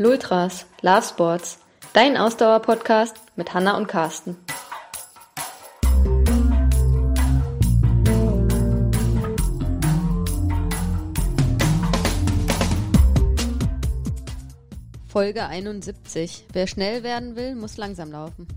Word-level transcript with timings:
Lultras, 0.00 0.64
Love 0.80 1.02
Sports, 1.02 1.58
dein 1.92 2.16
Ausdauer-Podcast 2.16 3.16
mit 3.36 3.52
Hanna 3.52 3.76
und 3.76 3.86
Carsten. 3.86 4.34
Folge 15.06 15.44
71. 15.44 16.46
Wer 16.50 16.66
schnell 16.66 17.02
werden 17.02 17.36
will, 17.36 17.54
muss 17.54 17.76
langsam 17.76 18.10
laufen. 18.10 18.48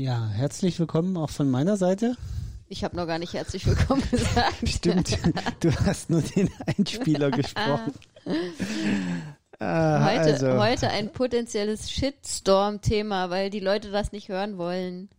Ja, 0.00 0.28
herzlich 0.28 0.80
willkommen 0.80 1.18
auch 1.18 1.28
von 1.28 1.50
meiner 1.50 1.76
Seite. 1.76 2.16
Ich 2.68 2.84
habe 2.84 2.96
noch 2.96 3.06
gar 3.06 3.18
nicht 3.18 3.34
herzlich 3.34 3.66
willkommen 3.66 4.02
gesagt. 4.10 4.66
Stimmt, 4.66 5.18
du 5.60 5.70
hast 5.84 6.08
nur 6.08 6.22
den 6.22 6.48
Einspieler 6.64 7.30
gesprochen. 7.30 7.92
Ah, 9.58 10.06
heute, 10.06 10.32
also. 10.32 10.58
heute 10.58 10.88
ein 10.88 11.12
potenzielles 11.12 11.90
Shitstorm-Thema, 11.90 13.28
weil 13.28 13.50
die 13.50 13.60
Leute 13.60 13.90
das 13.90 14.10
nicht 14.10 14.30
hören 14.30 14.56
wollen. 14.56 15.10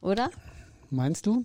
Oder? 0.00 0.30
Meinst 0.88 1.26
du? 1.26 1.44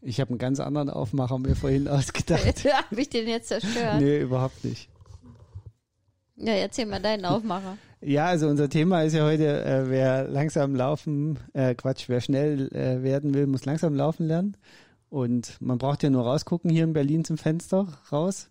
Ich 0.00 0.18
habe 0.18 0.30
einen 0.30 0.38
ganz 0.38 0.58
anderen 0.58 0.90
Aufmacher 0.90 1.38
mir 1.38 1.54
vorhin 1.54 1.86
ausgedacht. 1.86 2.64
habe 2.90 3.00
ich 3.00 3.10
den 3.10 3.28
jetzt 3.28 3.46
zerstört? 3.46 4.00
Nee, 4.00 4.22
überhaupt 4.22 4.64
nicht. 4.64 4.88
Ja, 6.34 6.54
erzähl 6.54 6.86
mal 6.86 7.00
deinen 7.00 7.24
Aufmacher. 7.26 7.78
Ja, 8.02 8.26
also 8.26 8.48
unser 8.48 8.68
Thema 8.68 9.02
ist 9.02 9.14
ja 9.14 9.24
heute, 9.24 9.64
äh, 9.64 9.88
wer 9.88 10.28
langsam 10.28 10.74
laufen, 10.74 11.38
äh, 11.54 11.74
Quatsch, 11.74 12.08
wer 12.08 12.20
schnell 12.20 12.68
äh, 12.72 13.02
werden 13.02 13.34
will, 13.34 13.46
muss 13.46 13.64
langsam 13.64 13.94
laufen 13.94 14.26
lernen. 14.26 14.56
Und 15.08 15.56
man 15.60 15.78
braucht 15.78 16.02
ja 16.02 16.10
nur 16.10 16.24
rausgucken 16.24 16.70
hier 16.70 16.84
in 16.84 16.92
Berlin 16.92 17.24
zum 17.24 17.38
Fenster 17.38 17.86
raus. 18.12 18.50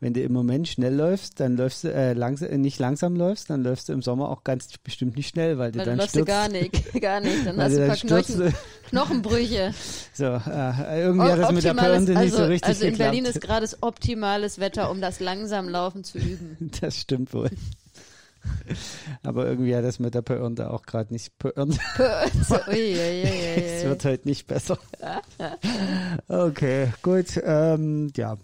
Wenn 0.00 0.14
du 0.14 0.20
im 0.20 0.32
Moment 0.32 0.66
schnell 0.66 0.96
läufst, 0.96 1.38
dann 1.38 1.56
läufst 1.56 1.84
du 1.84 1.92
äh, 1.92 2.12
langs 2.12 2.42
äh, 2.42 2.58
nicht 2.58 2.80
langsam 2.80 3.14
läufst, 3.14 3.50
dann 3.50 3.62
läufst 3.62 3.88
du 3.88 3.92
im 3.92 4.02
Sommer 4.02 4.30
auch 4.30 4.42
ganz 4.42 4.76
bestimmt 4.82 5.16
nicht 5.16 5.28
schnell, 5.28 5.58
weil 5.58 5.70
du 5.70 5.78
weil 5.78 5.86
dann 5.86 5.96
läufst 5.98 6.10
stürzt. 6.10 6.28
du 6.28 6.32
gar 6.32 6.48
nicht, 6.48 6.92
gar 7.00 7.20
nicht. 7.20 7.46
Dann 7.46 7.56
hast 7.56 7.76
du 7.76 7.82
ein 7.82 7.88
paar 7.88 7.96
Knochen, 7.96 8.54
Knochenbrüche. 8.88 9.72
So, 10.12 10.24
äh, 10.24 11.02
irgendwie 11.02 11.30
hat 11.30 11.38
das 11.38 11.52
mit 11.52 11.64
der 11.64 11.74
Pointe 11.74 12.14
nicht 12.16 12.34
so 12.34 12.44
richtig 12.44 12.68
Also 12.68 12.84
in 12.84 12.90
geklappt. 12.90 13.10
Berlin 13.12 13.24
ist 13.26 13.40
gerade 13.40 13.60
das 13.60 13.82
optimales 13.82 14.58
Wetter, 14.58 14.90
um 14.90 15.00
das 15.00 15.20
langsam 15.20 15.68
Laufen 15.68 16.02
zu 16.04 16.18
üben. 16.18 16.56
Das 16.80 16.96
stimmt 16.96 17.32
wohl. 17.32 17.50
Aber 19.22 19.46
irgendwie 19.46 19.74
hat 19.74 19.84
das 19.84 19.98
mit 19.98 20.14
der 20.14 20.22
Pointe 20.22 20.70
auch 20.70 20.82
gerade 20.82 21.12
nicht 21.12 21.38
Pointe. 21.38 21.78
es 22.36 22.50
wird 23.84 24.04
heute 24.04 24.28
nicht 24.28 24.46
besser. 24.46 24.78
Okay, 26.28 26.92
gut. 27.02 27.40
Ähm, 27.44 28.10
ja, 28.16 28.36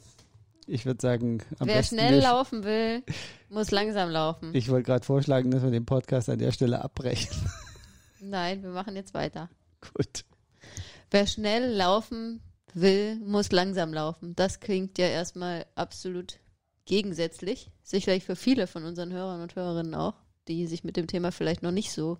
ich 0.66 0.84
würde 0.84 1.00
sagen, 1.00 1.38
wer 1.58 1.82
schnell 1.82 2.20
laufen 2.20 2.64
will, 2.64 3.02
muss 3.48 3.70
langsam 3.70 4.10
laufen. 4.10 4.54
Ich 4.54 4.68
wollte 4.68 4.84
gerade 4.84 5.04
vorschlagen, 5.04 5.50
dass 5.50 5.62
wir 5.62 5.70
den 5.70 5.86
Podcast 5.86 6.28
an 6.28 6.38
der 6.38 6.52
Stelle 6.52 6.82
abbrechen. 6.82 7.34
Nein, 8.20 8.62
wir 8.62 8.70
machen 8.70 8.96
jetzt 8.96 9.14
weiter. 9.14 9.48
Gut. 9.94 10.24
Wer 11.10 11.26
schnell 11.26 11.72
laufen 11.74 12.40
will, 12.74 13.16
muss 13.16 13.50
langsam 13.50 13.94
laufen. 13.94 14.34
Das 14.36 14.60
klingt 14.60 14.98
ja 14.98 15.06
erstmal 15.06 15.66
absolut 15.74 16.38
gegensätzlich. 16.88 17.70
Sicherlich 17.84 18.24
für 18.24 18.34
viele 18.34 18.66
von 18.66 18.84
unseren 18.84 19.12
Hörern 19.12 19.42
und 19.42 19.54
Hörerinnen 19.54 19.94
auch, 19.94 20.14
die 20.48 20.66
sich 20.66 20.82
mit 20.82 20.96
dem 20.96 21.06
Thema 21.06 21.30
vielleicht 21.30 21.62
noch 21.62 21.70
nicht 21.70 21.92
so 21.92 22.18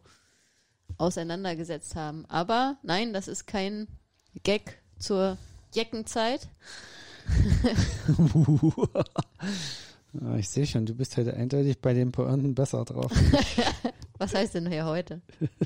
auseinandergesetzt 0.99 1.97
haben. 1.97 2.25
Aber 2.27 2.77
nein, 2.85 3.13
das 3.13 3.27
ist 3.27 3.47
kein 3.47 3.89
Gag 4.45 4.79
zur 4.99 5.37
Jeckenzeit. 5.75 6.49
ich 10.39 10.49
sehe 10.49 10.67
schon, 10.67 10.87
du 10.87 10.95
bist 10.95 11.17
heute 11.17 11.35
eindeutig 11.35 11.81
bei 11.81 11.95
den 11.95 12.13
Pointen 12.13 12.55
besser 12.55 12.85
drauf. 12.85 13.11
Was 14.19 14.35
heißt 14.35 14.55
denn 14.55 14.71
hier 14.71 14.85
heute? 14.85 15.21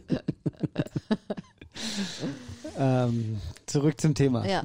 ähm, 2.78 3.41
zurück 3.66 4.00
zum 4.00 4.15
Thema. 4.15 4.47
Ja. 4.47 4.65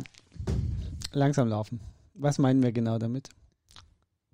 Langsam 1.11 1.47
laufen. 1.47 1.79
Was 2.13 2.37
meinen 2.37 2.61
wir 2.61 2.71
genau 2.71 2.97
damit? 2.97 3.29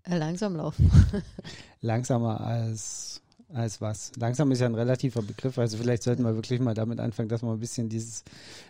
Äh, 0.03 0.17
langsam 0.17 0.55
laufen. 0.55 0.91
Langsamer 1.81 2.41
als, 2.41 3.21
als 3.53 3.81
was? 3.81 4.11
Langsam 4.17 4.51
ist 4.51 4.59
ja 4.59 4.67
ein 4.67 4.75
relativer 4.75 5.21
Begriff, 5.21 5.57
also 5.57 5.77
vielleicht 5.77 6.03
sollten 6.03 6.23
wir 6.23 6.35
wirklich 6.35 6.59
mal 6.59 6.73
damit 6.73 6.99
anfangen, 6.99 7.29
dass 7.29 7.41
wir 7.41 7.51
ein 7.51 7.59
bisschen 7.59 7.89
dieses 7.89 8.23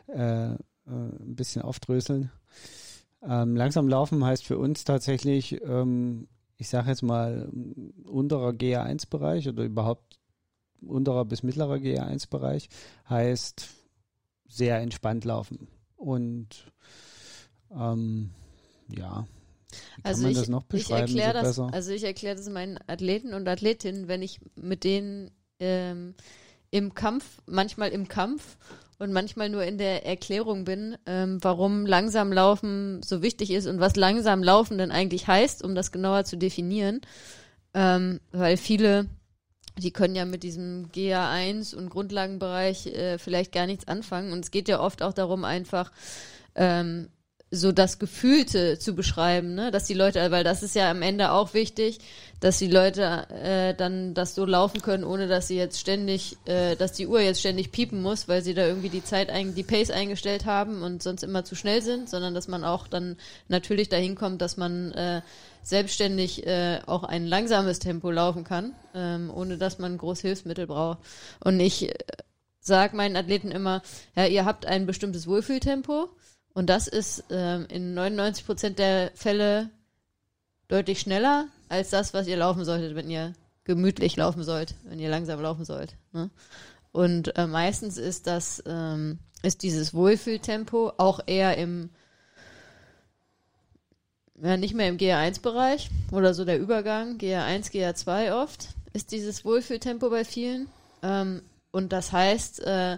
äh, 0.08 0.54
äh, 0.54 0.58
ein 0.88 1.36
bisschen 1.36 1.62
aufdröseln. 1.62 2.32
Ähm, 3.22 3.56
langsam 3.56 3.88
laufen 3.88 4.24
heißt 4.24 4.46
für 4.46 4.58
uns 4.58 4.84
tatsächlich, 4.84 5.62
ähm, 5.64 6.28
ich 6.58 6.70
sage 6.70 6.90
jetzt 6.90 7.04
mal, 7.04 7.50
unterer 8.04 8.50
GA1-Bereich 8.50 9.48
oder 9.48 9.64
überhaupt 9.64 10.20
unterer 10.82 11.26
bis 11.26 11.44
mittlerer 11.44 11.76
GA1-Bereich 11.76 12.70
heißt 13.10 13.70
sehr 14.48 14.80
entspannt 14.80 15.24
laufen. 15.24 15.68
Und 15.96 16.72
ähm, 17.72 18.32
ja, 18.90 19.26
wie 19.98 20.04
also 20.04 20.28
ich? 20.28 20.50
Ich 20.74 20.90
erkläre 20.90 21.34
das, 21.34 21.60
also 21.60 21.92
ich 21.92 22.04
erkläre 22.04 22.36
das 22.36 22.50
meinen 22.50 22.80
Athleten 22.88 23.34
und 23.34 23.48
Athletinnen, 23.48 24.08
wenn 24.08 24.22
ich 24.22 24.40
mit 24.56 24.84
denen 24.84 25.32
ähm, 25.60 26.16
im 26.72 26.94
Kampf, 26.96 27.26
manchmal 27.46 27.90
im 27.90 28.08
Kampf 28.08 28.58
und 29.00 29.12
manchmal 29.12 29.50
nur 29.50 29.64
in 29.64 29.78
der 29.78 30.06
Erklärung 30.06 30.66
bin, 30.66 30.98
ähm, 31.06 31.38
warum 31.42 31.86
langsam 31.86 32.32
laufen 32.32 33.02
so 33.04 33.22
wichtig 33.22 33.52
ist 33.52 33.68
und 33.68 33.80
was 33.80 33.96
langsam 33.96 34.42
laufen 34.42 34.78
denn 34.78 34.92
eigentlich 34.92 35.28
heißt, 35.28 35.64
um 35.64 35.76
das 35.76 35.92
genauer 35.92 36.26
zu 36.26 36.38
definieren. 36.38 37.02
Ähm, 37.74 38.20
weil 38.32 38.58
viele, 38.58 39.08
die 39.78 39.92
können 39.92 40.16
ja 40.16 40.26
mit 40.26 40.44
diesem 40.44 40.90
GA1 40.92 41.76
und 41.76 41.90
Grundlagenbereich 41.90 42.88
äh, 42.88 43.18
vielleicht 43.18 43.52
gar 43.52 43.66
nichts 43.66 43.88
anfangen. 43.88 44.32
Und 44.32 44.46
es 44.46 44.52
geht 44.52 44.68
ja 44.68 44.80
oft 44.80 45.02
auch 45.02 45.14
darum, 45.14 45.44
einfach 45.44 45.92
ähm, 46.56 47.10
so 47.54 47.72
das 47.72 48.00
Gefühlte 48.00 48.80
zu 48.80 48.96
beschreiben, 48.96 49.54
ne? 49.54 49.70
dass 49.70 49.86
die 49.86 49.94
Leute, 49.94 50.32
weil 50.32 50.44
das 50.44 50.64
ist 50.64 50.76
ja 50.76 50.90
am 50.90 51.04
Ende 51.04 51.32
auch 51.32 51.54
wichtig, 51.54 52.00
dass 52.40 52.58
die 52.58 52.68
Leute 52.68 53.28
äh, 53.30 53.76
dann 53.76 54.16
das 54.16 54.34
so 54.34 54.44
laufen 54.46 54.82
können, 54.82 55.04
ohne 55.04 55.28
dass 55.28 55.48
sie 55.48 55.56
jetzt 55.56 55.80
ständig, 55.80 56.36
äh, 56.46 56.76
dass 56.76 56.94
die 56.94 57.08
Uhr 57.08 57.22
jetzt 57.22 57.40
ständig 57.40 57.72
piepen 57.72 58.02
muss, 58.02 58.28
weil 58.28 58.42
sie 58.42 58.56
da 58.56 58.66
irgendwie 58.66 58.90
die 58.90 59.04
Zeit, 59.04 59.30
ein, 59.30 59.54
die 59.54 59.64
Pace 59.64 59.92
eingestellt 59.92 60.46
haben 60.46 60.82
und 60.82 61.04
sonst 61.04 61.24
immer 61.24 61.46
zu 61.46 61.56
schnell 61.56 61.84
sind, 61.84 62.10
sondern 62.10 62.34
dass 62.34 62.48
man 62.48 62.64
auch 62.64 62.88
dann 62.88 63.18
natürlich 63.48 63.88
dahin 63.88 64.16
kommt, 64.16 64.42
dass 64.42 64.58
man 64.58 64.92
äh, 64.94 65.22
selbstständig 65.62 66.46
äh, 66.48 66.80
auch 66.88 67.04
ein 67.04 67.28
langsames 67.28 67.78
Tempo 67.78 68.10
laufen 68.10 68.44
kann, 68.44 68.74
ähm, 68.96 69.32
ohne 69.34 69.58
dass 69.58 69.78
man 69.78 69.98
groß 69.98 70.22
Hilfsmittel 70.22 70.66
braucht. 70.66 70.98
Und 71.40 71.60
ich 71.60 71.90
äh, 71.90 71.94
sage 72.60 72.98
meinen 72.98 73.16
Athleten 73.16 73.52
immer, 73.52 73.84
ja, 74.16 74.26
ihr 74.26 74.44
habt 74.44 74.66
ein 74.66 74.88
bestimmtes 74.88 75.28
Wohlfühltempo 75.28 76.10
und 76.54 76.68
das 76.70 76.88
ist 76.88 77.26
ähm, 77.30 77.66
in 77.70 77.94
99 77.94 78.46
Prozent 78.46 78.80
der 78.80 79.12
Fälle 79.16 79.70
deutlich 80.68 81.00
schneller 81.00 81.48
als 81.70 81.90
das, 81.90 82.14
was 82.14 82.28
ihr 82.28 82.38
laufen 82.38 82.66
solltet, 82.66 82.96
wenn 82.96 83.10
ihr 83.10 83.34
gemütlich 83.64 84.16
laufen 84.16 84.44
sollt, 84.44 84.76
wenn 84.84 85.00
ihr 85.00 85.10
langsam 85.10 85.42
laufen 85.42 85.66
sollt. 85.66 85.96
Ne? 86.12 86.30
Und 86.92 87.36
äh, 87.38 87.48
meistens 87.48 87.98
ist 87.98 88.28
das, 88.28 88.62
ähm, 88.68 89.20
ist 89.42 89.64
dieses 89.64 89.94
Wohlfühltempo 89.94 90.94
auch 90.98 91.22
eher 91.26 91.58
im, 91.58 91.90
ja, 94.42 94.58
nicht 94.58 94.76
mehr 94.76 94.90
im 94.90 94.98
GR1-Bereich 94.98 95.90
oder 96.12 96.34
so 96.34 96.46
der 96.46 96.60
Übergang, 96.60 97.18
GR1, 97.18 97.72
GR2 97.72 98.42
oft, 98.42 98.70
ist 98.94 99.12
dieses 99.12 99.44
Wohlfühltempo 99.44 100.10
bei 100.10 100.24
vielen. 100.24 100.68
Ähm, 101.02 101.42
und 101.72 101.92
das 101.92 102.12
heißt, 102.12 102.62
äh, 102.62 102.98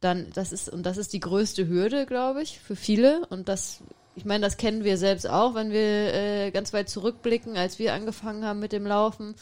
dann, 0.00 0.30
das 0.32 0.52
ist, 0.52 0.68
und 0.68 0.84
das 0.84 0.96
ist 0.96 1.12
die 1.12 1.20
größte 1.20 1.68
Hürde, 1.68 2.06
glaube 2.06 2.42
ich, 2.42 2.58
für 2.58 2.74
viele. 2.74 3.26
Und 3.26 3.48
das, 3.48 3.80
ich 4.14 4.24
meine, 4.24 4.44
das 4.44 4.56
kennen 4.56 4.82
wir 4.82 4.96
selbst 4.96 5.28
auch, 5.28 5.54
wenn 5.54 5.70
wir 5.70 6.14
äh, 6.14 6.50
ganz 6.50 6.72
weit 6.72 6.88
zurückblicken, 6.88 7.56
als 7.56 7.78
wir 7.78 7.92
angefangen 7.92 8.44
haben 8.44 8.60
mit 8.60 8.72
dem 8.72 8.86
Laufen. 8.86 9.34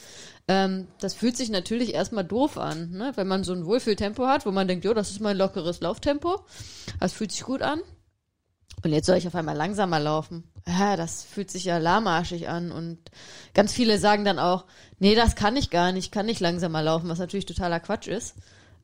Ähm, 0.48 0.88
das 1.00 1.14
fühlt 1.14 1.36
sich 1.36 1.50
natürlich 1.50 1.94
erstmal 1.94 2.24
doof 2.24 2.58
an, 2.58 2.90
ne? 2.90 3.12
wenn 3.14 3.28
man 3.28 3.44
so 3.44 3.52
ein 3.52 3.66
Wohlfühltempo 3.66 4.26
hat, 4.26 4.46
wo 4.46 4.50
man 4.50 4.66
denkt, 4.66 4.84
jo, 4.84 4.94
das 4.94 5.10
ist 5.10 5.20
mein 5.20 5.36
lockeres 5.36 5.80
Lauftempo. 5.80 6.40
Das 6.98 7.12
fühlt 7.12 7.30
sich 7.30 7.44
gut 7.44 7.62
an. 7.62 7.80
Und 8.84 8.92
jetzt 8.92 9.06
soll 9.06 9.16
ich 9.16 9.26
auf 9.26 9.34
einmal 9.34 9.56
langsamer 9.56 9.98
laufen. 9.98 10.44
Ja, 10.66 10.96
das 10.96 11.24
fühlt 11.24 11.50
sich 11.50 11.64
ja 11.64 11.78
lahmarschig 11.78 12.48
an. 12.48 12.70
Und 12.70 12.98
ganz 13.54 13.72
viele 13.72 13.98
sagen 13.98 14.24
dann 14.24 14.38
auch, 14.38 14.66
nee, 14.98 15.14
das 15.14 15.34
kann 15.34 15.56
ich 15.56 15.70
gar 15.70 15.92
nicht, 15.92 16.12
kann 16.12 16.26
nicht 16.26 16.40
langsamer 16.40 16.82
laufen, 16.82 17.08
was 17.08 17.18
natürlich 17.18 17.46
totaler 17.46 17.80
Quatsch 17.80 18.06
ist. 18.06 18.36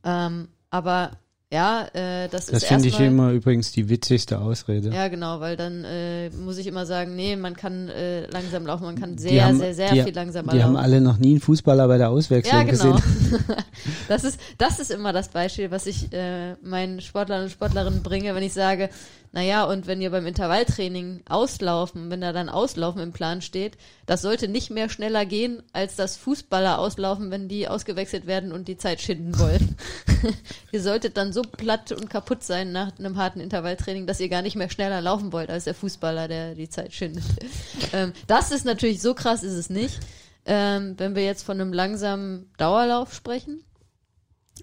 Ähm, 0.04 0.48
aber 0.70 1.12
Ja, 1.54 1.86
äh, 1.94 2.28
das, 2.28 2.46
Das 2.46 2.62
ist 2.64 2.68
finde 2.68 2.88
ich 2.88 2.98
immer 2.98 3.30
übrigens 3.30 3.70
die 3.70 3.88
witzigste 3.88 4.40
Ausrede. 4.40 4.90
Ja, 4.90 5.06
genau, 5.06 5.38
weil 5.38 5.56
dann 5.56 5.84
äh, 5.84 6.28
muss 6.30 6.58
ich 6.58 6.66
immer 6.66 6.84
sagen, 6.84 7.14
nee, 7.14 7.36
man 7.36 7.54
kann 7.54 7.88
äh, 7.90 8.26
langsam 8.26 8.66
laufen, 8.66 8.82
man 8.84 8.98
kann 8.98 9.14
Die 9.14 9.22
sehr, 9.22 9.46
haben- 9.46 9.58
sehr, 9.58 9.72
sehr 9.72 9.92
die, 9.92 10.02
viel 10.02 10.14
langsamer 10.14 10.50
Die 10.50 10.58
laufen. 10.58 10.70
haben 10.70 10.76
alle 10.76 11.00
noch 11.00 11.18
nie 11.18 11.30
einen 11.30 11.40
Fußballer 11.40 11.86
bei 11.86 11.96
der 11.96 12.10
Auswechslung 12.10 12.66
ja, 12.66 12.72
genau. 12.72 12.96
gesehen. 12.96 13.44
das 14.08 14.24
ist 14.24 14.40
das 14.58 14.80
ist 14.80 14.90
immer 14.90 15.12
das 15.12 15.28
Beispiel, 15.28 15.70
was 15.70 15.86
ich 15.86 16.12
äh, 16.12 16.54
meinen 16.62 17.00
Sportlern 17.00 17.44
und 17.44 17.50
Sportlerinnen 17.50 18.02
bringe, 18.02 18.34
wenn 18.34 18.42
ich 18.42 18.52
sage, 18.52 18.88
naja, 19.34 19.64
und 19.64 19.88
wenn 19.88 20.00
ihr 20.00 20.12
beim 20.12 20.28
Intervalltraining 20.28 21.24
auslaufen, 21.28 22.08
wenn 22.08 22.20
da 22.20 22.32
dann 22.32 22.48
Auslaufen 22.48 23.02
im 23.02 23.12
Plan 23.12 23.42
steht, 23.42 23.76
das 24.06 24.22
sollte 24.22 24.46
nicht 24.46 24.70
mehr 24.70 24.88
schneller 24.88 25.26
gehen, 25.26 25.60
als 25.72 25.96
das 25.96 26.16
Fußballer 26.16 26.78
auslaufen, 26.78 27.32
wenn 27.32 27.48
die 27.48 27.66
ausgewechselt 27.66 28.28
werden 28.28 28.52
und 28.52 28.68
die 28.68 28.76
Zeit 28.76 29.00
schinden 29.00 29.36
wollen. 29.36 29.74
ihr 30.70 30.80
solltet 30.80 31.16
dann 31.16 31.32
so 31.32 31.42
platt 31.42 31.90
und 31.90 32.08
kaputt 32.08 32.44
sein 32.44 32.70
nach 32.70 32.96
einem 32.96 33.16
harten 33.16 33.40
Intervalltraining, 33.40 34.06
dass 34.06 34.20
ihr 34.20 34.28
gar 34.28 34.42
nicht 34.42 34.54
mehr 34.54 34.70
schneller 34.70 35.00
laufen 35.00 35.32
wollt 35.32 35.50
als 35.50 35.64
der 35.64 35.74
Fußballer, 35.74 36.28
der 36.28 36.54
die 36.54 36.68
Zeit 36.68 36.92
schindet. 36.92 37.24
ähm, 37.92 38.12
das 38.28 38.52
ist 38.52 38.64
natürlich 38.64 39.02
so 39.02 39.14
krass, 39.14 39.42
ist 39.42 39.54
es 39.54 39.68
nicht. 39.68 39.98
Ähm, 40.46 40.94
wenn 40.96 41.16
wir 41.16 41.24
jetzt 41.24 41.42
von 41.42 41.60
einem 41.60 41.72
langsamen 41.72 42.52
Dauerlauf 42.56 43.12
sprechen. 43.12 43.64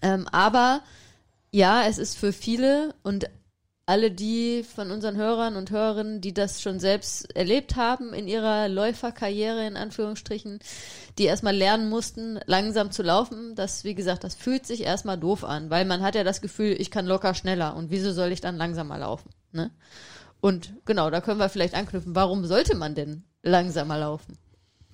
Ähm, 0.02 0.30
aber 0.30 0.82
ja, 1.52 1.84
es 1.90 1.98
ist 1.98 2.18
für 2.18 2.32
viele 2.32 2.96
und 3.04 3.28
alle 3.92 4.10
die 4.10 4.64
von 4.64 4.90
unseren 4.90 5.18
Hörern 5.18 5.58
und 5.58 5.70
Hörerinnen, 5.70 6.22
die 6.22 6.34
das 6.34 6.62
schon 6.62 6.80
selbst 6.80 7.36
erlebt 7.36 7.76
haben 7.76 8.14
in 8.14 8.26
ihrer 8.26 8.70
Läuferkarriere 8.70 9.68
in 9.68 9.76
Anführungsstrichen, 9.76 10.60
die 11.18 11.26
erstmal 11.26 11.54
lernen 11.54 11.90
mussten, 11.90 12.40
langsam 12.46 12.92
zu 12.92 13.04
laufen, 13.04 13.54
das, 13.56 13.84
wie 13.84 13.94
gesagt, 13.94 14.24
das 14.24 14.34
fühlt 14.34 14.66
sich 14.66 14.84
erstmal 14.84 15.18
doof 15.18 15.44
an, 15.44 15.70
weil 15.70 15.84
man 15.84 16.04
hat 16.04 16.16
ja 16.16 16.24
das 16.24 16.40
Gefühl, 16.40 16.74
ich 16.80 16.90
kann 16.90 17.06
locker 17.06 17.34
schneller 17.34 17.76
und 17.76 17.92
wieso 17.92 18.14
soll 18.14 18.32
ich 18.32 18.40
dann 18.40 18.56
langsamer 18.56 18.98
laufen, 18.98 19.30
ne? 19.52 19.72
Und 20.40 20.74
genau, 20.86 21.10
da 21.10 21.20
können 21.20 21.40
wir 21.40 21.50
vielleicht 21.50 21.76
anknüpfen. 21.76 22.16
Warum 22.16 22.46
sollte 22.46 22.76
man 22.76 22.96
denn 22.96 23.26
langsamer 23.44 24.00
laufen? 24.00 24.38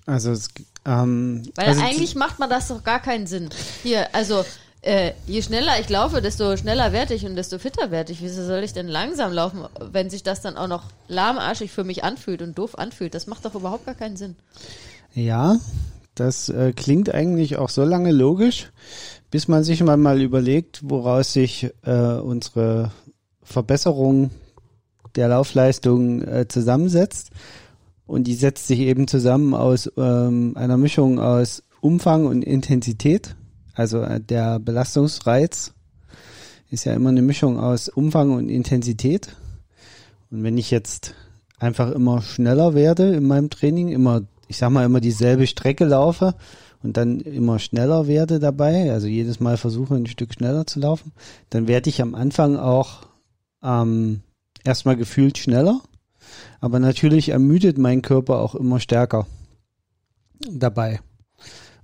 Also, 0.06 0.32
es, 0.32 0.48
ähm, 0.84 1.48
Weil 1.54 1.68
also 1.68 1.82
eigentlich 1.82 2.16
macht 2.16 2.40
man 2.40 2.50
das 2.50 2.66
doch 2.66 2.82
gar 2.82 3.00
keinen 3.00 3.28
Sinn. 3.28 3.48
Hier, 3.82 4.14
also 4.14 4.44
äh, 4.82 5.12
je 5.26 5.42
schneller 5.42 5.80
ich 5.80 5.88
laufe, 5.88 6.22
desto 6.22 6.56
schneller 6.56 6.92
werde 6.92 7.14
ich 7.14 7.26
und 7.26 7.36
desto 7.36 7.58
fitter 7.58 7.90
werde 7.90 8.12
ich. 8.12 8.22
Wieso 8.22 8.44
soll 8.44 8.62
ich 8.62 8.72
denn 8.72 8.86
langsam 8.86 9.32
laufen, 9.32 9.64
wenn 9.92 10.08
sich 10.08 10.22
das 10.22 10.40
dann 10.40 10.56
auch 10.56 10.68
noch 10.68 10.84
lahmarschig 11.08 11.72
für 11.72 11.84
mich 11.84 12.04
anfühlt 12.04 12.42
und 12.42 12.56
doof 12.56 12.78
anfühlt? 12.78 13.14
Das 13.14 13.26
macht 13.26 13.44
doch 13.44 13.54
überhaupt 13.54 13.86
gar 13.86 13.94
keinen 13.94 14.16
Sinn. 14.16 14.36
Ja, 15.14 15.56
das 16.14 16.48
äh, 16.48 16.72
klingt 16.72 17.12
eigentlich 17.12 17.56
auch 17.56 17.70
so 17.70 17.84
lange 17.84 18.12
logisch, 18.12 18.70
bis 19.30 19.48
man 19.48 19.64
sich 19.64 19.82
mal, 19.82 19.96
mal 19.96 20.20
überlegt, 20.20 20.80
woraus 20.84 21.32
sich 21.32 21.70
äh, 21.84 21.92
unsere 21.92 22.92
Verbesserung 23.42 24.30
der 25.16 25.28
Laufleistung 25.28 26.22
äh, 26.22 26.46
zusammensetzt. 26.48 27.30
Und 28.06 28.24
die 28.24 28.34
setzt 28.34 28.68
sich 28.68 28.80
eben 28.80 29.06
zusammen 29.06 29.54
aus 29.54 29.90
ähm, 29.96 30.54
einer 30.56 30.76
Mischung 30.76 31.18
aus 31.18 31.62
Umfang 31.80 32.26
und 32.26 32.42
Intensität. 32.42 33.36
Also 33.78 34.02
äh, 34.02 34.20
der 34.20 34.58
Belastungsreiz 34.58 35.72
ist 36.68 36.84
ja 36.84 36.94
immer 36.94 37.10
eine 37.10 37.22
Mischung 37.22 37.60
aus 37.60 37.88
Umfang 37.88 38.32
und 38.32 38.48
Intensität. 38.48 39.36
Und 40.30 40.42
wenn 40.42 40.58
ich 40.58 40.72
jetzt 40.72 41.14
einfach 41.58 41.92
immer 41.92 42.20
schneller 42.20 42.74
werde 42.74 43.14
in 43.14 43.26
meinem 43.26 43.50
Training, 43.50 43.88
immer, 43.88 44.22
ich 44.48 44.56
sag 44.56 44.70
mal, 44.70 44.84
immer 44.84 45.00
dieselbe 45.00 45.46
Strecke 45.46 45.84
laufe 45.84 46.34
und 46.82 46.96
dann 46.96 47.20
immer 47.20 47.60
schneller 47.60 48.08
werde 48.08 48.40
dabei, 48.40 48.92
also 48.92 49.06
jedes 49.06 49.38
Mal 49.38 49.56
versuche 49.56 49.94
ein 49.94 50.06
Stück 50.06 50.34
schneller 50.34 50.66
zu 50.66 50.80
laufen, 50.80 51.12
dann 51.50 51.68
werde 51.68 51.88
ich 51.88 52.02
am 52.02 52.16
Anfang 52.16 52.56
auch 52.56 53.06
ähm, 53.62 54.22
erstmal 54.64 54.96
gefühlt 54.96 55.38
schneller, 55.38 55.80
aber 56.60 56.80
natürlich 56.80 57.28
ermüdet 57.28 57.78
mein 57.78 58.02
Körper 58.02 58.40
auch 58.40 58.56
immer 58.56 58.80
stärker 58.80 59.26
dabei, 60.50 61.00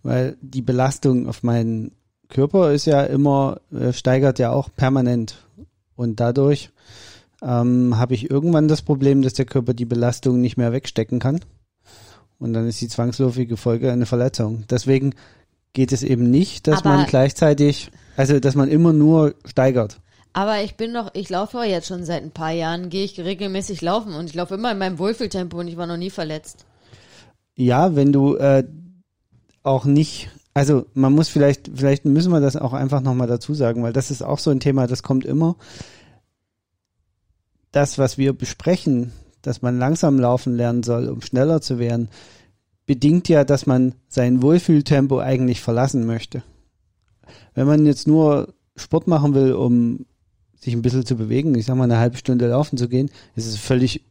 weil 0.04 0.36
die 0.40 0.62
Belastung 0.62 1.26
auf 1.28 1.42
meinen 1.42 1.90
Körper 2.28 2.72
ist 2.72 2.84
ja 2.86 3.02
immer, 3.02 3.60
äh, 3.72 3.92
steigert 3.92 4.38
ja 4.38 4.52
auch 4.52 4.68
permanent 4.76 5.36
und 5.96 6.20
dadurch 6.20 6.70
ähm, 7.42 7.98
habe 7.98 8.14
ich 8.14 8.30
irgendwann 8.30 8.68
das 8.68 8.82
Problem, 8.82 9.22
dass 9.22 9.34
der 9.34 9.44
Körper 9.44 9.74
die 9.74 9.84
Belastung 9.84 10.40
nicht 10.40 10.56
mehr 10.56 10.72
wegstecken 10.72 11.18
kann. 11.18 11.40
Und 12.38 12.52
dann 12.52 12.66
ist 12.66 12.80
die 12.80 12.88
zwangsläufige 12.88 13.56
Folge 13.56 13.92
eine 13.92 14.06
Verletzung. 14.06 14.64
Deswegen 14.70 15.14
geht 15.72 15.92
es 15.92 16.02
eben 16.02 16.30
nicht, 16.30 16.66
dass 16.66 16.80
Aber- 16.80 16.90
man 16.96 17.06
gleichzeitig, 17.06 17.90
also 18.16 18.40
dass 18.40 18.54
man 18.54 18.68
immer 18.68 18.92
nur 18.92 19.34
steigert. 19.44 20.00
Aber 20.32 20.62
ich 20.62 20.74
bin 20.76 20.92
doch, 20.92 21.10
ich 21.14 21.28
laufe 21.30 21.62
jetzt 21.62 21.86
schon 21.86 22.04
seit 22.04 22.22
ein 22.22 22.32
paar 22.32 22.50
Jahren, 22.50 22.90
gehe 22.90 23.04
ich 23.04 23.20
regelmäßig 23.20 23.82
laufen 23.82 24.14
und 24.14 24.26
ich 24.26 24.34
laufe 24.34 24.54
immer 24.54 24.72
in 24.72 24.78
meinem 24.78 24.98
Wohlfühltempo 24.98 25.58
und 25.60 25.68
ich 25.68 25.76
war 25.76 25.86
noch 25.86 25.96
nie 25.96 26.10
verletzt. 26.10 26.64
Ja, 27.54 27.94
wenn 27.94 28.12
du 28.12 28.34
äh, 28.36 28.64
auch 29.64 29.84
nicht, 29.84 30.30
also 30.52 30.86
man 30.94 31.12
muss 31.12 31.28
vielleicht, 31.28 31.70
vielleicht 31.74 32.04
müssen 32.04 32.30
wir 32.30 32.40
das 32.40 32.54
auch 32.54 32.72
einfach 32.72 33.00
nochmal 33.00 33.26
dazu 33.26 33.54
sagen, 33.54 33.82
weil 33.82 33.92
das 33.92 34.12
ist 34.12 34.22
auch 34.22 34.38
so 34.38 34.50
ein 34.50 34.60
Thema, 34.60 34.86
das 34.86 35.02
kommt 35.02 35.24
immer. 35.24 35.56
Das, 37.72 37.98
was 37.98 38.18
wir 38.18 38.32
besprechen, 38.34 39.10
dass 39.42 39.62
man 39.62 39.78
langsam 39.78 40.20
laufen 40.20 40.54
lernen 40.54 40.84
soll, 40.84 41.08
um 41.08 41.20
schneller 41.22 41.60
zu 41.60 41.78
werden, 41.80 42.08
bedingt 42.86 43.28
ja, 43.28 43.44
dass 43.44 43.66
man 43.66 43.94
sein 44.08 44.42
Wohlfühltempo 44.42 45.18
eigentlich 45.18 45.60
verlassen 45.60 46.06
möchte. 46.06 46.42
Wenn 47.54 47.66
man 47.66 47.86
jetzt 47.86 48.06
nur 48.06 48.54
Sport 48.76 49.08
machen 49.08 49.34
will, 49.34 49.54
um 49.54 50.06
sich 50.60 50.74
ein 50.74 50.82
bisschen 50.82 51.06
zu 51.06 51.16
bewegen, 51.16 51.54
ich 51.54 51.66
sag 51.66 51.76
mal 51.76 51.84
eine 51.84 51.98
halbe 51.98 52.16
Stunde 52.16 52.46
laufen 52.48 52.76
zu 52.76 52.88
gehen, 52.88 53.10
ist 53.34 53.46
es 53.46 53.56
völlig 53.56 54.04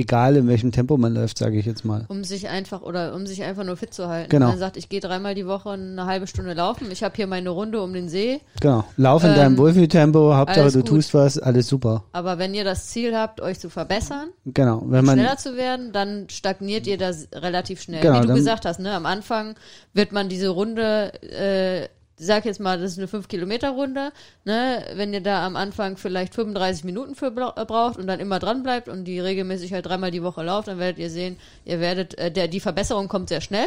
egal, 0.00 0.36
in 0.36 0.48
welchem 0.48 0.72
Tempo 0.72 0.96
man 0.96 1.14
läuft, 1.14 1.38
sage 1.38 1.58
ich 1.58 1.66
jetzt 1.66 1.84
mal. 1.84 2.04
Um 2.08 2.24
sich 2.24 2.48
einfach 2.48 2.82
oder 2.82 3.14
um 3.14 3.26
sich 3.26 3.42
einfach 3.42 3.64
nur 3.64 3.76
fit 3.76 3.94
zu 3.94 4.08
halten. 4.08 4.28
Genau. 4.30 4.48
Man 4.48 4.58
sagt, 4.58 4.76
ich 4.76 4.88
gehe 4.88 5.00
dreimal 5.00 5.34
die 5.34 5.46
Woche 5.46 5.70
eine 5.70 6.06
halbe 6.06 6.26
Stunde 6.26 6.54
laufen. 6.54 6.90
Ich 6.90 7.02
habe 7.02 7.14
hier 7.16 7.26
meine 7.26 7.50
Runde 7.50 7.80
um 7.80 7.92
den 7.92 8.08
See. 8.08 8.40
Genau. 8.60 8.84
Lauf 8.96 9.22
in 9.24 9.30
Ähm, 9.30 9.36
deinem 9.36 9.58
Wohlfühltempo, 9.58 10.34
Hauptsache 10.34 10.72
du 10.72 10.78
gut. 10.80 10.88
tust 10.88 11.14
was, 11.14 11.38
alles 11.38 11.68
super. 11.68 12.04
Aber 12.12 12.38
wenn 12.38 12.54
ihr 12.54 12.64
das 12.64 12.88
Ziel 12.88 13.16
habt, 13.16 13.40
euch 13.40 13.58
zu 13.60 13.70
verbessern, 13.70 14.30
Genau. 14.46 14.82
Wenn 14.86 15.04
man, 15.04 15.18
schneller 15.18 15.36
zu 15.36 15.56
werden, 15.56 15.92
dann 15.92 16.28
stagniert 16.28 16.86
ihr 16.86 16.98
das 16.98 17.28
relativ 17.32 17.80
schnell. 17.82 18.00
Genau, 18.02 18.22
Wie 18.22 18.26
du 18.26 18.34
gesagt 18.34 18.64
hast, 18.64 18.80
ne? 18.80 18.92
Am 18.92 19.06
Anfang 19.06 19.54
wird 19.92 20.12
man 20.12 20.28
diese 20.28 20.48
Runde, 20.48 21.12
äh, 21.22 21.88
sag 22.20 22.44
jetzt 22.44 22.60
mal, 22.60 22.78
das 22.78 22.92
ist 22.92 22.98
eine 22.98 23.06
5-Kilometer-Runde, 23.06 24.12
ne? 24.44 24.84
Wenn 24.94 25.12
ihr 25.14 25.22
da 25.22 25.46
am 25.46 25.56
Anfang 25.56 25.96
vielleicht 25.96 26.34
35 26.34 26.84
Minuten 26.84 27.14
für 27.14 27.26
äh, 27.28 27.64
braucht 27.64 27.98
und 27.98 28.06
dann 28.06 28.20
immer 28.20 28.38
dran 28.38 28.62
bleibt 28.62 28.88
und 28.88 29.04
die 29.04 29.20
regelmäßig 29.20 29.72
halt 29.72 29.86
dreimal 29.86 30.10
die 30.10 30.22
Woche 30.22 30.42
lauft, 30.42 30.68
dann 30.68 30.78
werdet 30.78 30.98
ihr 30.98 31.10
sehen, 31.10 31.38
ihr 31.64 31.80
werdet, 31.80 32.18
äh, 32.18 32.30
der, 32.30 32.48
die 32.48 32.60
Verbesserung 32.60 33.08
kommt 33.08 33.30
sehr 33.30 33.40
schnell. 33.40 33.66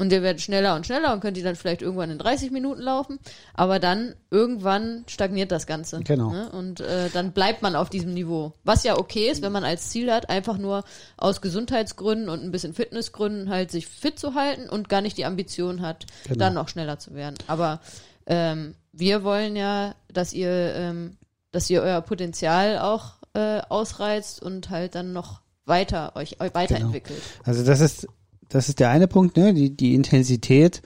Und 0.00 0.12
ihr 0.12 0.22
werdet 0.22 0.40
schneller 0.40 0.76
und 0.76 0.86
schneller 0.86 1.12
und 1.12 1.20
könnt 1.20 1.36
die 1.36 1.42
dann 1.42 1.56
vielleicht 1.56 1.82
irgendwann 1.82 2.10
in 2.10 2.16
30 2.16 2.50
Minuten 2.52 2.80
laufen. 2.80 3.18
Aber 3.52 3.78
dann 3.78 4.14
irgendwann 4.30 5.04
stagniert 5.06 5.52
das 5.52 5.66
Ganze. 5.66 6.00
Genau. 6.00 6.30
Ne? 6.30 6.50
Und 6.50 6.80
äh, 6.80 7.10
dann 7.12 7.32
bleibt 7.32 7.60
man 7.60 7.76
auf 7.76 7.90
diesem 7.90 8.14
Niveau. 8.14 8.54
Was 8.64 8.82
ja 8.82 8.96
okay 8.98 9.28
ist, 9.28 9.42
wenn 9.42 9.52
man 9.52 9.62
als 9.62 9.90
Ziel 9.90 10.10
hat, 10.10 10.30
einfach 10.30 10.56
nur 10.56 10.84
aus 11.18 11.42
Gesundheitsgründen 11.42 12.30
und 12.30 12.42
ein 12.42 12.50
bisschen 12.50 12.72
Fitnessgründen 12.72 13.50
halt 13.50 13.70
sich 13.70 13.86
fit 13.88 14.18
zu 14.18 14.34
halten 14.34 14.70
und 14.70 14.88
gar 14.88 15.02
nicht 15.02 15.18
die 15.18 15.26
Ambition 15.26 15.82
hat, 15.82 16.06
Genau. 16.24 16.38
dann 16.38 16.54
noch 16.54 16.68
schneller 16.70 16.98
zu 16.98 17.14
werden. 17.14 17.34
Aber 17.46 17.80
ähm, 18.26 18.74
wir 18.92 19.22
wollen 19.22 19.54
ja, 19.54 19.94
dass 20.10 20.32
ihr, 20.32 20.50
ähm, 20.76 21.18
dass 21.52 21.68
ihr 21.68 21.82
euer 21.82 22.00
Potenzial 22.00 22.78
auch 22.78 23.16
äh, 23.34 23.60
ausreizt 23.68 24.40
und 24.42 24.70
halt 24.70 24.94
dann 24.94 25.12
noch 25.12 25.42
weiter 25.66 26.16
euch, 26.16 26.40
euch 26.40 26.54
weiterentwickelt. 26.54 27.20
also 27.44 27.62
das 27.64 27.80
ist, 27.80 28.08
das 28.50 28.68
ist 28.68 28.80
der 28.80 28.90
eine 28.90 29.08
Punkt, 29.08 29.36
ne? 29.36 29.54
Die, 29.54 29.74
die 29.74 29.94
Intensität 29.94 30.82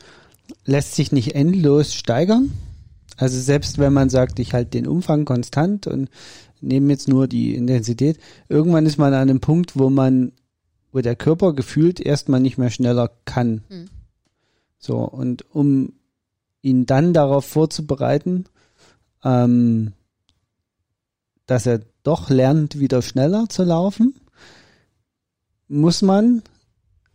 lässt 0.64 0.94
sich 0.94 1.10
nicht 1.10 1.34
endlos 1.34 1.94
steigern. 1.94 2.52
Also 3.16 3.40
selbst 3.40 3.78
wenn 3.78 3.92
man 3.92 4.10
sagt, 4.10 4.38
ich 4.38 4.52
halte 4.52 4.70
den 4.70 4.86
Umfang 4.86 5.24
konstant 5.24 5.86
und 5.86 6.10
nehme 6.60 6.92
jetzt 6.92 7.08
nur 7.08 7.26
die 7.26 7.54
Intensität, 7.54 8.18
irgendwann 8.48 8.86
ist 8.86 8.98
man 8.98 9.14
an 9.14 9.22
einem 9.22 9.40
Punkt, 9.40 9.76
wo 9.76 9.90
man, 9.90 10.32
wo 10.92 11.00
der 11.00 11.16
Körper 11.16 11.54
gefühlt 11.54 12.00
erstmal 12.00 12.40
nicht 12.40 12.58
mehr 12.58 12.70
schneller 12.70 13.10
kann. 13.24 13.62
Hm. 13.68 13.86
So, 14.78 14.98
und 14.98 15.50
um 15.54 15.94
ihn 16.60 16.84
dann 16.86 17.14
darauf 17.14 17.46
vorzubereiten, 17.46 18.44
ähm, 19.22 19.92
dass 21.46 21.66
er 21.66 21.80
doch 22.02 22.28
lernt, 22.28 22.78
wieder 22.78 23.00
schneller 23.00 23.48
zu 23.48 23.64
laufen, 23.64 24.14
muss 25.68 26.02
man 26.02 26.42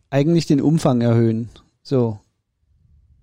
eigentlich 0.10 0.46
den 0.48 0.62
Umfang 0.62 1.02
erhöhen. 1.02 1.50
So. 1.84 2.20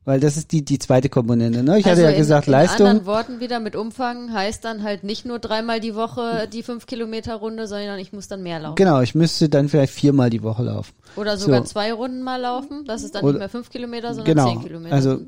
Weil 0.05 0.21
das 0.21 0.37
ist 0.37 0.52
die, 0.52 0.64
die 0.64 0.78
zweite 0.78 1.09
Komponente. 1.09 1.64
Ne? 1.64 1.81
Ich 1.81 1.85
hatte 1.87 2.02
ja 2.02 2.07
Also 2.07 2.16
in- 2.16 2.23
gesagt, 2.23 2.47
in 2.47 2.52
Leistung. 2.52 2.87
anderen 2.87 3.07
Worten 3.07 3.40
wieder 3.40 3.59
mit 3.59 3.75
Umfang 3.75 4.33
heißt 4.33 4.64
dann 4.64 4.85
halt 4.85 5.02
nicht 5.02 5.25
nur 5.26 5.40
dreimal 5.40 5.81
die 5.81 5.97
Woche 5.97 6.47
die 6.52 6.62
5 6.62 6.87
Kilometer 6.87 7.35
Runde, 7.35 7.66
sondern 7.66 7.99
ich 7.99 8.12
muss 8.12 8.28
dann 8.28 8.45
mehr 8.45 8.61
laufen. 8.61 8.76
Genau, 8.76 9.00
ich 9.00 9.16
müsste 9.16 9.49
dann 9.49 9.69
vielleicht 9.69 9.93
viermal 9.93 10.31
die 10.31 10.45
Woche 10.45 10.62
laufen. 10.62 10.93
Oder 11.16 11.37
sogar 11.37 11.62
So. 11.62 11.73
zwei 11.73 11.93
Runden 11.93 12.23
mal 12.23 12.40
laufen. 12.40 12.85
Das 12.87 13.02
ist 13.02 13.16
dann 13.16 13.25
Oder- 13.25 13.33
nicht 13.33 13.38
mehr 13.40 13.49
5 13.49 13.69
Kilometer, 13.71 14.14
sondern 14.14 14.37
Genau. 14.37 14.49
10 14.52 14.62
Kilometer. 14.62 14.95
Also, 14.95 15.21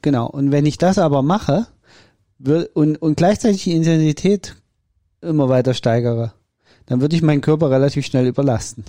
genau. 0.00 0.28
Und 0.28 0.52
wenn 0.52 0.64
ich 0.66 0.78
das 0.78 0.98
aber 0.98 1.22
mache, 1.22 1.66
und, 2.74 3.00
und 3.02 3.16
gleichzeitig 3.16 3.64
die 3.64 3.72
Intensität 3.72 4.54
immer 5.22 5.48
weiter 5.48 5.74
steigere, 5.74 6.34
dann 6.86 7.00
würde 7.00 7.16
ich 7.16 7.22
meinen 7.22 7.40
Körper 7.40 7.70
relativ 7.70 8.06
schnell 8.06 8.26
überlasten. 8.28 8.84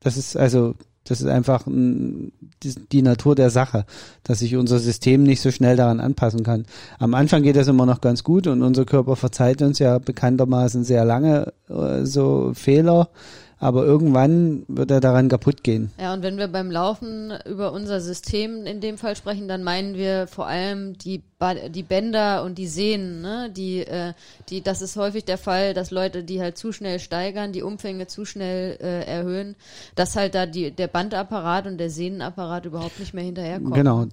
Das 0.00 0.16
ist 0.16 0.36
also, 0.36 0.74
das 1.04 1.20
ist 1.20 1.26
einfach 1.26 1.64
die, 1.66 3.02
Natur 3.02 3.34
der 3.34 3.50
Sache, 3.50 3.84
dass 4.22 4.38
sich 4.38 4.56
unser 4.56 4.78
System 4.78 5.22
nicht 5.22 5.42
so 5.42 5.50
schnell 5.50 5.76
daran 5.76 6.00
anpassen 6.00 6.42
kann. 6.42 6.64
Am 6.98 7.14
Anfang 7.14 7.42
geht 7.42 7.56
das 7.56 7.68
immer 7.68 7.86
noch 7.86 8.00
ganz 8.00 8.24
gut 8.24 8.46
und 8.46 8.62
unser 8.62 8.86
Körper 8.86 9.14
verzeiht 9.14 9.60
uns 9.60 9.78
ja 9.78 9.98
bekanntermaßen 9.98 10.82
sehr 10.82 11.04
lange 11.04 11.52
äh, 11.68 12.04
so 12.04 12.52
Fehler 12.54 13.10
aber 13.58 13.84
irgendwann 13.84 14.64
wird 14.68 14.90
er 14.90 15.00
daran 15.00 15.28
kaputt 15.28 15.62
gehen. 15.62 15.90
Ja, 15.98 16.12
und 16.12 16.22
wenn 16.22 16.36
wir 16.36 16.48
beim 16.48 16.70
Laufen 16.70 17.32
über 17.46 17.72
unser 17.72 18.00
System 18.00 18.66
in 18.66 18.80
dem 18.80 18.98
Fall 18.98 19.16
sprechen, 19.16 19.48
dann 19.48 19.62
meinen 19.62 19.94
wir 19.94 20.26
vor 20.26 20.46
allem 20.46 20.98
die, 20.98 21.22
ba 21.38 21.54
die 21.54 21.82
Bänder 21.82 22.44
und 22.44 22.58
die 22.58 22.66
Sehnen, 22.66 23.22
ne? 23.22 23.50
Die, 23.54 23.80
äh, 23.80 24.12
die, 24.48 24.60
das 24.60 24.82
ist 24.82 24.96
häufig 24.96 25.24
der 25.24 25.38
Fall, 25.38 25.74
dass 25.74 25.90
Leute, 25.90 26.24
die 26.24 26.40
halt 26.40 26.58
zu 26.58 26.72
schnell 26.72 26.98
steigern, 26.98 27.52
die 27.52 27.62
Umfänge 27.62 28.06
zu 28.06 28.24
schnell 28.24 28.76
äh, 28.80 29.04
erhöhen, 29.06 29.56
dass 29.94 30.16
halt 30.16 30.34
da 30.34 30.46
die, 30.46 30.70
der 30.70 30.88
Bandapparat 30.88 31.66
und 31.66 31.78
der 31.78 31.90
Sehnenapparat 31.90 32.66
überhaupt 32.66 32.98
nicht 32.98 33.14
mehr 33.14 33.24
hinterherkommen. 33.24 33.72
Genau, 33.72 34.06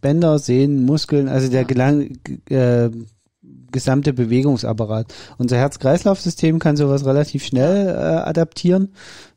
Bänder, 0.00 0.38
Sehnen, 0.38 0.84
Muskeln, 0.84 1.28
also 1.28 1.48
der 1.50 1.62
ja. 1.62 1.66
Gelang, 1.66 2.18
äh, 2.48 2.90
gesamte 3.72 4.12
Bewegungsapparat. 4.12 5.12
Unser 5.38 5.56
Herz-Kreislauf-System 5.56 6.58
kann 6.58 6.76
sowas 6.76 7.04
relativ 7.04 7.44
schnell 7.44 7.88
äh, 7.88 7.92
adaptieren. 7.92 8.92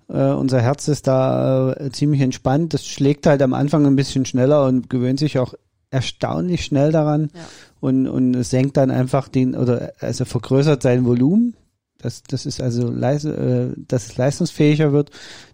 Äh, 0.10 0.32
unser 0.32 0.62
Herz 0.62 0.88
ist 0.88 1.08
da 1.08 1.74
äh, 1.74 1.92
ziemlich 1.92 2.22
entspannt. 2.22 2.74
Das 2.74 2.86
schlägt 2.86 3.28
halt 3.28 3.42
am 3.42 3.54
Anfang 3.54 3.86
ein 3.86 3.96
bisschen 3.96 4.26
schneller 4.26 4.66
und 4.66 4.90
gewöhnt 4.90 5.20
sich 5.20 5.40
auch 5.40 5.54
erstaunlich 5.92 6.66
schnell 6.66 6.92
daran 6.92 7.30
ja. 7.34 7.42
und, 7.80 8.08
und 8.08 8.44
senkt 8.44 8.78
dann 8.78 8.92
einfach 8.92 9.28
den 9.28 9.56
oder 9.56 9.94
also 10.00 10.26
vergrößert 10.26 10.84
sein 10.84 11.06
Volumen. 11.06 11.56
Das, 12.02 12.24
das 12.24 12.46
ist 12.46 12.62
also 12.62 12.90
leise, 12.90 13.36
äh, 13.36 13.82
dass 13.88 14.08
es 14.08 14.18
leistungsfähiger 14.18 14.94
wird. 14.94 15.12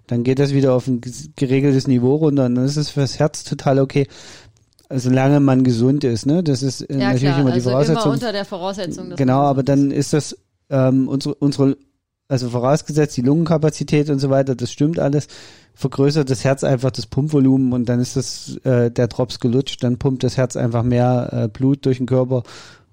Dann 0.07 0.23
geht 0.23 0.39
das 0.39 0.53
wieder 0.53 0.73
auf 0.73 0.87
ein 0.87 1.01
geregeltes 1.35 1.87
Niveau 1.87 2.15
runter 2.15 2.45
und 2.45 2.55
dann 2.55 2.65
ist 2.65 2.77
es 2.77 2.89
fürs 2.89 3.17
Herz 3.17 3.43
total 3.43 3.79
okay 3.79 4.07
solange 4.93 5.39
man 5.39 5.63
gesund 5.63 6.03
ist, 6.03 6.25
ne? 6.25 6.43
Das 6.43 6.63
ist 6.63 6.81
äh, 6.81 6.93
ja, 6.93 7.07
natürlich 7.07 7.23
klar. 7.23 7.39
immer 7.41 7.49
die 7.51 7.55
also 7.55 7.69
Voraussetzung. 7.71 8.03
Immer 8.03 8.13
unter 8.13 8.31
der 8.31 8.45
Voraussetzung. 8.45 9.15
Genau, 9.15 9.41
aber 9.41 9.63
dann 9.63 9.91
ist 9.91 10.13
das 10.13 10.37
ähm, 10.69 11.07
unsere, 11.07 11.35
unsere, 11.35 11.77
also 12.27 12.49
vorausgesetzt 12.49 13.17
die 13.17 13.21
Lungenkapazität 13.21 14.09
und 14.09 14.19
so 14.19 14.29
weiter, 14.29 14.55
das 14.55 14.71
stimmt 14.71 14.99
alles, 14.99 15.27
vergrößert 15.73 16.29
das 16.29 16.43
Herz 16.43 16.63
einfach 16.63 16.91
das 16.91 17.05
Pumpvolumen 17.05 17.73
und 17.73 17.89
dann 17.89 17.99
ist 17.99 18.15
das 18.15 18.57
äh, 18.63 18.89
der 18.91 19.07
Drops 19.07 19.39
gelutscht, 19.39 19.83
dann 19.83 19.97
pumpt 19.97 20.23
das 20.23 20.37
Herz 20.37 20.55
einfach 20.55 20.83
mehr 20.83 21.29
äh, 21.31 21.47
Blut 21.47 21.85
durch 21.85 21.97
den 21.97 22.05
Körper 22.05 22.43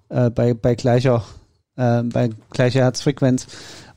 äh, 0.08 0.30
bei 0.30 0.54
bei 0.54 0.74
gleicher 0.74 1.24
äh, 1.76 2.02
bei 2.02 2.30
gleicher 2.50 2.80
Herzfrequenz 2.80 3.46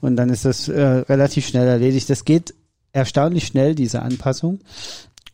und 0.01 0.15
dann 0.15 0.29
ist 0.29 0.45
das 0.45 0.67
äh, 0.67 0.81
relativ 0.81 1.47
schnell 1.47 1.67
erledigt. 1.67 2.09
Das 2.09 2.25
geht 2.25 2.53
erstaunlich 2.91 3.47
schnell 3.47 3.75
diese 3.75 4.01
Anpassung. 4.01 4.59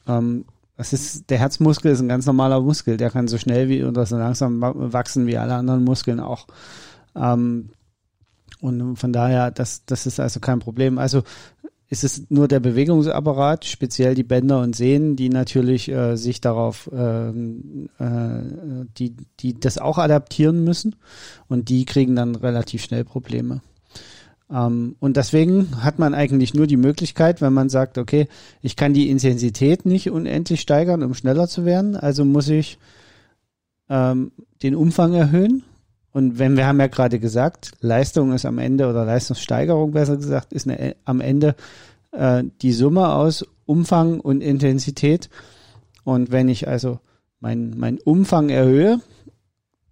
Ähm, 0.08 0.46
das 0.82 0.94
ist, 0.94 1.30
der 1.30 1.38
Herzmuskel 1.38 1.92
ist 1.92 2.00
ein 2.00 2.08
ganz 2.08 2.26
normaler 2.26 2.60
Muskel, 2.60 2.98
der 2.98 3.12
kann 3.12 3.28
so 3.28 3.38
schnell 3.38 3.70
wie 3.70 3.84
oder 3.84 4.04
so 4.08 4.18
langsam 4.18 4.62
wachsen 4.62 5.28
wie 5.28 5.38
alle 5.38 5.54
anderen 5.54 5.84
Muskeln 5.84 6.20
auch. 6.20 6.48
Ähm, 7.16 7.70
und 8.62 8.96
von 8.96 9.14
daher, 9.14 9.52
das, 9.52 9.86
das 9.86 10.08
ist 10.08 10.20
also 10.20 10.40
kein 10.40 10.58
Problem. 10.58 10.98
Also 10.98 11.22
ist 11.88 12.04
es 12.04 12.32
nur 12.32 12.48
der 12.48 12.60
Bewegungsapparat, 12.60 13.66
speziell 13.66 14.16
die 14.16 14.24
Bänder 14.24 14.60
und 14.62 14.76
Sehnen, 14.76 15.16
die 15.16 15.30
natürlich 15.30 15.88
äh, 15.88 16.16
sich 16.16 16.42
darauf, 16.42 16.90
äh, 16.92 17.30
äh, 17.30 18.44
die, 18.98 19.16
die 19.40 19.60
das 19.60 19.78
auch 19.78 20.00
adaptieren 20.00 20.64
müssen 20.64 20.96
und 21.48 21.70
die 21.70 21.86
kriegen 21.86 22.16
dann 22.16 22.34
relativ 22.34 22.82
schnell 22.82 23.04
Probleme. 23.04 23.62
Ähm, 24.52 24.96
und 25.00 25.18
deswegen 25.18 25.84
hat 25.84 26.00
man 26.00 26.14
eigentlich 26.14 26.54
nur 26.54 26.68
die 26.68 26.78
Möglichkeit, 26.78 27.42
wenn 27.42 27.54
man 27.54 27.70
sagt, 27.70 27.98
okay, 27.98 28.28
ich 28.62 28.76
kann 28.76 28.94
die 28.94 29.10
Intensität 29.10 29.86
nicht 29.86 30.10
unendlich 30.10 30.62
steigern, 30.62 31.04
um 31.04 31.14
schneller 31.14 31.48
zu 31.48 31.66
werden, 31.66 31.96
also 31.96 32.26
muss 32.26 32.50
ich 32.50 32.78
ähm, 33.90 34.32
den 34.62 34.76
Umfang 34.76 35.14
erhöhen. 35.14 35.64
Und 36.14 36.40
wenn 36.40 36.58
wir 36.58 36.68
haben 36.68 36.80
ja 36.80 36.88
gerade 36.88 37.20
gesagt, 37.20 37.72
Leistung 37.80 38.34
ist 38.34 38.46
am 38.46 38.58
Ende 38.58 38.90
oder 38.90 39.06
Leistungssteigerung 39.06 39.92
besser 39.92 40.18
gesagt, 40.18 40.52
ist 40.52 40.68
eine, 40.68 40.96
am 41.06 41.22
Ende 41.22 41.56
äh, 42.12 42.44
die 42.62 42.74
Summe 42.74 43.14
aus 43.14 43.46
Umfang 43.66 44.20
und 44.20 44.42
Intensität. 44.42 45.30
Und 46.04 46.32
wenn 46.32 46.50
ich 46.50 46.68
also 46.68 47.00
meinen 47.40 47.80
mein 47.80 48.00
Umfang 48.00 48.50
erhöhe, 48.50 49.00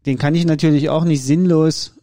den 0.06 0.18
kann 0.18 0.36
ich 0.36 0.46
natürlich 0.46 0.90
auch 0.90 1.06
nicht 1.06 1.24
sinnlos 1.24 1.99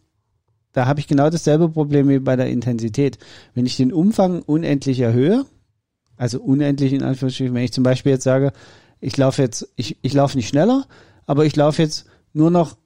da 0.77 0.85
habe 0.85 0.99
ich 0.99 1.07
genau 1.07 1.31
dasselbe 1.31 1.69
Problem 1.69 2.07
wie 2.07 2.19
bei 2.19 2.35
der 2.35 2.49
Intensität. 2.49 3.17
Wenn 3.55 3.65
ich 3.65 3.77
den 3.77 3.91
Umfang 3.91 4.43
unendlich 4.43 4.99
erhöhe, 4.99 5.43
also 6.17 6.39
unendlich 6.39 6.93
in 6.93 7.01
Anführungsstrichen, 7.01 7.55
wenn 7.55 7.63
ich 7.63 7.73
zum 7.73 7.83
Beispiel 7.83 8.11
jetzt 8.11 8.23
sage, 8.23 8.53
ich 8.99 9.17
laufe 9.17 9.41
jetzt, 9.41 9.69
ich, 9.75 9.97
ich 10.03 10.13
laufe 10.13 10.37
nicht 10.37 10.49
schneller, 10.49 10.85
aber 11.25 11.45
ich 11.45 11.55
laufe 11.55 11.81
jetzt 11.81 12.05
nur 12.33 12.51
noch 12.51 12.77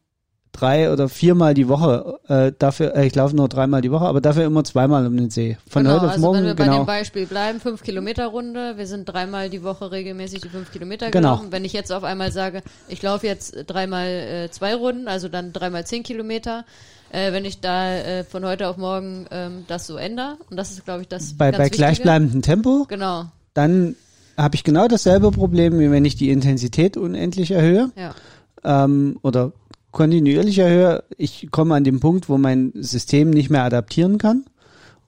drei 0.54 0.92
oder 0.92 1.10
viermal 1.10 1.54
die 1.54 1.68
Woche, 1.68 2.20
äh, 2.30 2.54
dafür, 2.58 2.96
äh, 2.96 3.08
ich 3.08 3.16
laufe 3.16 3.36
nur 3.36 3.50
dreimal 3.50 3.82
die 3.82 3.92
Woche, 3.92 4.06
aber 4.06 4.22
dafür 4.22 4.46
immer 4.46 4.64
zweimal 4.64 5.06
um 5.06 5.18
den 5.18 5.30
See. 5.30 5.58
Von 5.68 5.84
genau, 5.84 5.96
heute 5.96 6.06
auf 6.06 6.12
also 6.12 6.22
morgen. 6.22 6.38
Wenn 6.38 6.46
wir 6.46 6.56
genau. 6.56 6.72
bei 6.72 6.78
dem 6.78 6.86
Beispiel 6.86 7.26
bleiben, 7.26 7.60
fünf 7.60 7.84
Kilometer 7.84 8.28
Runde, 8.28 8.78
wir 8.78 8.88
sind 8.88 9.04
dreimal 9.04 9.50
die 9.50 9.64
Woche 9.64 9.92
regelmäßig 9.92 10.42
die 10.42 10.50
fünf 10.50 10.72
Kilometer 10.72 11.12
genau. 11.12 11.36
gelaufen. 11.36 11.52
Wenn 11.52 11.66
ich 11.66 11.74
jetzt 11.74 11.92
auf 11.92 12.06
einmal 12.06 12.32
sage, 12.32 12.64
ich 12.88 13.02
laufe 13.02 13.28
jetzt 13.28 13.66
dreimal 13.68 14.08
äh, 14.08 14.50
zwei 14.50 14.76
Runden, 14.76 15.10
also 15.10 15.28
dann 15.28 15.52
dreimal 15.52 15.86
zehn 15.86 16.04
Kilometer, 16.04 16.64
äh, 17.12 17.34
wenn 17.34 17.46
ich 17.46 17.60
da 17.60 17.96
äh, 17.96 18.24
von 18.24 18.46
heute 18.46 18.68
auf 18.68 18.78
morgen 18.78 19.26
ähm, 19.32 19.66
das 19.68 19.88
so 19.88 19.98
ändere. 19.98 20.38
Und 20.50 20.58
das 20.58 20.72
ist, 20.72 20.86
glaube 20.86 21.02
ich, 21.02 21.08
das. 21.08 21.34
Bei, 21.34 21.52
bei 21.52 21.70
gleichbleibendem 21.70 22.42
Tempo? 22.42 22.86
Genau. 22.88 23.26
Dann 23.54 23.96
habe 24.38 24.56
ich 24.56 24.64
genau 24.64 24.88
dasselbe 24.88 25.32
Problem, 25.32 25.80
wie 25.80 25.92
wenn 25.92 26.06
ich 26.06 26.16
die 26.16 26.30
Intensität 26.30 26.98
unendlich 26.98 27.52
erhöhe. 27.52 27.92
Ja. 27.96 28.16
Ähm, 28.64 29.20
oder 29.22 29.52
kontinuierlich 29.92 30.60
erhöhe. 30.60 31.04
Ich 31.18 31.50
komme 31.52 31.76
an 31.76 31.84
den 31.84 32.00
Punkt, 32.00 32.30
wo 32.30 32.38
mein 32.38 32.72
System 32.76 33.30
nicht 33.30 33.50
mehr 33.50 33.64
adaptieren 33.64 34.18
kann. 34.18 34.46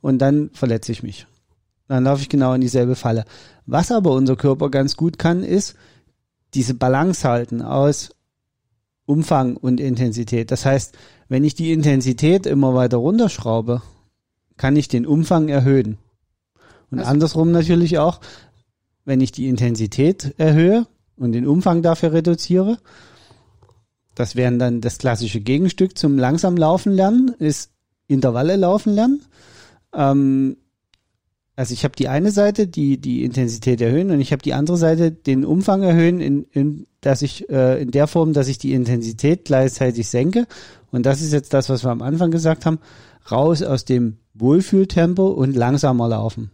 Und 0.01 0.19
dann 0.19 0.49
verletze 0.53 0.91
ich 0.91 1.03
mich. 1.03 1.25
Dann 1.87 2.03
laufe 2.03 2.21
ich 2.21 2.29
genau 2.29 2.53
in 2.53 2.61
dieselbe 2.61 2.95
Falle. 2.95 3.23
Was 3.65 3.91
aber 3.91 4.11
unser 4.11 4.35
Körper 4.35 4.69
ganz 4.69 4.97
gut 4.97 5.17
kann, 5.17 5.43
ist 5.43 5.75
diese 6.53 6.73
Balance 6.73 7.27
halten 7.27 7.61
aus 7.61 8.09
Umfang 9.05 9.57
und 9.57 9.79
Intensität. 9.79 10.51
Das 10.51 10.65
heißt, 10.65 10.97
wenn 11.27 11.43
ich 11.43 11.55
die 11.55 11.71
Intensität 11.71 12.45
immer 12.45 12.73
weiter 12.73 12.97
runterschraube, 12.97 13.81
kann 14.57 14.75
ich 14.75 14.87
den 14.87 15.05
Umfang 15.05 15.49
erhöhen. 15.49 15.97
Und 16.91 16.99
also, 16.99 17.11
andersrum 17.11 17.51
natürlich 17.51 17.97
auch, 17.97 18.21
wenn 19.05 19.19
ich 19.19 19.31
die 19.31 19.47
Intensität 19.47 20.35
erhöhe 20.37 20.87
und 21.17 21.33
den 21.33 21.47
Umfang 21.47 21.81
dafür 21.81 22.13
reduziere, 22.13 22.77
das 24.15 24.35
wären 24.35 24.59
dann 24.59 24.79
das 24.79 24.99
klassische 24.99 25.41
Gegenstück 25.41 25.97
zum 25.97 26.17
langsam 26.17 26.55
laufen 26.55 26.93
lernen, 26.93 27.35
ist 27.39 27.71
Intervalle 28.07 28.55
laufen 28.55 28.93
lernen. 28.93 29.21
Ähm, 29.93 30.57
also 31.55 31.73
ich 31.73 31.83
habe 31.83 31.95
die 31.95 32.07
eine 32.07 32.31
Seite, 32.31 32.67
die 32.67 32.99
die 32.99 33.23
Intensität 33.23 33.79
erhöhen 33.81 34.09
und 34.11 34.19
ich 34.19 34.31
habe 34.31 34.41
die 34.41 34.53
andere 34.53 34.77
Seite, 34.77 35.11
den 35.11 35.45
Umfang 35.45 35.83
erhöhen, 35.83 36.19
in, 36.19 36.45
in, 36.51 36.87
dass 37.01 37.21
ich 37.21 37.49
äh, 37.49 37.81
in 37.81 37.91
der 37.91 38.07
Form, 38.07 38.33
dass 38.33 38.47
ich 38.47 38.57
die 38.57 38.73
Intensität 38.73 39.45
gleichzeitig 39.45 40.07
senke. 40.07 40.47
Und 40.91 41.05
das 41.05 41.21
ist 41.21 41.31
jetzt 41.31 41.53
das, 41.53 41.69
was 41.69 41.83
wir 41.83 41.91
am 41.91 42.01
Anfang 42.01 42.31
gesagt 42.31 42.65
haben, 42.65 42.79
raus 43.31 43.61
aus 43.61 43.85
dem 43.85 44.17
Wohlfühltempo 44.33 45.27
und 45.27 45.55
langsamer 45.55 46.07
laufen. 46.07 46.51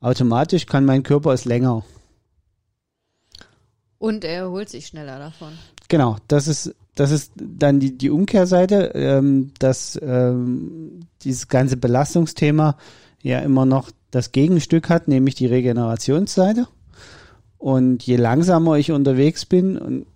Automatisch 0.00 0.66
kann 0.66 0.84
mein 0.84 1.02
Körper 1.02 1.32
es 1.32 1.44
länger. 1.44 1.84
Und 3.98 4.24
er 4.24 4.42
erholt 4.42 4.68
sich 4.68 4.86
schneller 4.86 5.18
davon. 5.18 5.52
Genau, 5.88 6.16
das 6.28 6.46
ist 6.46 6.74
das 6.98 7.12
ist 7.12 7.32
dann 7.36 7.78
die, 7.78 7.96
die 7.96 8.10
Umkehrseite, 8.10 8.90
ähm, 8.94 9.52
dass 9.60 9.98
ähm, 10.02 11.06
dieses 11.22 11.46
ganze 11.46 11.76
Belastungsthema 11.76 12.76
ja 13.22 13.38
immer 13.38 13.66
noch 13.66 13.92
das 14.10 14.32
Gegenstück 14.32 14.88
hat, 14.88 15.08
nämlich 15.08 15.34
die 15.34 15.46
Regenerationsseite. 15.46 16.66
Und 17.58 18.04
je 18.04 18.16
langsamer 18.16 18.76
ich 18.76 18.92
unterwegs 18.92 19.44
bin, 19.44 19.76
und 19.76 20.06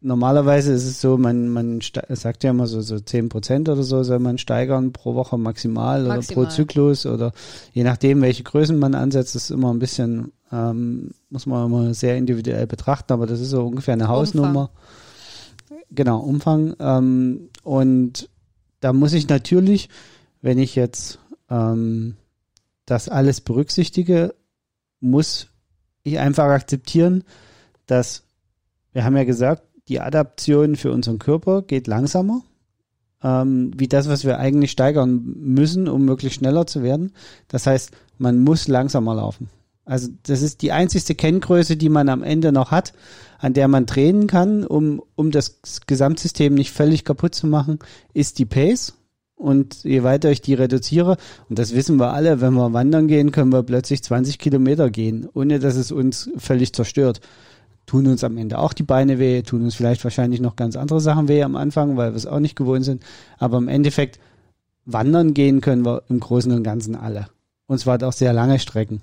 normalerweise 0.00 0.72
ist 0.72 0.84
es 0.84 1.00
so, 1.00 1.16
man, 1.16 1.48
man 1.48 1.80
sagt 2.08 2.44
ja 2.44 2.50
immer 2.50 2.66
so, 2.66 2.80
so 2.80 2.98
10 2.98 3.28
Prozent 3.28 3.68
oder 3.68 3.82
so 3.82 4.02
soll 4.02 4.18
man 4.18 4.38
steigern 4.38 4.92
pro 4.92 5.14
Woche 5.14 5.38
maximal, 5.38 6.02
maximal, 6.02 6.18
oder 6.18 6.34
pro 6.34 6.54
Zyklus 6.54 7.06
oder 7.06 7.32
je 7.72 7.84
nachdem, 7.84 8.22
welche 8.22 8.42
Größen 8.42 8.78
man 8.78 8.94
ansetzt, 8.94 9.36
ist 9.36 9.50
immer 9.50 9.72
ein 9.72 9.78
bisschen, 9.78 10.32
ähm, 10.50 11.10
muss 11.30 11.46
man 11.46 11.66
immer 11.66 11.94
sehr 11.94 12.16
individuell 12.16 12.66
betrachten, 12.66 13.12
aber 13.12 13.26
das 13.26 13.40
ist 13.40 13.50
so 13.50 13.66
ungefähr 13.66 13.94
eine 13.94 14.08
Hausnummer. 14.08 14.70
Umfang. 14.70 15.78
Genau, 15.90 16.20
Umfang. 16.20 16.74
Ähm, 16.80 17.48
und 17.62 18.28
da 18.80 18.92
muss 18.92 19.12
ich 19.12 19.28
natürlich, 19.28 19.88
wenn 20.40 20.58
ich 20.58 20.74
jetzt 20.74 21.18
ähm, 21.50 22.16
das 22.86 23.08
alles 23.08 23.40
berücksichtige, 23.40 24.34
muss 25.00 25.48
ich 26.02 26.18
einfach 26.18 26.44
akzeptieren, 26.46 27.24
dass 27.86 28.24
wir 28.92 29.04
haben 29.04 29.16
ja 29.16 29.24
gesagt, 29.24 29.62
die 29.88 30.00
Adaption 30.00 30.76
für 30.76 30.92
unseren 30.92 31.18
Körper 31.18 31.62
geht 31.62 31.86
langsamer. 31.86 32.42
ähm, 33.22 33.70
wie 33.76 33.88
das, 33.88 34.08
was 34.08 34.24
wir 34.24 34.38
eigentlich 34.38 34.70
steigern 34.70 35.22
müssen, 35.36 35.88
um 35.88 36.04
möglichst 36.04 36.38
schneller 36.38 36.66
zu 36.66 36.82
werden. 36.82 37.12
Das 37.48 37.66
heißt, 37.66 37.92
man 38.18 38.40
muss 38.40 38.68
langsamer 38.68 39.14
laufen. 39.14 39.48
Also 39.84 40.08
das 40.24 40.42
ist 40.42 40.62
die 40.62 40.72
einzigste 40.72 41.14
Kenngröße, 41.14 41.76
die 41.76 41.88
man 41.88 42.08
am 42.08 42.22
Ende 42.22 42.52
noch 42.52 42.70
hat, 42.70 42.92
an 43.38 43.52
der 43.52 43.66
man 43.68 43.86
drehen 43.86 44.28
kann, 44.28 44.64
um, 44.64 45.02
um 45.16 45.30
das 45.32 45.60
Gesamtsystem 45.86 46.54
nicht 46.54 46.70
völlig 46.72 47.04
kaputt 47.04 47.34
zu 47.34 47.46
machen, 47.46 47.78
ist 48.14 48.38
die 48.38 48.46
Pace. 48.46 48.94
Und 49.42 49.82
je 49.82 50.04
weiter 50.04 50.30
ich 50.30 50.40
die 50.40 50.54
reduziere, 50.54 51.16
und 51.48 51.58
das 51.58 51.74
wissen 51.74 51.98
wir 51.98 52.12
alle, 52.12 52.40
wenn 52.40 52.54
wir 52.54 52.72
wandern 52.72 53.08
gehen, 53.08 53.32
können 53.32 53.52
wir 53.52 53.64
plötzlich 53.64 54.02
20 54.02 54.38
Kilometer 54.38 54.88
gehen, 54.88 55.28
ohne 55.34 55.58
dass 55.58 55.74
es 55.74 55.90
uns 55.90 56.30
völlig 56.36 56.72
zerstört. 56.72 57.20
Tun 57.84 58.06
uns 58.06 58.22
am 58.22 58.38
Ende 58.38 58.58
auch 58.58 58.72
die 58.72 58.84
Beine 58.84 59.18
weh, 59.18 59.42
tun 59.42 59.62
uns 59.62 59.74
vielleicht 59.74 60.04
wahrscheinlich 60.04 60.40
noch 60.40 60.54
ganz 60.54 60.76
andere 60.76 61.00
Sachen 61.00 61.26
weh 61.26 61.42
am 61.42 61.56
Anfang, 61.56 61.96
weil 61.96 62.12
wir 62.12 62.16
es 62.16 62.26
auch 62.26 62.38
nicht 62.38 62.54
gewohnt 62.54 62.84
sind. 62.84 63.02
Aber 63.38 63.58
im 63.58 63.66
Endeffekt, 63.66 64.20
wandern 64.84 65.34
gehen 65.34 65.60
können 65.60 65.84
wir 65.84 66.04
im 66.08 66.20
Großen 66.20 66.52
und 66.52 66.62
Ganzen 66.62 66.94
alle. 66.94 67.26
Und 67.66 67.78
zwar 67.78 68.00
auch 68.04 68.12
sehr 68.12 68.32
lange 68.32 68.60
Strecken 68.60 69.02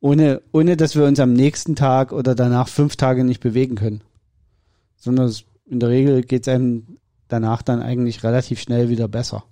ohne, 0.00 0.42
ohne 0.52 0.76
dass 0.76 0.94
wir 0.94 1.04
uns 1.04 1.20
am 1.20 1.32
nächsten 1.32 1.74
Tag 1.74 2.12
oder 2.12 2.34
danach 2.34 2.68
fünf 2.68 2.96
Tage 2.96 3.24
nicht 3.24 3.40
bewegen 3.40 3.76
können. 3.76 4.02
Sondern 4.96 5.32
in 5.64 5.80
der 5.80 5.88
Regel 5.88 6.22
geht 6.22 6.46
es 6.46 6.48
einem 6.48 6.98
danach 7.28 7.62
dann 7.62 7.82
eigentlich 7.82 8.22
relativ 8.22 8.60
schnell 8.60 8.88
wieder 8.88 9.08
besser. 9.08 9.44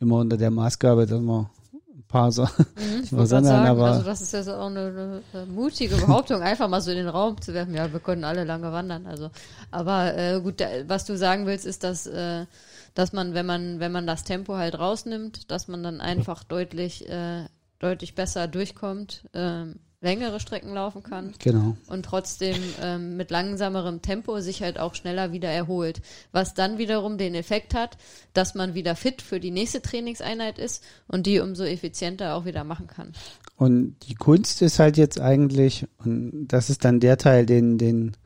Immer 0.00 0.16
unter 0.16 0.36
der 0.36 0.50
Maßgabe, 0.50 1.06
dass 1.06 1.20
man 1.20 1.46
ein 1.94 2.04
paar 2.08 2.32
so, 2.32 2.42
mhm, 2.42 3.02
ich 3.02 3.10
sagen, 3.28 3.46
aber 3.46 3.86
also 3.86 4.02
das 4.02 4.22
ist 4.22 4.32
ja 4.32 4.42
so 4.42 4.54
auch 4.54 4.66
eine, 4.66 5.22
eine, 5.32 5.46
mutige 5.46 5.96
Behauptung, 5.96 6.42
einfach 6.42 6.68
mal 6.68 6.80
so 6.80 6.90
in 6.90 6.96
den 6.96 7.08
Raum 7.08 7.40
zu 7.40 7.52
werfen. 7.52 7.74
Ja, 7.74 7.92
wir 7.92 8.00
können 8.00 8.24
alle 8.24 8.44
lange 8.44 8.72
wandern. 8.72 9.06
Also, 9.06 9.30
aber 9.70 10.16
äh, 10.16 10.40
gut, 10.40 10.62
was 10.86 11.04
du 11.04 11.16
sagen 11.16 11.46
willst, 11.46 11.66
ist, 11.66 11.84
dass 11.84 12.06
äh, 12.06 12.46
dass 12.94 13.12
man, 13.12 13.34
wenn 13.34 13.46
man 13.46 13.80
wenn 13.80 13.92
man 13.92 14.06
das 14.06 14.24
Tempo 14.24 14.56
halt 14.56 14.78
rausnimmt, 14.78 15.50
dass 15.50 15.68
man 15.68 15.82
dann 15.82 16.00
einfach 16.00 16.44
deutlich 16.44 17.08
äh, 17.08 17.44
deutlich 17.78 18.14
besser 18.14 18.48
durchkommt, 18.48 19.28
ähm, 19.32 19.76
längere 20.02 20.40
Strecken 20.40 20.72
laufen 20.72 21.02
kann. 21.02 21.34
Genau. 21.38 21.76
Und 21.86 22.04
trotzdem 22.04 22.56
ähm, 22.82 23.16
mit 23.16 23.30
langsamerem 23.30 24.00
Tempo 24.00 24.40
sich 24.40 24.62
halt 24.62 24.78
auch 24.78 24.94
schneller 24.94 25.32
wieder 25.32 25.50
erholt. 25.50 26.00
Was 26.32 26.54
dann 26.54 26.78
wiederum 26.78 27.18
den 27.18 27.34
Effekt 27.34 27.74
hat, 27.74 27.98
dass 28.32 28.54
man 28.54 28.74
wieder 28.74 28.96
fit 28.96 29.20
für 29.20 29.40
die 29.40 29.50
nächste 29.50 29.82
Trainingseinheit 29.82 30.58
ist 30.58 30.82
und 31.06 31.26
die 31.26 31.40
umso 31.40 31.64
effizienter 31.64 32.34
auch 32.34 32.46
wieder 32.46 32.64
machen 32.64 32.86
kann. 32.86 33.12
Und 33.56 33.96
die 34.08 34.14
Kunst 34.14 34.62
ist 34.62 34.78
halt 34.78 34.96
jetzt 34.96 35.20
eigentlich, 35.20 35.86
und 35.98 36.48
das 36.48 36.70
ist 36.70 36.84
dann 36.84 37.00
der 37.00 37.18
Teil, 37.18 37.44
den, 37.44 37.76
den, 37.76 38.16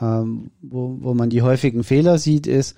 ähm, 0.00 0.50
wo, 0.60 0.96
wo 1.00 1.14
man 1.14 1.30
die 1.30 1.42
häufigen 1.42 1.84
Fehler 1.84 2.18
sieht, 2.18 2.48
ist, 2.48 2.74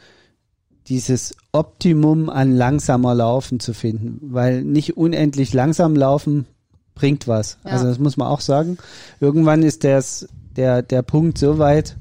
dieses 0.88 1.34
Optimum 1.52 2.28
an 2.28 2.54
langsamer 2.54 3.14
Laufen 3.14 3.58
zu 3.58 3.72
finden, 3.72 4.18
weil 4.20 4.64
nicht 4.64 4.96
unendlich 4.98 5.54
langsam 5.54 5.96
laufen 5.96 6.46
bringt 6.94 7.28
was. 7.28 7.58
Ja. 7.64 7.72
Also 7.72 7.86
das 7.86 7.98
muss 7.98 8.16
man 8.16 8.28
auch 8.28 8.40
sagen. 8.40 8.78
Irgendwann 9.20 9.62
ist 9.62 9.84
das, 9.84 10.28
der, 10.56 10.82
der 10.82 11.02
Punkt 11.02 11.38
so 11.38 11.58
weit 11.58 11.96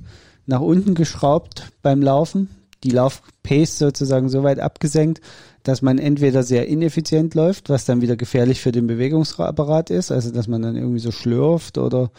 nach 0.45 0.61
unten 0.61 0.95
geschraubt 0.95 1.71
beim 1.81 2.01
Laufen, 2.01 2.49
die 2.83 2.91
Laufpace 2.91 3.77
sozusagen 3.77 4.29
so 4.29 4.43
weit 4.43 4.59
abgesenkt, 4.59 5.21
dass 5.63 5.81
man 5.81 5.99
entweder 5.99 6.43
sehr 6.43 6.67
ineffizient 6.67 7.35
läuft, 7.35 7.69
was 7.69 7.85
dann 7.85 8.01
wieder 8.01 8.15
gefährlich 8.15 8.61
für 8.61 8.71
den 8.71 8.87
Bewegungsapparat 8.87 9.89
ist, 9.91 10.11
also 10.11 10.31
dass 10.31 10.47
man 10.47 10.61
dann 10.61 10.75
irgendwie 10.75 10.99
so 10.99 11.11
schlürft 11.11 11.77
oder 11.77 12.11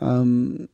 ähm, 0.00 0.68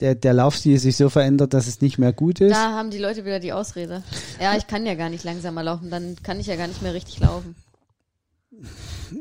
der, 0.00 0.14
der 0.14 0.34
Laufstil 0.34 0.78
sich 0.78 0.96
so 0.96 1.08
verändert, 1.08 1.54
dass 1.54 1.66
es 1.66 1.80
nicht 1.80 1.98
mehr 1.98 2.12
gut 2.12 2.40
ist. 2.40 2.52
Da 2.52 2.72
haben 2.72 2.90
die 2.90 2.98
Leute 2.98 3.24
wieder 3.24 3.40
die 3.40 3.52
Ausrede. 3.52 4.02
Ja, 4.40 4.56
ich 4.56 4.66
kann 4.66 4.84
ja 4.84 4.94
gar 4.94 5.08
nicht 5.08 5.24
langsamer 5.24 5.62
laufen, 5.62 5.90
dann 5.90 6.16
kann 6.22 6.40
ich 6.40 6.46
ja 6.46 6.56
gar 6.56 6.66
nicht 6.66 6.82
mehr 6.82 6.94
richtig 6.94 7.20
laufen. 7.20 7.54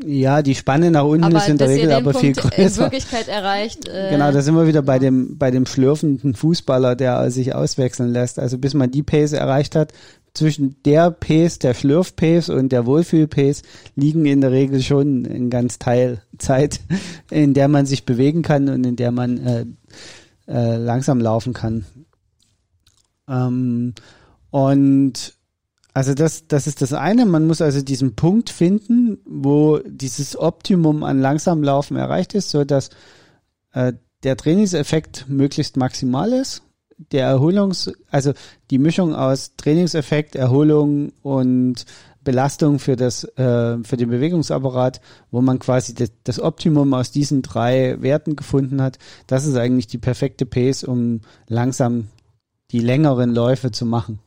Ja, 0.06 0.42
die 0.42 0.56
Spanne 0.56 0.92
nach 0.92 1.04
unten 1.04 1.26
aber 1.26 1.38
ist 1.38 1.50
in 1.50 1.58
der 1.58 1.70
Regel 1.70 1.92
aber 1.92 2.14
Punkt 2.14 2.20
viel 2.20 2.34
größer. 2.34 2.58
In 2.58 2.78
Wirklichkeit 2.78 3.28
erreicht. 3.28 3.88
Äh, 3.88 4.12
genau, 4.12 4.32
da 4.32 4.42
sind 4.42 4.56
wir 4.56 4.66
wieder 4.66 4.82
bei 4.82 4.98
dem 4.98 5.38
bei 5.38 5.52
dem 5.52 5.66
schlürfenden 5.66 6.34
Fußballer, 6.34 6.96
der 6.96 7.30
sich 7.30 7.54
auswechseln 7.54 8.12
lässt. 8.12 8.40
Also 8.40 8.58
bis 8.58 8.74
man 8.74 8.92
die 8.92 9.04
Pace 9.04 9.34
erreicht 9.34 9.76
hat, 9.76 9.94
zwischen 10.34 10.82
der 10.84 11.12
Pace, 11.12 11.60
der 11.60 11.74
Schlürf-Pace 11.74 12.50
und 12.50 12.72
der 12.72 12.86
Wohlfühl-Pace 12.86 13.62
liegen 13.96 14.26
in 14.26 14.42
der 14.42 14.52
Regel 14.52 14.82
schon 14.82 15.26
ein 15.26 15.50
ganz 15.50 15.80
Teil 15.80 16.22
Zeit, 16.38 16.80
in 17.30 17.54
der 17.54 17.68
man 17.68 17.86
sich 17.86 18.06
bewegen 18.06 18.42
kann 18.42 18.70
und 18.70 18.84
in 18.86 18.96
der 18.96 19.12
man 19.12 19.38
äh, 19.38 19.66
äh, 20.48 20.78
langsam 20.78 21.20
laufen 21.20 21.54
kann. 21.54 21.86
Ähm, 23.28 23.94
und 24.50 25.34
also 25.94 26.14
das, 26.14 26.48
das 26.48 26.66
ist 26.66 26.82
das 26.82 26.94
eine. 26.94 27.26
Man 27.26 27.46
muss 27.46 27.62
also 27.62 27.82
diesen 27.82 28.16
Punkt 28.16 28.50
finden, 28.50 29.20
wo 29.26 29.80
dieses 29.86 30.38
Optimum 30.38 31.04
an 31.04 31.20
langsam 31.20 31.64
Laufen 31.64 31.98
erreicht 31.98 32.34
ist, 32.34 32.50
so 32.50 32.64
dass 32.64 32.90
äh, 33.74 33.94
der 34.24 34.38
Trainingseffekt 34.38 35.26
möglichst 35.28 35.78
maximal 35.78 36.32
ist. 36.32 36.64
Der 37.12 37.26
Erholungs, 37.26 37.92
also 38.10 38.34
die 38.72 38.78
Mischung 38.80 39.14
aus 39.14 39.56
Trainingseffekt, 39.58 40.36
Erholung 40.36 41.12
und 41.22 41.86
Belastung 42.24 42.80
für 42.80 42.96
das, 42.96 43.26
äh, 43.38 43.84
für 43.84 43.98
den 43.98 44.10
Bewegungsapparat, 44.10 45.02
wo 45.30 45.42
man 45.42 45.60
quasi 45.60 45.94
das, 45.94 46.12
das, 46.24 46.40
Optimum 46.40 46.94
aus 46.94 47.12
diesen 47.12 47.42
drei 47.42 48.02
Werten 48.02 48.36
gefunden 48.36 48.82
hat. 48.82 48.98
Das 49.28 49.46
ist 49.46 49.58
eigentlich 49.58 49.88
die 49.88 49.98
perfekte 49.98 50.46
Pace, 50.46 50.84
um 50.84 51.22
langsam 51.48 52.08
die 52.72 52.80
längeren 52.80 53.34
Läufe 53.34 53.72
zu 53.72 53.86
machen. 53.86 54.20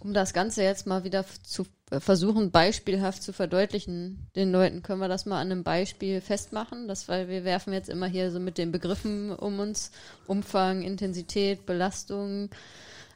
Um 0.00 0.14
das 0.14 0.32
Ganze 0.32 0.62
jetzt 0.62 0.86
mal 0.86 1.04
wieder 1.04 1.24
zu 1.42 1.66
versuchen, 1.90 2.50
beispielhaft 2.50 3.22
zu 3.22 3.32
verdeutlichen, 3.32 4.26
den 4.34 4.50
Leuten 4.50 4.82
können 4.82 5.00
wir 5.00 5.08
das 5.08 5.26
mal 5.26 5.40
an 5.40 5.50
einem 5.50 5.62
Beispiel 5.62 6.20
festmachen, 6.20 6.88
das, 6.88 7.08
weil 7.08 7.28
wir 7.28 7.44
werfen 7.44 7.72
jetzt 7.72 7.88
immer 7.88 8.06
hier 8.06 8.30
so 8.30 8.40
mit 8.40 8.58
den 8.58 8.72
Begriffen 8.72 9.32
um 9.32 9.58
uns, 9.58 9.90
Umfang, 10.26 10.82
Intensität, 10.82 11.66
Belastung, 11.66 12.50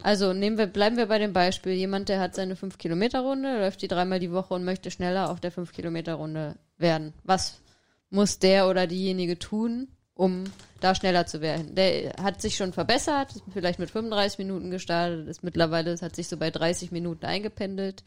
also 0.02 0.34
nehmen 0.34 0.58
wir, 0.58 0.66
bleiben 0.66 0.98
wir 0.98 1.06
bei 1.06 1.18
dem 1.18 1.32
Beispiel. 1.32 1.72
Jemand, 1.72 2.10
der 2.10 2.20
hat 2.20 2.34
seine 2.34 2.56
5-Kilometer-Runde, 2.56 3.60
läuft 3.60 3.80
die 3.80 3.88
dreimal 3.88 4.18
die 4.18 4.32
Woche 4.32 4.52
und 4.52 4.64
möchte 4.64 4.90
schneller 4.90 5.30
auf 5.30 5.40
der 5.40 5.52
5-Kilometer-Runde 5.52 6.56
werden. 6.76 7.14
Was 7.22 7.60
muss 8.10 8.38
der 8.38 8.68
oder 8.68 8.86
diejenige 8.86 9.38
tun, 9.38 9.88
um 10.14 10.44
da 10.80 10.94
schneller 10.94 11.26
zu 11.26 11.40
werden? 11.40 11.74
Der 11.74 12.14
hat 12.22 12.40
sich 12.40 12.56
schon 12.56 12.72
verbessert, 12.72 13.34
vielleicht 13.52 13.78
mit 13.78 13.90
35 13.90 14.38
Minuten 14.38 14.70
gestartet, 14.70 15.28
ist 15.28 15.42
mittlerweile, 15.42 15.96
hat 16.00 16.16
sich 16.16 16.28
so 16.28 16.36
bei 16.36 16.50
30 16.50 16.92
Minuten 16.92 17.26
eingependelt. 17.26 18.04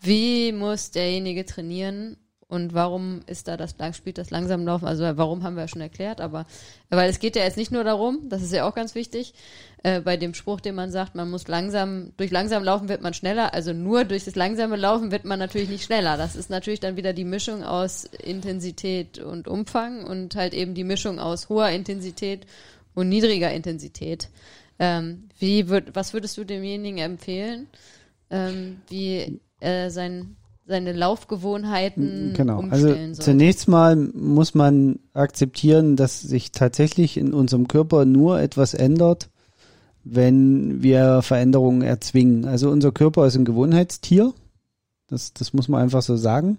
Wie 0.00 0.52
muss 0.52 0.90
derjenige 0.90 1.44
trainieren, 1.44 2.16
und 2.48 2.72
warum 2.72 3.20
ist 3.26 3.46
da 3.46 3.58
das 3.58 3.74
spielt 3.92 4.16
das 4.16 4.30
langsam 4.30 4.64
laufen? 4.64 4.86
Also 4.86 5.04
warum 5.04 5.42
haben 5.42 5.54
wir 5.54 5.62
ja 5.64 5.68
schon 5.68 5.82
erklärt, 5.82 6.22
aber 6.22 6.46
weil 6.88 7.10
es 7.10 7.18
geht 7.18 7.36
ja 7.36 7.44
jetzt 7.44 7.58
nicht 7.58 7.70
nur 7.70 7.84
darum, 7.84 8.30
das 8.30 8.40
ist 8.42 8.54
ja 8.54 8.66
auch 8.66 8.74
ganz 8.74 8.94
wichtig, 8.94 9.34
äh, 9.82 10.00
bei 10.00 10.16
dem 10.16 10.32
Spruch, 10.32 10.62
den 10.62 10.74
man 10.74 10.90
sagt, 10.90 11.14
man 11.14 11.30
muss 11.30 11.46
langsam, 11.46 12.12
durch 12.16 12.30
langsam 12.30 12.64
laufen 12.64 12.88
wird 12.88 13.02
man 13.02 13.12
schneller, 13.12 13.52
also 13.52 13.74
nur 13.74 14.04
durch 14.04 14.24
das 14.24 14.34
langsame 14.34 14.76
Laufen 14.76 15.10
wird 15.10 15.26
man 15.26 15.38
natürlich 15.38 15.68
nicht 15.68 15.84
schneller. 15.84 16.16
Das 16.16 16.36
ist 16.36 16.48
natürlich 16.48 16.80
dann 16.80 16.96
wieder 16.96 17.12
die 17.12 17.26
Mischung 17.26 17.62
aus 17.64 18.04
Intensität 18.04 19.18
und 19.18 19.46
Umfang 19.46 20.04
und 20.04 20.34
halt 20.34 20.54
eben 20.54 20.72
die 20.72 20.84
Mischung 20.84 21.18
aus 21.18 21.50
hoher 21.50 21.68
Intensität 21.68 22.46
und 22.94 23.10
niedriger 23.10 23.52
Intensität. 23.52 24.30
Ähm, 24.78 25.28
wie 25.38 25.68
würd, 25.68 25.94
was 25.94 26.14
würdest 26.14 26.38
du 26.38 26.44
demjenigen 26.44 26.98
empfehlen, 26.98 27.66
ähm, 28.30 28.80
wie 28.88 29.38
äh, 29.60 29.90
sein 29.90 30.37
seine 30.68 30.92
Laufgewohnheiten 30.92 32.34
genau. 32.36 32.60
also 32.68 32.88
sollte. 32.88 33.12
Zunächst 33.14 33.68
mal 33.68 33.96
muss 33.96 34.54
man 34.54 34.98
akzeptieren, 35.14 35.96
dass 35.96 36.20
sich 36.20 36.52
tatsächlich 36.52 37.16
in 37.16 37.32
unserem 37.32 37.68
Körper 37.68 38.04
nur 38.04 38.38
etwas 38.38 38.74
ändert, 38.74 39.30
wenn 40.04 40.82
wir 40.82 41.22
Veränderungen 41.22 41.80
erzwingen. 41.80 42.44
Also 42.44 42.70
unser 42.70 42.92
Körper 42.92 43.26
ist 43.26 43.34
ein 43.34 43.46
Gewohnheitstier. 43.46 44.34
Das, 45.08 45.32
das 45.32 45.54
muss 45.54 45.68
man 45.68 45.80
einfach 45.80 46.02
so 46.02 46.16
sagen. 46.16 46.58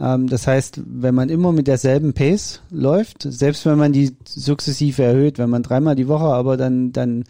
Ähm, 0.00 0.28
das 0.28 0.48
heißt, 0.48 0.80
wenn 0.84 1.14
man 1.14 1.28
immer 1.28 1.52
mit 1.52 1.68
derselben 1.68 2.14
Pace 2.14 2.62
läuft, 2.70 3.22
selbst 3.22 3.64
wenn 3.64 3.78
man 3.78 3.92
die 3.92 4.16
sukzessive 4.26 5.04
erhöht, 5.04 5.38
wenn 5.38 5.50
man 5.50 5.62
dreimal 5.62 5.94
die 5.94 6.08
Woche 6.08 6.26
aber 6.26 6.56
dann, 6.56 6.90
dann 6.90 7.22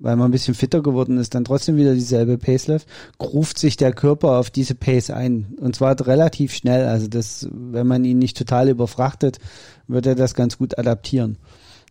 weil 0.00 0.16
man 0.16 0.28
ein 0.28 0.32
bisschen 0.32 0.54
fitter 0.54 0.82
geworden 0.82 1.18
ist, 1.18 1.34
dann 1.34 1.44
trotzdem 1.44 1.76
wieder 1.76 1.94
dieselbe 1.94 2.38
Pace 2.38 2.68
läuft, 2.68 2.88
ruft 3.20 3.58
sich 3.58 3.76
der 3.76 3.92
Körper 3.92 4.38
auf 4.38 4.50
diese 4.50 4.74
Pace 4.74 5.10
ein. 5.10 5.54
Und 5.60 5.76
zwar 5.76 5.94
relativ 6.06 6.54
schnell. 6.54 6.86
Also 6.86 7.06
das, 7.06 7.48
wenn 7.52 7.86
man 7.86 8.04
ihn 8.04 8.18
nicht 8.18 8.36
total 8.36 8.70
überfrachtet, 8.70 9.38
wird 9.86 10.06
er 10.06 10.14
das 10.14 10.34
ganz 10.34 10.56
gut 10.56 10.78
adaptieren. 10.78 11.36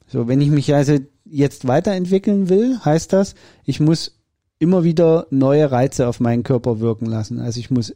So, 0.07 0.27
wenn 0.27 0.41
ich 0.41 0.49
mich 0.49 0.73
also 0.73 0.97
jetzt 1.23 1.67
weiterentwickeln 1.67 2.49
will, 2.49 2.79
heißt 2.83 3.13
das, 3.13 3.35
ich 3.63 3.79
muss 3.79 4.19
immer 4.57 4.83
wieder 4.83 5.27
neue 5.29 5.71
Reize 5.71 6.07
auf 6.07 6.19
meinen 6.19 6.43
Körper 6.43 6.79
wirken 6.79 7.05
lassen. 7.05 7.39
Also 7.39 7.59
ich 7.59 7.69
muss 7.69 7.95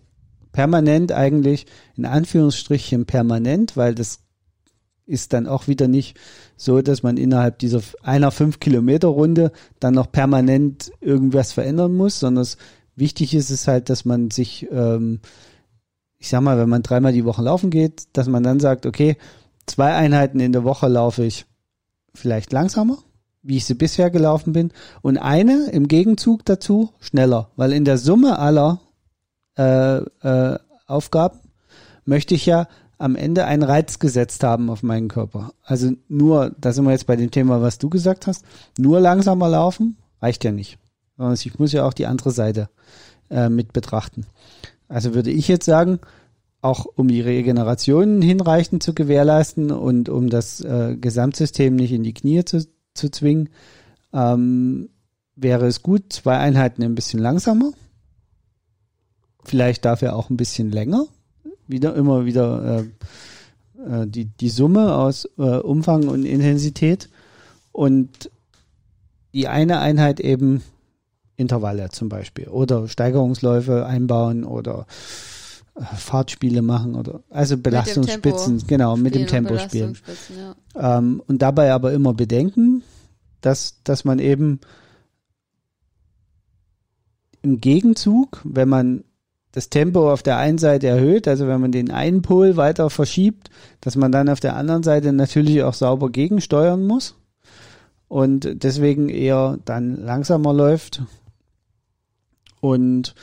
permanent 0.51 1.11
eigentlich, 1.11 1.65
in 1.97 2.05
Anführungsstrichen 2.05 3.07
permanent, 3.07 3.75
weil 3.75 3.95
das 3.95 4.19
ist 5.05 5.33
dann 5.33 5.47
auch 5.47 5.67
wieder 5.67 5.87
nicht 5.87 6.17
so, 6.55 6.81
dass 6.81 7.03
man 7.03 7.17
innerhalb 7.17 7.59
dieser 7.59 7.81
einer 8.01 8.31
fünf 8.31 8.59
Kilometer 8.59 9.07
Runde 9.07 9.51
dann 9.79 9.93
noch 9.93 10.11
permanent 10.11 10.91
irgendwas 11.01 11.51
verändern 11.51 11.93
muss, 11.93 12.19
sondern 12.19 12.47
wichtig 12.95 13.33
ist 13.33 13.49
es 13.49 13.67
halt, 13.67 13.89
dass 13.89 14.05
man 14.05 14.31
sich, 14.31 14.67
ähm, 14.71 15.19
ich 16.17 16.29
sag 16.29 16.41
mal, 16.41 16.57
wenn 16.57 16.69
man 16.69 16.83
dreimal 16.83 17.13
die 17.13 17.25
Woche 17.25 17.41
laufen 17.41 17.69
geht, 17.69 18.03
dass 18.13 18.27
man 18.27 18.43
dann 18.43 18.59
sagt, 18.59 18.85
okay, 18.85 19.17
zwei 19.65 19.93
Einheiten 19.93 20.39
in 20.39 20.51
der 20.51 20.63
Woche 20.63 20.87
laufe 20.87 21.23
ich 21.23 21.45
vielleicht 22.13 22.51
langsamer, 22.51 22.99
wie 23.41 23.57
ich 23.57 23.65
sie 23.65 23.73
bisher 23.73 24.09
gelaufen 24.09 24.53
bin, 24.53 24.71
und 25.01 25.17
eine 25.17 25.69
im 25.71 25.87
Gegenzug 25.87 26.45
dazu 26.45 26.91
schneller, 26.99 27.49
weil 27.55 27.73
in 27.73 27.85
der 27.85 27.97
Summe 27.97 28.39
aller 28.39 28.79
äh, 29.57 29.97
äh, 29.97 30.59
Aufgaben 30.87 31.39
möchte 32.05 32.35
ich 32.35 32.45
ja 32.45 32.67
am 33.03 33.17
Ende 33.17 33.43
einen 33.43 33.63
Reiz 33.63 33.99
gesetzt 33.99 34.43
haben 34.43 34.69
auf 34.69 34.81
meinen 34.81 35.09
Körper. 35.09 35.51
Also 35.61 35.91
nur, 36.07 36.55
da 36.57 36.71
sind 36.71 36.85
wir 36.85 36.91
jetzt 36.91 37.05
bei 37.05 37.17
dem 37.17 37.31
Thema, 37.31 37.61
was 37.61 37.77
du 37.77 37.89
gesagt 37.89 38.27
hast, 38.27 38.45
nur 38.77 39.01
langsamer 39.01 39.49
laufen 39.49 39.97
reicht 40.21 40.45
ja 40.45 40.53
nicht. 40.53 40.77
Ich 41.33 41.59
muss 41.59 41.73
ja 41.73 41.85
auch 41.85 41.93
die 41.93 42.07
andere 42.07 42.31
Seite 42.31 42.69
äh, 43.29 43.49
mit 43.49 43.73
betrachten. 43.73 44.25
Also 44.87 45.13
würde 45.13 45.31
ich 45.31 45.49
jetzt 45.49 45.65
sagen, 45.65 45.99
auch 46.61 46.85
um 46.85 47.09
die 47.09 47.19
Regeneration 47.19 48.21
hinreichend 48.21 48.81
zu 48.81 48.93
gewährleisten 48.93 49.71
und 49.71 50.07
um 50.07 50.29
das 50.29 50.61
äh, 50.61 50.95
Gesamtsystem 50.95 51.75
nicht 51.75 51.91
in 51.91 52.03
die 52.03 52.13
Knie 52.13 52.45
zu, 52.45 52.65
zu 52.93 53.11
zwingen, 53.11 53.49
ähm, 54.13 54.89
wäre 55.35 55.67
es 55.67 55.83
gut, 55.83 56.13
zwei 56.13 56.37
Einheiten 56.37 56.83
ein 56.83 56.95
bisschen 56.95 57.19
langsamer. 57.19 57.73
Vielleicht 59.43 59.83
dafür 59.83 60.15
auch 60.15 60.29
ein 60.29 60.37
bisschen 60.37 60.71
länger, 60.71 61.05
wieder 61.73 61.95
immer 61.95 62.25
wieder 62.25 62.79
äh, 62.79 62.83
äh, 63.83 64.07
die, 64.07 64.25
die 64.25 64.49
Summe 64.49 64.95
aus 64.95 65.27
äh, 65.37 65.41
Umfang 65.41 66.07
und 66.07 66.23
Intensität 66.23 67.09
und 67.73 68.31
die 69.33 69.47
eine 69.47 69.79
Einheit 69.79 70.19
eben 70.19 70.63
Intervalle 71.35 71.89
zum 71.89 72.07
Beispiel 72.07 72.47
oder 72.47 72.87
Steigerungsläufe 72.87 73.85
einbauen 73.85 74.43
oder 74.45 74.85
äh, 75.75 75.83
Fahrtspiele 75.83 76.61
machen 76.61 76.95
oder 76.95 77.21
also 77.29 77.57
Belastungsspitzen, 77.57 78.55
mit 78.57 78.67
genau, 78.67 78.95
mit 78.95 79.15
dem 79.15 79.27
Tempo 79.27 79.57
spielen. 79.57 79.97
Ja. 80.75 80.97
Ähm, 80.97 81.21
und 81.27 81.41
dabei 81.41 81.73
aber 81.73 81.91
immer 81.91 82.13
bedenken, 82.13 82.83
dass, 83.41 83.81
dass 83.83 84.05
man 84.05 84.19
eben 84.19 84.59
im 87.41 87.59
Gegenzug, 87.59 88.41
wenn 88.45 88.69
man 88.69 89.03
das 89.53 89.69
Tempo 89.69 90.11
auf 90.11 90.23
der 90.23 90.37
einen 90.37 90.57
Seite 90.57 90.87
erhöht, 90.87 91.27
also 91.27 91.47
wenn 91.47 91.61
man 91.61 91.71
den 91.71 91.91
einen 91.91 92.23
Pol 92.23 92.57
weiter 92.57 92.89
verschiebt, 92.89 93.49
dass 93.81 93.95
man 93.95 94.11
dann 94.11 94.27
auf 94.27 94.39
der 94.39 94.55
anderen 94.55 94.83
Seite 94.83 95.13
natürlich 95.13 95.63
auch 95.63 95.75
sauber 95.75 96.09
gegensteuern 96.09 96.85
muss 96.85 97.15
und 98.07 98.63
deswegen 98.63 99.09
eher 99.09 99.59
dann 99.63 99.95
langsamer 99.95 100.53
läuft. 100.53 101.03
Und 102.61 103.13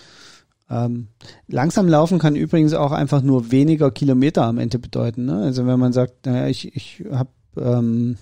ähm, 0.70 1.08
langsam 1.48 1.88
laufen 1.88 2.20
kann 2.20 2.36
übrigens 2.36 2.74
auch 2.74 2.92
einfach 2.92 3.22
nur 3.22 3.50
weniger 3.50 3.90
Kilometer 3.90 4.44
am 4.44 4.58
Ende 4.58 4.78
bedeuten. 4.78 5.24
Ne? 5.24 5.42
Also 5.42 5.66
wenn 5.66 5.80
man 5.80 5.92
sagt, 5.92 6.26
naja, 6.26 6.46
ich, 6.46 6.76
ich 6.76 7.04
habe 7.10 7.30
ähm, 7.56 8.18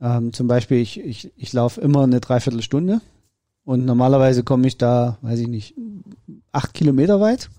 ähm, 0.00 0.34
zum 0.34 0.46
Beispiel, 0.46 0.78
ich, 0.78 1.00
ich, 1.00 1.32
ich 1.36 1.52
laufe 1.54 1.80
immer 1.80 2.02
eine 2.02 2.20
Dreiviertelstunde 2.20 3.00
und 3.68 3.84
normalerweise 3.84 4.44
komme 4.44 4.66
ich 4.66 4.78
da, 4.78 5.18
weiß 5.20 5.40
ich 5.40 5.46
nicht, 5.46 5.74
acht 6.52 6.72
Kilometer 6.72 7.20
weit 7.20 7.50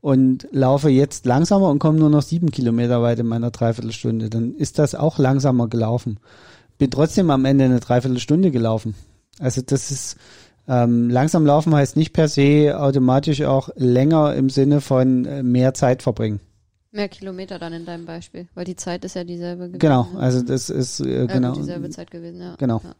und 0.00 0.46
laufe 0.52 0.88
jetzt 0.88 1.26
langsamer 1.26 1.68
und 1.68 1.80
komme 1.80 1.98
nur 1.98 2.10
noch 2.10 2.22
sieben 2.22 2.52
Kilometer 2.52 3.02
weit 3.02 3.18
in 3.18 3.26
meiner 3.26 3.50
Dreiviertelstunde. 3.50 4.30
Dann 4.30 4.54
ist 4.54 4.78
das 4.78 4.94
auch 4.94 5.18
langsamer 5.18 5.66
gelaufen. 5.66 6.20
Bin 6.78 6.92
trotzdem 6.92 7.30
am 7.30 7.44
Ende 7.44 7.64
eine 7.64 7.80
Dreiviertelstunde 7.80 8.52
gelaufen. 8.52 8.94
Also 9.40 9.62
das 9.66 9.90
ist 9.90 10.16
ähm, 10.68 11.10
langsam 11.10 11.44
laufen 11.44 11.74
heißt 11.74 11.96
nicht 11.96 12.12
per 12.12 12.28
se 12.28 12.78
automatisch 12.78 13.42
auch 13.42 13.68
länger 13.74 14.32
im 14.36 14.48
Sinne 14.48 14.80
von 14.80 15.24
äh, 15.24 15.42
mehr 15.42 15.74
Zeit 15.74 16.02
verbringen. 16.02 16.38
Mehr 16.92 17.08
Kilometer 17.08 17.58
dann 17.58 17.72
in 17.72 17.84
deinem 17.84 18.06
Beispiel, 18.06 18.46
weil 18.54 18.64
die 18.64 18.76
Zeit 18.76 19.04
ist 19.04 19.16
ja 19.16 19.24
dieselbe 19.24 19.64
gewesen. 19.64 19.80
Genau, 19.80 20.08
ne? 20.14 20.20
also 20.20 20.40
das 20.40 20.70
ist 20.70 21.00
äh, 21.00 21.26
genau 21.26 21.52
dieselbe 21.52 21.90
Zeit 21.90 22.12
gewesen, 22.12 22.40
ja. 22.40 22.54
Genau. 22.58 22.80
Ja. 22.84 22.94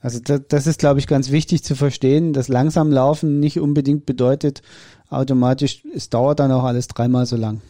Also 0.00 0.20
das, 0.20 0.42
das 0.48 0.66
ist, 0.66 0.78
glaube 0.78 1.00
ich, 1.00 1.06
ganz 1.06 1.30
wichtig 1.30 1.64
zu 1.64 1.74
verstehen, 1.74 2.32
dass 2.32 2.48
langsam 2.48 2.92
laufen 2.92 3.40
nicht 3.40 3.58
unbedingt 3.58 4.06
bedeutet, 4.06 4.62
automatisch, 5.10 5.82
es 5.94 6.08
dauert 6.10 6.40
dann 6.40 6.52
auch 6.52 6.64
alles 6.64 6.88
dreimal 6.88 7.26
so 7.26 7.36
lang. 7.36 7.60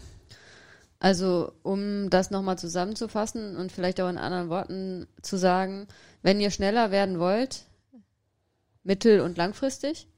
Also, 1.00 1.52
um 1.62 2.10
das 2.10 2.30
nochmal 2.30 2.58
zusammenzufassen 2.58 3.56
und 3.56 3.70
vielleicht 3.70 4.00
auch 4.00 4.08
in 4.08 4.18
anderen 4.18 4.48
Worten 4.48 5.06
zu 5.22 5.36
sagen, 5.36 5.86
wenn 6.22 6.40
ihr 6.40 6.50
schneller 6.50 6.90
werden 6.90 7.20
wollt, 7.20 7.66
mittel- 8.82 9.20
und 9.20 9.38
langfristig, 9.38 10.08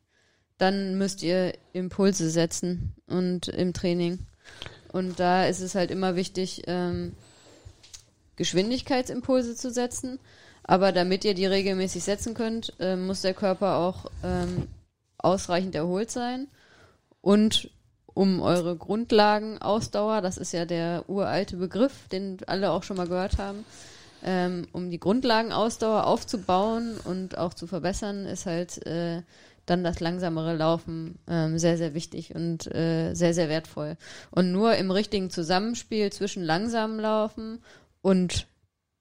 dann 0.57 0.97
müsst 0.97 1.23
ihr 1.23 1.53
Impulse 1.73 2.31
setzen 2.31 2.95
und 3.07 3.49
im 3.49 3.73
Training. 3.73 4.27
Und 4.93 5.21
da 5.21 5.47
ist 5.47 5.61
es 5.61 5.75
halt 5.75 5.91
immer 5.91 6.17
wichtig, 6.17 6.63
ähm, 6.67 7.13
Geschwindigkeitsimpulse 8.37 9.55
zu 9.55 9.71
setzen 9.71 10.19
aber 10.71 10.93
damit 10.93 11.25
ihr 11.25 11.35
die 11.35 11.47
regelmäßig 11.47 12.05
setzen 12.05 12.33
könnt, 12.33 12.75
äh, 12.79 12.95
muss 12.95 13.23
der 13.23 13.35
Körper 13.35 13.79
auch 13.79 14.07
ähm, 14.23 14.69
ausreichend 15.19 15.75
erholt 15.75 16.13
sein. 16.13 16.47
Und 17.21 17.71
um 18.07 18.41
eure 18.41 18.77
Grundlagenausdauer, 18.77 20.21
das 20.21 20.39
ist 20.39 20.53
ja 20.53 20.67
der 20.67 21.07
uralte 21.09 21.57
Begriff, 21.57 22.07
den 22.07 22.39
alle 22.47 22.71
auch 22.71 22.85
schon 22.85 22.99
mal 22.99 23.09
gehört 23.09 23.37
haben, 23.37 23.65
ähm, 24.23 24.69
um 24.71 24.93
die 24.93 25.01
Grundlagenausdauer 25.01 26.07
aufzubauen 26.07 26.99
und 27.03 27.37
auch 27.37 27.53
zu 27.53 27.67
verbessern, 27.67 28.25
ist 28.27 28.47
halt 28.47 28.87
äh, 28.87 29.23
dann 29.67 29.83
das 29.83 29.99
langsamere 29.99 30.55
Laufen 30.55 31.19
ähm, 31.27 31.59
sehr, 31.59 31.79
sehr 31.79 31.95
wichtig 31.95 32.37
und 32.37 32.73
äh, 32.73 33.13
sehr, 33.15 33.35
sehr 33.35 33.49
wertvoll. 33.49 33.97
Und 34.31 34.53
nur 34.53 34.77
im 34.77 34.93
richtigen 34.93 35.31
Zusammenspiel 35.31 36.13
zwischen 36.13 36.45
langsamem 36.45 37.01
Laufen 37.01 37.61
und 38.03 38.47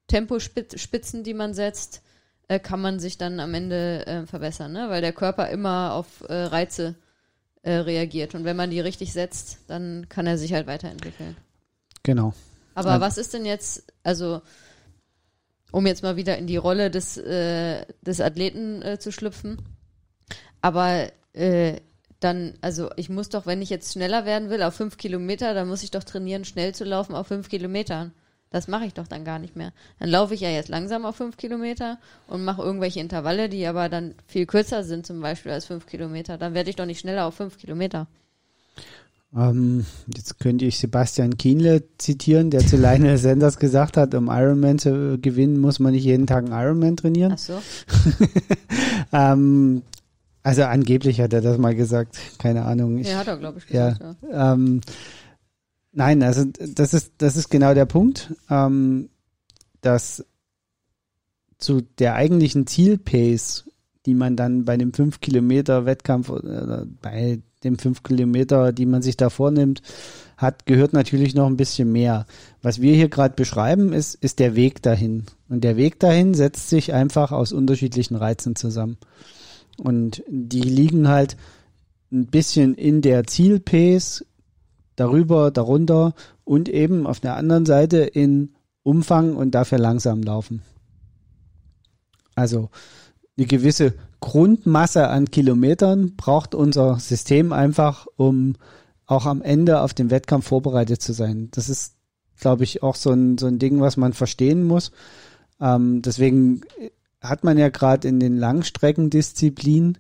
Tempospitzen, 0.10 1.24
die 1.24 1.34
man 1.34 1.54
setzt, 1.54 2.02
äh, 2.50 2.60
kann 2.60 2.82
man 2.82 3.00
sich 3.00 3.18
dann 3.18 3.40
am 3.40 3.54
Ende 3.54 4.06
äh, 4.06 4.26
verbessern, 4.26 4.74
ne? 4.74 4.90
weil 4.90 5.02
der 5.02 5.14
Körper 5.14 5.50
immer 5.50 5.94
auf 5.94 6.28
äh, 6.28 6.34
Reize 6.34 6.96
äh, 7.62 7.74
reagiert. 7.74 8.36
Und 8.36 8.44
wenn 8.44 8.58
man 8.58 8.72
die 8.72 8.82
richtig 8.82 9.14
setzt, 9.14 9.60
dann 9.68 10.10
kann 10.10 10.28
er 10.28 10.38
sich 10.38 10.54
halt 10.54 10.68
weiterentwickeln. 10.68 11.38
Genau. 12.04 12.34
Aber 12.74 12.92
ja. 12.92 13.02
was 13.02 13.18
ist 13.18 13.34
denn 13.34 13.46
jetzt, 13.46 13.94
also 14.04 14.42
um 15.72 15.86
jetzt 15.86 16.02
mal 16.02 16.16
wieder 16.16 16.38
in 16.38 16.48
die 16.48 16.58
Rolle 16.58 16.90
des, 16.90 17.18
äh, 17.18 17.86
des 18.02 18.20
Athleten 18.20 18.82
äh, 18.82 19.00
zu 19.00 19.12
schlüpfen, 19.12 19.58
aber 20.62 21.12
dann, 22.20 22.54
also 22.60 22.90
ich 22.98 23.08
muss 23.08 23.30
doch, 23.30 23.46
wenn 23.46 23.62
ich 23.62 23.70
jetzt 23.70 23.94
schneller 23.94 24.26
werden 24.26 24.50
will 24.50 24.62
auf 24.64 24.74
fünf 24.74 24.98
Kilometer, 24.98 25.54
dann 25.54 25.68
muss 25.70 25.84
ich 25.84 25.92
doch 25.92 26.04
trainieren, 26.04 26.44
schnell 26.44 26.76
zu 26.76 26.84
laufen 26.84 27.16
auf 27.16 27.28
fünf 27.28 27.48
Kilometern. 27.48 28.12
Das 28.52 28.68
mache 28.68 28.86
ich 28.86 28.94
doch 28.94 29.08
dann 29.08 29.26
gar 29.26 29.38
nicht 29.38 29.56
mehr. 29.56 29.74
Dann 30.00 30.10
laufe 30.10 30.34
ich 30.34 30.42
ja 30.42 30.50
jetzt 30.50 30.70
langsam 30.70 31.06
auf 31.06 31.16
fünf 31.16 31.38
Kilometer 31.38 32.00
und 32.28 32.44
mache 32.44 32.64
irgendwelche 32.64 33.00
Intervalle, 33.00 33.48
die 33.48 33.66
aber 33.68 33.90
dann 33.90 34.16
viel 34.28 34.46
kürzer 34.48 34.84
sind, 34.84 35.06
zum 35.06 35.22
Beispiel 35.22 35.52
als 35.52 35.66
fünf 35.66 35.86
Kilometer. 35.86 36.38
Dann 36.38 36.56
werde 36.56 36.70
ich 36.70 36.76
doch 36.76 36.86
nicht 36.86 37.00
schneller 37.00 37.26
auf 37.26 37.36
fünf 37.36 37.58
Kilometer. 37.58 38.08
Ähm, 39.36 39.86
jetzt 40.08 40.40
könnte 40.40 40.66
ich 40.66 40.80
Sebastian 40.80 41.38
Kienle 41.38 41.84
zitieren, 42.00 42.50
der 42.50 42.66
zu 42.66 42.78
Lionel 42.78 43.18
Sanders 43.20 43.60
gesagt 43.60 43.96
hat, 43.96 44.16
um 44.16 44.28
Ironman 44.28 44.80
zu 44.80 45.20
gewinnen, 45.20 45.60
muss 45.60 45.80
man 45.80 45.94
nicht 45.94 46.04
jeden 46.04 46.26
Tag 46.26 46.46
einen 46.46 46.54
Ironman 46.54 46.98
trainieren. 46.98 47.34
Ach 47.34 47.38
so. 47.38 47.62
ähm, 49.14 49.84
also 50.42 50.64
angeblich 50.64 51.22
hat 51.22 51.34
er 51.34 51.42
das 51.42 51.60
mal 51.60 51.76
gesagt, 51.76 52.18
keine 52.40 52.66
Ahnung. 52.66 52.98
Ich, 52.98 53.10
ja, 53.10 53.20
hat 53.20 53.28
er, 53.28 53.38
glaube 53.38 53.60
ich, 53.60 53.68
gesagt. 53.68 54.02
Ja, 54.02 54.16
ja. 54.32 54.54
Ähm, 54.54 54.82
Nein, 55.92 56.22
also 56.24 56.46
das 56.46 56.94
ist, 56.94 57.14
das 57.18 57.36
ist 57.36 57.50
genau 57.50 57.74
der 57.74 57.86
Punkt, 57.86 58.34
ähm, 58.50 59.10
dass 59.82 60.26
zu 61.58 61.82
der 61.82 62.16
eigentlichen 62.16 62.68
Zielpace, 62.68 63.66
die 64.06 64.14
man 64.14 64.36
dann 64.36 64.66
bei 64.66 64.78
dem 64.78 64.94
5 64.94 65.20
Kilometer 65.20 65.86
Wettkampf 65.86 66.30
oder 66.30 66.86
bei 67.02 67.40
dem 67.64 67.78
5 67.78 68.04
Kilometer, 68.04 68.72
die 68.72 68.86
man 68.86 69.02
sich 69.02 69.18
da 69.18 69.30
vornimmt, 69.30 69.82
hat, 70.38 70.66
gehört 70.66 70.94
natürlich 70.94 71.36
noch 71.36 71.48
ein 71.48 71.58
bisschen 71.58 71.92
mehr. 71.92 72.26
Was 72.62 72.82
wir 72.82 72.96
hier 72.96 73.10
gerade 73.10 73.36
beschreiben, 73.36 73.92
ist, 73.92 74.16
ist 74.16 74.40
der 74.40 74.56
Weg 74.56 74.82
dahin. 74.82 75.26
Und 75.50 75.64
der 75.66 75.76
Weg 75.76 76.00
dahin 76.00 76.34
setzt 76.34 76.70
sich 76.70 76.94
einfach 76.94 77.34
aus 77.34 77.52
unterschiedlichen 77.52 78.16
Reizen 78.16 78.56
zusammen. 78.56 78.98
Und 79.78 80.24
die 80.30 80.62
liegen 80.62 81.10
halt 81.10 81.36
ein 82.12 82.28
bisschen 82.28 82.74
in 82.74 83.02
der 83.02 83.26
Zielpace, 83.26 84.26
darüber, 85.00 85.52
darunter 85.52 86.14
und 86.44 86.70
eben 86.70 87.08
auf 87.08 87.20
der 87.20 87.36
anderen 87.36 87.66
Seite 87.66 87.98
in 88.00 88.54
Umfang 88.84 89.36
und 89.36 89.52
dafür 89.52 89.78
langsam 89.78 90.24
laufen. 90.24 90.62
Also 92.36 92.70
eine 93.38 93.48
gewisse 93.48 93.94
Grundmasse 94.20 95.08
an 95.08 95.32
Kilometern 95.32 96.16
braucht 96.16 96.56
unser 96.56 97.00
System 97.00 97.54
einfach, 97.54 98.08
um 98.16 98.56
auch 99.06 99.26
am 99.26 99.42
Ende 99.42 99.82
auf 99.82 99.94
den 99.94 100.12
Wettkampf 100.12 100.48
vorbereitet 100.48 101.02
zu 101.02 101.14
sein. 101.14 101.50
Das 101.52 101.70
ist 101.70 101.96
glaube 102.40 102.64
ich, 102.64 102.82
auch 102.84 102.96
so 102.96 103.12
ein, 103.12 103.38
so 103.38 103.48
ein 103.48 103.60
Ding, 103.60 103.82
was 103.82 103.98
man 103.98 104.14
verstehen 104.14 104.64
muss. 104.64 104.92
Ähm, 105.60 106.02
deswegen 106.02 106.62
hat 107.22 107.44
man 107.44 107.58
ja 107.58 107.70
gerade 107.70 108.08
in 108.08 108.20
den 108.20 108.38
Langstreckendisziplinen 108.38 109.98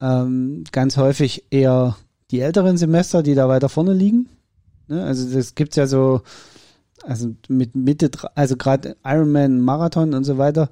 ähm, 0.00 0.64
ganz 0.72 0.96
häufig 0.96 1.44
eher 1.50 1.96
die 2.32 2.40
älteren 2.40 2.76
Semester, 2.76 3.22
die 3.22 3.34
da 3.34 3.48
weiter 3.48 3.68
vorne 3.68 3.92
liegen. 3.92 4.28
Ne? 4.88 5.04
Also 5.04 5.32
das 5.32 5.54
gibt's 5.54 5.76
ja 5.76 5.86
so, 5.86 6.22
also 7.04 7.34
mit 7.48 7.76
Mitte, 7.76 8.10
also 8.34 8.56
gerade 8.56 8.96
Ironman, 9.04 9.60
Marathon 9.60 10.14
und 10.14 10.24
so 10.24 10.38
weiter, 10.38 10.70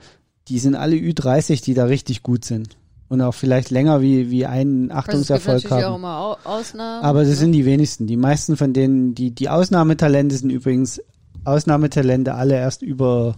die 0.48 0.58
sind 0.58 0.74
alle 0.74 0.96
Ü30, 0.96 1.62
die 1.62 1.74
da 1.74 1.84
richtig 1.84 2.22
gut 2.22 2.44
sind. 2.44 2.76
Und 3.08 3.20
auch 3.20 3.34
vielleicht 3.34 3.70
länger 3.70 4.02
wie, 4.02 4.30
wie 4.30 4.46
einen 4.46 4.90
Achtungserfolg 4.92 5.54
also 5.54 5.56
es 5.56 5.62
gibt 5.62 5.74
haben. 5.74 5.92
Auch 5.92 5.98
immer 5.98 6.38
Ausnahmen, 6.44 7.04
Aber 7.04 7.20
das 7.20 7.30
ja. 7.30 7.36
sind 7.36 7.52
die 7.52 7.64
wenigsten. 7.64 8.06
Die 8.06 8.16
meisten 8.16 8.56
von 8.56 8.72
denen, 8.72 9.14
die, 9.14 9.32
die 9.32 9.48
Ausnahmetalente 9.48 10.36
sind 10.36 10.50
übrigens 10.50 11.02
Ausnahmetalente 11.44 12.34
alle 12.34 12.54
erst 12.54 12.82
über, 12.82 13.34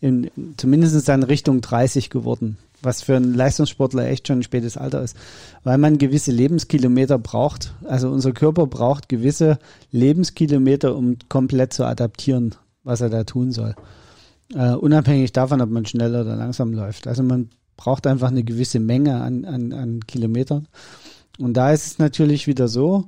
in, 0.00 0.30
zumindest 0.56 1.08
dann 1.08 1.22
Richtung 1.22 1.60
30 1.60 2.10
geworden 2.10 2.58
was 2.82 3.02
für 3.02 3.16
einen 3.16 3.34
Leistungssportler 3.34 4.08
echt 4.08 4.26
schon 4.26 4.40
ein 4.40 4.42
spätes 4.42 4.76
Alter 4.76 5.02
ist, 5.02 5.16
weil 5.64 5.78
man 5.78 5.98
gewisse 5.98 6.32
Lebenskilometer 6.32 7.18
braucht. 7.18 7.74
Also 7.84 8.10
unser 8.10 8.32
Körper 8.32 8.66
braucht 8.66 9.08
gewisse 9.08 9.58
Lebenskilometer, 9.90 10.96
um 10.96 11.16
komplett 11.28 11.72
zu 11.72 11.84
adaptieren, 11.84 12.54
was 12.82 13.00
er 13.00 13.10
da 13.10 13.24
tun 13.24 13.52
soll. 13.52 13.74
Uh, 14.54 14.76
unabhängig 14.76 15.32
davon, 15.32 15.62
ob 15.62 15.70
man 15.70 15.86
schnell 15.86 16.14
oder 16.14 16.36
langsam 16.36 16.74
läuft. 16.74 17.06
Also 17.06 17.22
man 17.22 17.48
braucht 17.76 18.06
einfach 18.06 18.28
eine 18.28 18.44
gewisse 18.44 18.80
Menge 18.80 19.20
an, 19.22 19.44
an, 19.44 19.72
an 19.72 20.00
Kilometern. 20.06 20.68
Und 21.38 21.54
da 21.54 21.72
ist 21.72 21.86
es 21.86 21.98
natürlich 21.98 22.46
wieder 22.46 22.68
so, 22.68 23.06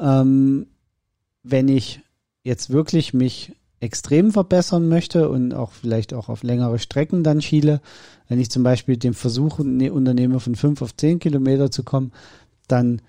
ähm, 0.00 0.66
wenn 1.42 1.68
ich 1.68 2.00
jetzt 2.42 2.70
wirklich 2.70 3.12
mich 3.12 3.52
extrem 3.86 4.32
verbessern 4.32 4.88
möchte 4.88 5.28
und 5.28 5.54
auch 5.54 5.72
vielleicht 5.72 6.12
auch 6.12 6.28
auf 6.28 6.42
längere 6.42 6.78
Strecken 6.78 7.22
dann 7.22 7.40
schiele, 7.40 7.80
wenn 8.28 8.40
ich 8.40 8.50
zum 8.50 8.62
Beispiel 8.62 8.96
den 8.96 9.14
Versuch 9.14 9.60
ne, 9.60 9.90
unternehme, 9.90 10.40
von 10.40 10.56
fünf 10.56 10.82
auf 10.82 10.96
zehn 10.96 11.18
Kilometer 11.18 11.70
zu 11.70 11.84
kommen, 11.84 12.12
dann 12.68 13.00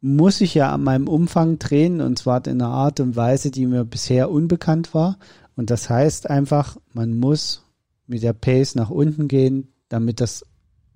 muss 0.00 0.40
ich 0.40 0.54
ja 0.54 0.72
an 0.72 0.84
meinem 0.84 1.08
Umfang 1.08 1.58
drehen 1.58 2.00
und 2.00 2.18
zwar 2.18 2.46
in 2.46 2.60
einer 2.60 2.70
Art 2.70 3.00
und 3.00 3.16
Weise, 3.16 3.50
die 3.50 3.66
mir 3.66 3.84
bisher 3.84 4.30
unbekannt 4.30 4.94
war. 4.94 5.18
Und 5.56 5.70
das 5.70 5.88
heißt 5.88 6.28
einfach, 6.28 6.76
man 6.92 7.18
muss 7.18 7.64
mit 8.06 8.22
der 8.22 8.34
Pace 8.34 8.74
nach 8.74 8.90
unten 8.90 9.26
gehen, 9.26 9.72
damit 9.88 10.20
das 10.20 10.44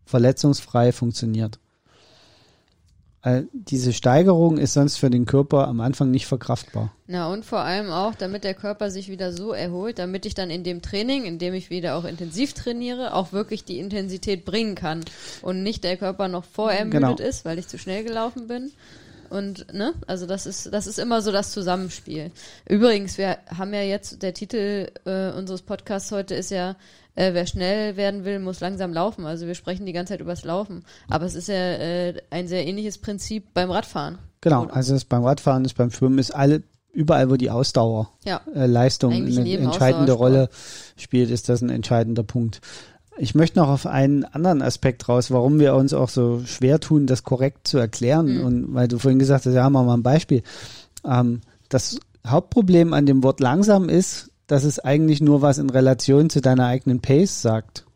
verletzungsfrei 0.05 0.93
funktioniert 0.93 1.59
diese 3.53 3.93
Steigerung 3.93 4.57
ist 4.57 4.73
sonst 4.73 4.97
für 4.97 5.11
den 5.11 5.27
Körper 5.27 5.69
am 5.69 5.81
Anfang 5.81 6.11
nicht 6.11 6.27
verkraftbar. 6.27 6.91
Na 7.07 7.31
und 7.31 7.45
vor 7.45 7.61
allem 7.61 7.91
auch, 7.91 8.15
damit 8.15 8.45
der 8.45 8.55
Körper 8.55 8.91
sich 8.91 9.11
wieder 9.11 9.35
so 9.35 9.53
erholt, 9.53 9.99
damit 9.99 10.25
ich 10.25 10.35
dann 10.35 10.49
in 10.49 10.65
dem 10.65 10.81
Training, 10.81 11.25
in 11.25 11.39
dem 11.39 11.53
ich 11.53 11.69
wieder 11.69 11.97
auch 11.97 12.05
intensiv 12.05 12.55
trainiere, 12.55 13.15
auch 13.15 13.33
wirklich 13.33 13.65
die 13.65 13.79
Intensität 13.79 14.47
bringen 14.47 14.75
kann 14.75 15.05
und 15.43 15.63
nicht 15.63 15.85
der 15.85 15.99
Körper 15.99 16.29
noch 16.29 16.45
vorermüdet 16.45 17.19
genau. 17.19 17.29
ist, 17.29 17.45
weil 17.45 17.59
ich 17.59 17.69
zu 17.69 17.77
schnell 17.77 18.05
gelaufen 18.05 18.49
bin. 18.49 18.71
Und, 19.29 19.73
ne, 19.73 19.95
also 20.07 20.27
das 20.27 20.47
ist, 20.47 20.73
das 20.73 20.87
ist 20.87 20.99
immer 20.99 21.21
so 21.21 21.31
das 21.31 21.53
Zusammenspiel. 21.53 22.33
Übrigens, 22.69 23.19
wir 23.19 23.37
haben 23.55 23.73
ja 23.75 23.83
jetzt, 23.83 24.23
der 24.23 24.35
Titel 24.35 24.91
äh, 25.05 25.31
unseres 25.33 25.63
Podcasts 25.63 26.11
heute 26.11 26.35
ist 26.35 26.51
ja 26.51 26.75
äh, 27.15 27.35
wer 27.35 27.47
schnell 27.47 27.97
werden 27.97 28.25
will, 28.25 28.39
muss 28.39 28.61
langsam 28.61 28.93
laufen. 28.93 29.27
Also 29.27 29.47
wir 29.47 29.55
sprechen 29.55 29.87
die 29.87 29.93
ganze 29.93 30.15
Zeit 30.15 30.21
übers 30.21 30.45
Laufen. 30.45 30.85
Aber 31.09 31.25
es 31.25 31.35
ist 31.35 31.49
ja 31.49 31.55
äh, 31.55 32.15
ein 32.31 32.49
sehr 32.49 32.67
ähnliches 32.67 32.99
Prinzip 32.99 33.53
beim 33.55 33.71
Radfahren. 33.71 34.19
Genau, 34.41 34.65
also 34.67 34.95
es 34.95 35.05
beim 35.05 35.25
Radfahren 35.25 35.65
ist 35.65 35.75
beim 35.75 35.91
Schwimmen 35.91 36.19
ist 36.19 36.35
alle 36.35 36.63
überall, 36.93 37.31
wo 37.31 37.37
die 37.37 37.51
Ausdauer 37.51 38.11
ja. 38.25 38.41
äh, 38.55 38.67
Leistung 38.67 39.13
eine 39.13 39.59
entscheidende 39.59 40.13
Rolle 40.13 40.49
spielt, 40.97 41.31
ist 41.31 41.49
das 41.49 41.61
ein 41.61 41.71
entscheidender 41.71 42.23
Punkt. 42.23 42.61
Ich 43.19 43.35
möchte 43.35 43.59
noch 43.59 43.69
auf 43.69 43.87
einen 43.87 44.25
anderen 44.25 44.63
Aspekt 44.63 45.09
raus, 45.09 45.31
warum 45.31 45.59
wir 45.59 45.75
uns 45.75 45.93
auch 45.93 46.09
so 46.09 46.43
schwer 46.47 46.81
tun, 46.81 47.07
das 47.07 47.23
korrekt 47.23 47.69
zu 47.69 47.77
erklären. 47.77 48.39
Mhm. 48.39 48.45
Und 48.45 48.75
weil 48.75 48.89
du 48.89 48.99
vorhin 48.99 49.19
gesagt 49.19 49.45
hast, 49.45 49.53
ja, 49.53 49.63
haben 49.63 49.75
wir 49.75 49.83
mal 49.83 49.95
ein 49.95 50.03
Beispiel. 50.03 50.43
Ähm, 51.05 51.43
das 51.69 52.01
Hauptproblem 52.27 52.95
an 52.95 53.07
dem 53.07 53.23
Wort 53.23 53.41
langsam 53.41 53.89
ist, 53.89 54.30
dass 54.51 54.65
es 54.65 54.81
eigentlich 54.81 55.21
nur 55.21 55.43
was 55.43 55.59
in 55.59 55.71
Relation 55.71 56.29
zu 56.29 56.41
deiner 56.41 56.67
eigenen 56.67 57.01
Pace 57.01 57.41
sagt. 57.41 57.87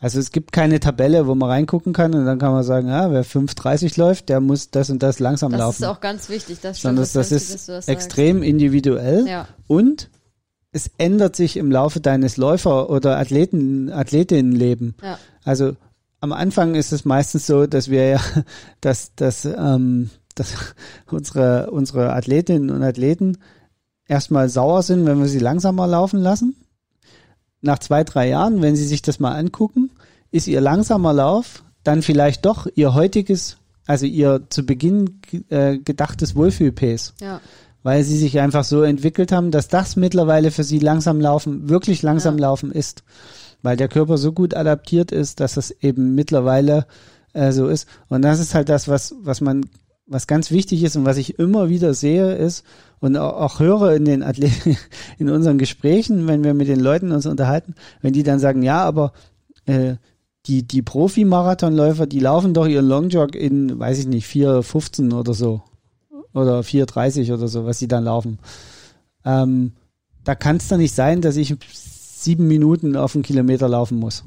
Also 0.00 0.18
es 0.18 0.30
gibt 0.30 0.52
keine 0.52 0.80
Tabelle, 0.80 1.26
wo 1.26 1.34
man 1.34 1.50
reingucken 1.50 1.92
kann 1.92 2.14
und 2.14 2.24
dann 2.24 2.38
kann 2.38 2.52
man 2.52 2.62
sagen, 2.62 2.88
ja, 2.88 3.10
wer 3.10 3.26
5,30 3.26 3.98
läuft, 3.98 4.30
der 4.30 4.40
muss 4.40 4.70
das 4.70 4.88
und 4.88 5.02
das 5.02 5.18
langsam 5.18 5.52
das 5.52 5.58
laufen. 5.58 5.82
Das 5.82 5.90
ist 5.90 5.96
auch 5.96 6.00
ganz 6.00 6.28
wichtig. 6.30 6.60
Das, 6.62 6.78
stimmt, 6.78 6.98
das, 6.98 7.12
das 7.12 7.30
ist 7.30 7.68
das 7.68 7.88
extrem 7.88 8.38
sagst. 8.38 8.48
individuell 8.48 9.26
ja. 9.26 9.48
und 9.66 10.08
es 10.72 10.90
ändert 10.96 11.36
sich 11.36 11.58
im 11.58 11.70
Laufe 11.70 12.00
deines 12.00 12.38
Läufer- 12.38 12.88
oder 12.88 13.18
Athleten, 13.18 13.92
Athletinnenleben. 13.92 14.94
Ja. 15.02 15.18
Also 15.44 15.76
am 16.20 16.32
Anfang 16.32 16.74
ist 16.74 16.92
es 16.92 17.04
meistens 17.04 17.46
so, 17.46 17.66
dass 17.66 17.90
wir 17.90 18.08
ja, 18.08 18.20
dass, 18.80 19.14
dass, 19.14 19.44
ähm, 19.44 20.08
dass 20.34 20.54
unsere, 21.10 21.70
unsere 21.70 22.14
Athletinnen 22.14 22.70
und 22.70 22.82
Athleten 22.82 23.36
erstmal 24.08 24.48
sauer 24.48 24.82
sind, 24.82 25.06
wenn 25.06 25.18
wir 25.18 25.28
sie 25.28 25.38
langsamer 25.38 25.86
laufen 25.86 26.20
lassen. 26.20 26.56
Nach 27.60 27.78
zwei, 27.78 28.04
drei 28.04 28.28
Jahren, 28.28 28.62
wenn 28.62 28.76
sie 28.76 28.86
sich 28.86 29.02
das 29.02 29.18
mal 29.18 29.34
angucken, 29.34 29.90
ist 30.30 30.46
ihr 30.46 30.60
langsamer 30.60 31.12
Lauf 31.12 31.64
dann 31.82 32.02
vielleicht 32.02 32.44
doch 32.44 32.66
ihr 32.74 32.94
heutiges, 32.94 33.58
also 33.86 34.06
ihr 34.06 34.42
zu 34.50 34.64
Beginn 34.66 35.20
äh, 35.48 35.78
gedachtes 35.78 36.34
Wohlfühlpace. 36.34 37.14
Ja. 37.20 37.40
Weil 37.82 38.02
sie 38.02 38.18
sich 38.18 38.40
einfach 38.40 38.64
so 38.64 38.82
entwickelt 38.82 39.30
haben, 39.30 39.52
dass 39.52 39.68
das 39.68 39.94
mittlerweile 39.94 40.50
für 40.50 40.64
sie 40.64 40.80
langsam 40.80 41.20
laufen, 41.20 41.68
wirklich 41.68 42.02
langsam 42.02 42.38
ja. 42.38 42.42
laufen 42.42 42.72
ist. 42.72 43.04
Weil 43.62 43.76
der 43.76 43.88
Körper 43.88 44.18
so 44.18 44.32
gut 44.32 44.54
adaptiert 44.54 45.12
ist, 45.12 45.38
dass 45.38 45.56
es 45.56 45.70
eben 45.70 46.14
mittlerweile 46.16 46.86
äh, 47.32 47.52
so 47.52 47.68
ist. 47.68 47.86
Und 48.08 48.22
das 48.22 48.40
ist 48.40 48.54
halt 48.54 48.68
das, 48.68 48.88
was, 48.88 49.14
was 49.22 49.40
man 49.40 49.66
was 50.06 50.26
ganz 50.26 50.50
wichtig 50.50 50.82
ist 50.84 50.96
und 50.96 51.04
was 51.04 51.16
ich 51.16 51.38
immer 51.38 51.68
wieder 51.68 51.94
sehe, 51.94 52.34
ist 52.34 52.64
und 53.00 53.16
auch, 53.16 53.60
höre 53.60 53.94
in 53.94 54.04
den 54.04 54.22
Athleten, 54.22 54.76
in 55.18 55.28
unseren 55.28 55.58
Gesprächen, 55.58 56.26
wenn 56.28 56.44
wir 56.44 56.54
mit 56.54 56.68
den 56.68 56.80
Leuten 56.80 57.12
uns 57.12 57.26
unterhalten, 57.26 57.74
wenn 58.02 58.12
die 58.12 58.22
dann 58.22 58.38
sagen, 58.38 58.62
ja, 58.62 58.82
aber 58.84 59.12
äh, 59.66 59.96
die, 60.46 60.62
die 60.62 60.82
Profi-Marathonläufer, 60.82 62.06
die 62.06 62.20
laufen 62.20 62.54
doch 62.54 62.66
ihren 62.66 62.86
Longjog 62.86 63.34
in, 63.34 63.78
weiß 63.78 63.98
ich 63.98 64.06
nicht, 64.06 64.26
4,15 64.28 65.12
oder 65.12 65.34
so. 65.34 65.62
Oder 66.32 66.60
4,30 66.60 67.34
oder 67.34 67.48
so, 67.48 67.66
was 67.66 67.78
sie 67.78 67.88
dann 67.88 68.04
laufen. 68.04 68.38
Ähm, 69.24 69.72
da 70.22 70.34
kann 70.34 70.56
es 70.56 70.68
doch 70.68 70.76
nicht 70.76 70.94
sein, 70.94 71.20
dass 71.20 71.36
ich 71.36 71.56
sieben 71.72 72.46
Minuten 72.46 72.96
auf 72.96 73.14
einen 73.14 73.24
Kilometer 73.24 73.68
laufen 73.68 73.98
muss. 73.98 74.22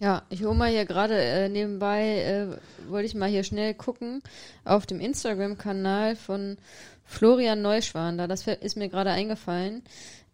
Ja, 0.00 0.22
ich 0.30 0.42
hole 0.42 0.54
mal 0.54 0.70
hier 0.70 0.86
gerade 0.86 1.14
äh, 1.14 1.50
nebenbei, 1.50 2.22
äh, 2.22 2.90
wollte 2.90 3.06
ich 3.06 3.14
mal 3.14 3.28
hier 3.28 3.44
schnell 3.44 3.74
gucken, 3.74 4.22
auf 4.64 4.86
dem 4.86 4.98
Instagram-Kanal 4.98 6.16
von 6.16 6.56
Florian 7.04 7.60
Neuschwan, 7.60 8.16
da 8.16 8.26
das 8.26 8.46
ist 8.46 8.78
mir 8.78 8.88
gerade 8.88 9.10
eingefallen. 9.10 9.82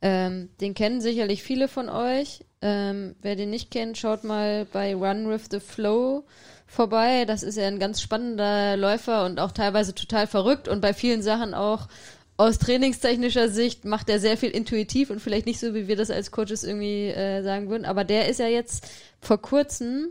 Ähm, 0.00 0.50
den 0.60 0.74
kennen 0.74 1.00
sicherlich 1.00 1.42
viele 1.42 1.66
von 1.66 1.88
euch. 1.88 2.44
Ähm, 2.62 3.16
wer 3.22 3.34
den 3.34 3.50
nicht 3.50 3.72
kennt, 3.72 3.98
schaut 3.98 4.22
mal 4.22 4.66
bei 4.66 4.94
Run 4.94 5.28
with 5.28 5.48
the 5.50 5.58
Flow 5.58 6.22
vorbei. 6.68 7.24
Das 7.24 7.42
ist 7.42 7.56
ja 7.56 7.66
ein 7.66 7.80
ganz 7.80 8.00
spannender 8.00 8.76
Läufer 8.76 9.24
und 9.24 9.40
auch 9.40 9.50
teilweise 9.50 9.96
total 9.96 10.28
verrückt 10.28 10.68
und 10.68 10.80
bei 10.80 10.94
vielen 10.94 11.22
Sachen 11.22 11.54
auch 11.54 11.88
aus 12.36 12.58
trainingstechnischer 12.58 13.48
Sicht 13.48 13.84
macht 13.84 14.10
er 14.10 14.20
sehr 14.20 14.36
viel 14.36 14.50
intuitiv 14.50 15.10
und 15.10 15.20
vielleicht 15.20 15.46
nicht 15.46 15.58
so, 15.58 15.74
wie 15.74 15.88
wir 15.88 15.96
das 15.96 16.10
als 16.10 16.30
Coaches 16.30 16.64
irgendwie 16.64 17.08
äh, 17.08 17.42
sagen 17.42 17.70
würden. 17.70 17.86
Aber 17.86 18.04
der 18.04 18.28
ist 18.28 18.40
ja 18.40 18.46
jetzt 18.46 18.86
vor 19.20 19.40
kurzem, 19.40 20.08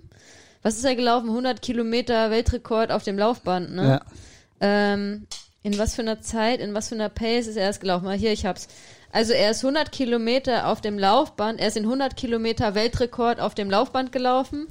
was 0.64 0.78
ist 0.78 0.86
er 0.86 0.96
gelaufen? 0.96 1.30
100 1.30 1.62
Kilometer 1.62 2.32
Weltrekord 2.32 2.92
auf 2.92 3.04
dem 3.04 3.18
Laufband, 3.18 3.76
ne? 3.76 3.88
Ja. 3.88 4.02
Ähm, 4.62 5.28
in 5.62 5.78
was 5.78 5.96
für 5.96 6.02
einer 6.02 6.22
Zeit, 6.22 6.60
in 6.60 6.74
was 6.74 6.90
für 6.90 6.96
einer 6.96 7.10
Pace 7.10 7.48
ist 7.48 7.58
er 7.58 7.64
erst 7.64 7.82
gelaufen? 7.82 8.06
Mal 8.06 8.18
hier, 8.18 8.32
ich 8.32 8.46
hab's. 8.46 8.68
Also 9.12 9.34
er 9.34 9.52
ist 9.52 9.64
100 9.64 9.92
Kilometer 9.92 10.68
auf 10.68 10.82
dem 10.82 11.00
Laufband, 11.00 11.60
er 11.60 11.68
ist 11.68 11.78
in 11.78 11.84
100 11.84 12.18
Kilometer 12.18 12.76
Weltrekord 12.76 13.40
auf 13.40 13.56
dem 13.56 13.70
Laufband 13.70 14.12
gelaufen 14.12 14.68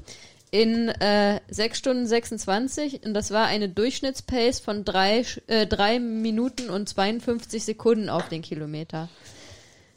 in 0.54 0.88
äh, 0.88 1.40
6 1.48 1.76
Stunden 1.76 2.06
26 2.06 3.04
und 3.04 3.12
das 3.12 3.32
war 3.32 3.46
eine 3.46 3.68
Durchschnittspace 3.68 4.60
von 4.60 4.84
3 4.84 5.24
äh, 5.48 5.66
drei 5.66 5.98
Minuten 5.98 6.70
und 6.70 6.88
52 6.88 7.64
Sekunden 7.64 8.08
auf 8.08 8.28
den 8.28 8.40
Kilometer. 8.40 9.08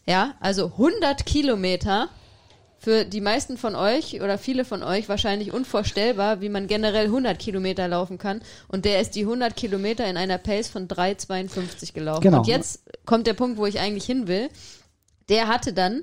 Ja, 0.08 0.34
also 0.40 0.66
100 0.66 1.28
Kilometer 1.28 2.10
für 2.80 3.06
die 3.06 3.22
meisten 3.22 3.58
von 3.58 3.76
euch 3.76 4.20
oder 4.20 4.40
viele 4.40 4.66
von 4.66 4.82
euch 4.82 5.08
wahrscheinlich 5.10 5.54
unvorstellbar, 5.54 6.42
wie 6.42 6.50
man 6.50 6.66
generell 6.66 7.06
100 7.06 7.38
Kilometer 7.38 7.88
laufen 7.88 8.18
kann. 8.18 8.42
Und 8.68 8.86
der 8.86 9.00
ist 9.00 9.12
die 9.12 9.26
100 9.26 9.56
Kilometer 9.56 10.08
in 10.08 10.18
einer 10.18 10.40
Pace 10.40 10.70
von 10.70 10.88
3,52 10.88 11.94
gelaufen. 11.94 12.22
Genau. 12.22 12.40
Und 12.40 12.48
jetzt 12.48 12.82
kommt 13.06 13.28
der 13.28 13.36
Punkt, 13.36 13.60
wo 13.60 13.68
ich 13.68 13.80
eigentlich 13.80 14.06
hin 14.06 14.28
will. 14.28 14.50
Der 15.30 15.50
hatte 15.50 15.72
dann 15.72 16.02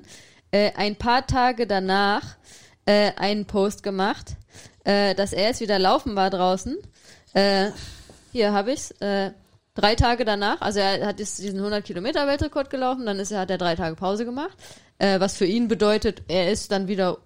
äh, 0.51 0.71
ein 0.77 0.95
paar 0.95 1.27
Tage 1.27 1.67
danach 1.67 2.37
äh, 2.85 3.11
einen 3.17 3.45
Post 3.45 3.83
gemacht, 3.83 4.35
äh, 4.85 5.13
dass 5.13 5.33
er 5.33 5.47
jetzt 5.47 5.59
wieder 5.59 5.77
laufen 5.77 6.15
war 6.15 6.29
draußen. 6.29 6.77
Äh, 7.33 7.71
hier 8.31 8.53
habe 8.53 8.71
ich's. 8.71 8.91
Äh, 9.01 9.31
drei 9.75 9.95
Tage 9.95 10.25
danach, 10.25 10.61
also 10.61 10.79
er 10.79 11.05
hat 11.05 11.19
jetzt 11.19 11.37
diesen 11.37 11.59
100 11.59 11.83
Kilometer 11.83 12.25
Weltrekord 12.25 12.69
gelaufen, 12.69 13.05
dann 13.05 13.19
ist 13.19 13.31
er, 13.31 13.41
hat 13.41 13.51
er 13.51 13.57
drei 13.57 13.75
Tage 13.75 13.95
Pause 13.95 14.25
gemacht, 14.25 14.57
äh, 14.97 15.19
was 15.19 15.35
für 15.35 15.45
ihn 15.45 15.67
bedeutet, 15.67 16.23
er 16.29 16.51
ist 16.51 16.71
dann 16.71 16.87
wieder 16.87 17.17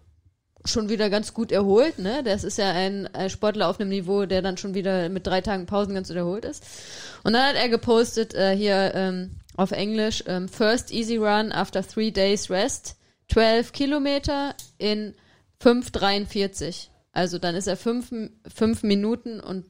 schon 0.65 0.89
wieder 0.89 1.09
ganz 1.09 1.33
gut 1.33 1.53
erholt, 1.53 1.99
ne? 1.99 2.21
Das 2.23 2.43
ist 2.43 2.57
ja 2.57 2.71
ein, 2.71 3.07
ein 3.15 3.29
Sportler 3.29 3.69
auf 3.69 3.79
einem 3.79 3.89
Niveau, 3.89 4.25
der 4.25 4.41
dann 4.41 4.57
schon 4.57 4.73
wieder 4.73 5.07
mit 5.07 5.25
drei 5.25 5.39
Tagen 5.39 5.65
Pausen 5.65 5.93
ganz 5.93 6.09
gut 6.09 6.17
erholt 6.17 6.43
ist. 6.43 6.65
Und 7.23 7.31
dann 7.31 7.47
hat 7.47 7.55
er 7.55 7.69
gepostet, 7.69 8.33
äh, 8.33 8.55
hier 8.57 8.91
ähm, 8.93 9.31
auf 9.55 9.71
Englisch, 9.71 10.23
ähm, 10.27 10.49
First 10.49 10.91
Easy 10.91 11.15
Run 11.15 11.53
after 11.53 11.81
three 11.81 12.11
days 12.11 12.49
rest, 12.49 12.97
12 13.31 13.71
Kilometer 13.71 14.53
in 14.77 15.15
5,43. 15.63 16.87
Also 17.11 17.39
dann 17.39 17.55
ist 17.55 17.67
er 17.67 17.77
fünf, 17.77 18.11
fünf 18.53 18.83
Minuten 18.83 19.39
und 19.39 19.65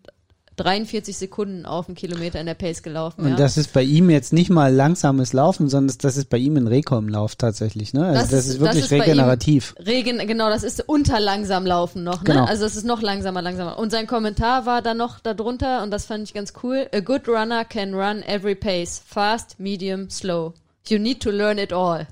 43 0.59 1.17
Sekunden 1.17 1.65
auf 1.65 1.85
dem 1.85 1.95
Kilometer 1.95 2.39
in 2.39 2.45
der 2.45 2.53
Pace 2.53 2.83
gelaufen. 2.83 3.21
Und 3.21 3.31
ja. 3.31 3.35
das 3.37 3.57
ist 3.57 3.71
bei 3.71 3.81
ihm 3.81 4.09
jetzt 4.09 4.33
nicht 4.33 4.49
mal 4.49 4.73
langsames 4.73 5.31
Laufen, 5.31 5.69
sondern 5.69 5.95
das 6.01 6.17
ist 6.17 6.29
bei 6.29 6.37
ihm 6.37 6.57
ein 6.57 6.67
Rekom-Lauf 6.67 7.35
tatsächlich. 7.35 7.93
Ne? 7.93 8.05
Also 8.05 8.21
das, 8.21 8.29
das 8.29 8.47
ist, 8.47 8.59
wirklich 8.59 8.83
das 8.83 8.91
ist 8.91 9.01
regenerativ. 9.01 9.75
Regen, 9.79 10.17
genau, 10.27 10.49
das 10.49 10.63
ist 10.63 10.83
unter 10.87 11.19
langsam 11.19 11.65
laufen 11.65 12.03
noch. 12.03 12.23
Ne? 12.23 12.33
Genau. 12.33 12.45
Also 12.45 12.65
es 12.65 12.75
ist 12.75 12.85
noch 12.85 13.01
langsamer, 13.01 13.41
langsamer. 13.41 13.79
Und 13.79 13.91
sein 13.91 14.05
Kommentar 14.05 14.65
war 14.65 14.81
dann 14.81 14.97
noch 14.97 15.19
darunter 15.19 15.81
und 15.83 15.91
das 15.91 16.05
fand 16.05 16.23
ich 16.23 16.33
ganz 16.33 16.53
cool. 16.61 16.87
A 16.93 16.99
good 16.99 17.27
runner 17.27 17.63
can 17.63 17.93
run 17.93 18.21
every 18.23 18.55
pace, 18.55 19.01
fast, 19.05 19.59
medium, 19.59 20.09
slow. 20.09 20.53
You 20.87 20.99
need 20.99 21.21
to 21.21 21.31
learn 21.31 21.57
it 21.57 21.71
all. 21.71 22.05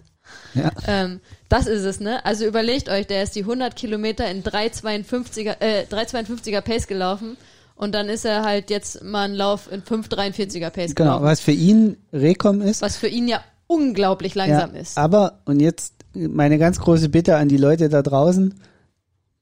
Ja. 0.53 0.71
Ähm, 0.87 1.19
das 1.49 1.67
ist 1.67 1.83
es, 1.83 1.99
ne? 1.99 2.25
Also 2.25 2.45
überlegt 2.45 2.89
euch, 2.89 3.07
der 3.07 3.23
ist 3.23 3.35
die 3.35 3.41
100 3.41 3.75
Kilometer 3.75 4.29
in 4.29 4.43
3,52er, 4.43 5.57
äh, 5.59 5.85
3,52er 5.89 6.61
Pace 6.61 6.87
gelaufen 6.87 7.37
und 7.75 7.93
dann 7.93 8.09
ist 8.09 8.25
er 8.25 8.43
halt 8.43 8.69
jetzt 8.69 9.03
mal 9.03 9.23
ein 9.23 9.33
Lauf 9.35 9.71
in 9.71 9.83
5,43er 9.83 10.69
Pace 10.69 10.95
Genau, 10.95 11.11
gelaufen. 11.11 11.25
was 11.25 11.39
für 11.39 11.51
ihn 11.51 11.97
Rekom 12.11 12.61
ist. 12.61 12.81
Was 12.81 12.97
für 12.97 13.07
ihn 13.07 13.27
ja 13.27 13.41
unglaublich 13.67 14.33
langsam 14.35 14.73
ja, 14.73 14.81
ist. 14.81 14.97
Aber, 14.97 15.39
und 15.45 15.59
jetzt 15.59 15.93
meine 16.13 16.57
ganz 16.57 16.79
große 16.79 17.09
Bitte 17.09 17.35
an 17.37 17.49
die 17.49 17.57
Leute 17.57 17.89
da 17.89 18.01
draußen, 18.01 18.55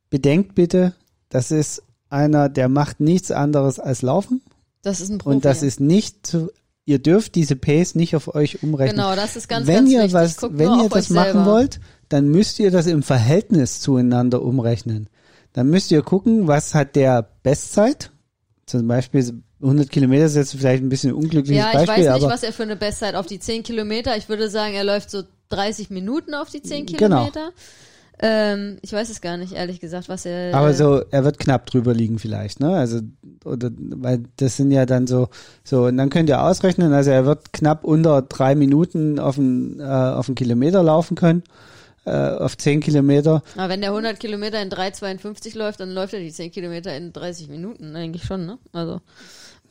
bedenkt 0.09 0.55
bitte, 0.55 0.93
das 1.29 1.51
ist 1.51 1.83
einer, 2.09 2.49
der 2.49 2.69
macht 2.69 2.99
nichts 2.99 3.31
anderes 3.31 3.79
als 3.79 4.01
laufen. 4.01 4.41
Das 4.81 5.01
ist 5.01 5.09
ein 5.09 5.17
Profi. 5.17 5.35
Und 5.35 5.45
das 5.45 5.63
ist 5.63 5.79
nicht 5.79 6.27
zu, 6.27 6.51
ihr 6.85 6.99
dürft 6.99 7.35
diese 7.35 7.55
Pace 7.55 7.95
nicht 7.95 8.15
auf 8.15 8.33
euch 8.33 8.63
umrechnen. 8.63 8.95
Genau, 8.97 9.15
das 9.15 9.35
ist 9.35 9.47
ganz, 9.47 9.67
wenn 9.67 9.75
ganz 9.75 9.89
ihr 9.89 9.99
wichtig. 9.99 10.13
was, 10.13 10.37
Guckt 10.37 10.57
wenn 10.57 10.79
ihr 10.79 10.89
das 10.89 11.09
machen 11.09 11.33
selber. 11.33 11.45
wollt, 11.45 11.79
dann 12.09 12.27
müsst 12.27 12.59
ihr 12.59 12.71
das 12.71 12.85
im 12.87 13.03
Verhältnis 13.03 13.81
zueinander 13.81 14.41
umrechnen. 14.41 15.09
Dann 15.53 15.69
müsst 15.69 15.91
ihr 15.91 16.01
gucken, 16.01 16.47
was 16.47 16.73
hat 16.75 16.95
der 16.95 17.27
Bestzeit? 17.43 18.11
Zum 18.65 18.87
Beispiel 18.87 19.41
100 19.61 19.89
Kilometer 19.89 20.25
ist 20.25 20.35
jetzt 20.35 20.55
vielleicht 20.55 20.83
ein 20.83 20.89
bisschen 20.89 21.11
ein 21.11 21.15
unglückliches 21.15 21.63
Ja, 21.63 21.69
ich 21.81 21.87
Beispiel, 21.87 22.07
weiß 22.07 22.21
nicht, 22.21 22.29
was 22.29 22.43
er 22.43 22.53
für 22.53 22.63
eine 22.63 22.75
Bestzeit 22.75 23.15
auf 23.15 23.25
die 23.25 23.39
10 23.39 23.63
Kilometer. 23.63 24.17
Ich 24.17 24.27
würde 24.29 24.49
sagen, 24.49 24.73
er 24.73 24.83
läuft 24.83 25.09
so 25.09 25.23
30 25.49 25.89
Minuten 25.89 26.33
auf 26.33 26.49
die 26.49 26.61
10 26.61 26.85
Genau. 26.85 27.29
Ähm, 28.19 28.77
ich 28.81 28.93
weiß 28.93 29.09
es 29.09 29.19
gar 29.19 29.35
nicht, 29.37 29.53
ehrlich 29.53 29.79
gesagt, 29.79 30.07
was 30.07 30.25
er. 30.25 30.55
Aber 30.55 30.69
äh, 30.69 30.73
so, 30.73 31.03
er 31.11 31.25
wird 31.25 31.37
knapp 31.37 31.65
drüber 31.65 31.93
liegen 31.93 32.17
vielleicht, 32.17 32.59
ne? 32.59 32.73
Also, 32.73 33.01
oder, 33.43 33.71
weil 33.77 34.23
das 34.37 34.55
sind 34.55 34.71
ja 34.71 34.85
dann 34.85 35.05
so, 35.05 35.27
so, 35.63 35.85
und 35.85 35.97
dann 35.97 36.09
könnt 36.09 36.29
ihr 36.29 36.41
ausrechnen, 36.41 36.93
also 36.93 37.11
er 37.11 37.25
wird 37.25 37.51
knapp 37.51 37.83
unter 37.83 38.21
drei 38.21 38.55
Minuten 38.55 39.19
auf 39.19 39.37
einen, 39.37 39.79
äh, 39.79 39.83
auf 39.83 40.29
einen 40.29 40.35
Kilometer 40.35 40.81
laufen 40.81 41.15
können, 41.15 41.43
äh, 42.05 42.11
auf 42.11 42.57
zehn 42.57 42.79
Kilometer. 42.79 43.43
Aber 43.57 43.69
wenn 43.69 43.81
der 43.81 43.91
100 43.91 44.17
Kilometer 44.19 44.61
in 44.61 44.69
3,52 44.69 45.57
läuft, 45.57 45.81
dann 45.81 45.91
läuft 45.91 46.13
er 46.13 46.21
die 46.21 46.31
10 46.31 46.51
Kilometer 46.51 46.95
in 46.95 47.11
30 47.11 47.49
Minuten, 47.49 47.95
eigentlich 47.97 48.23
schon, 48.23 48.45
ne? 48.45 48.57
Also, 48.71 49.01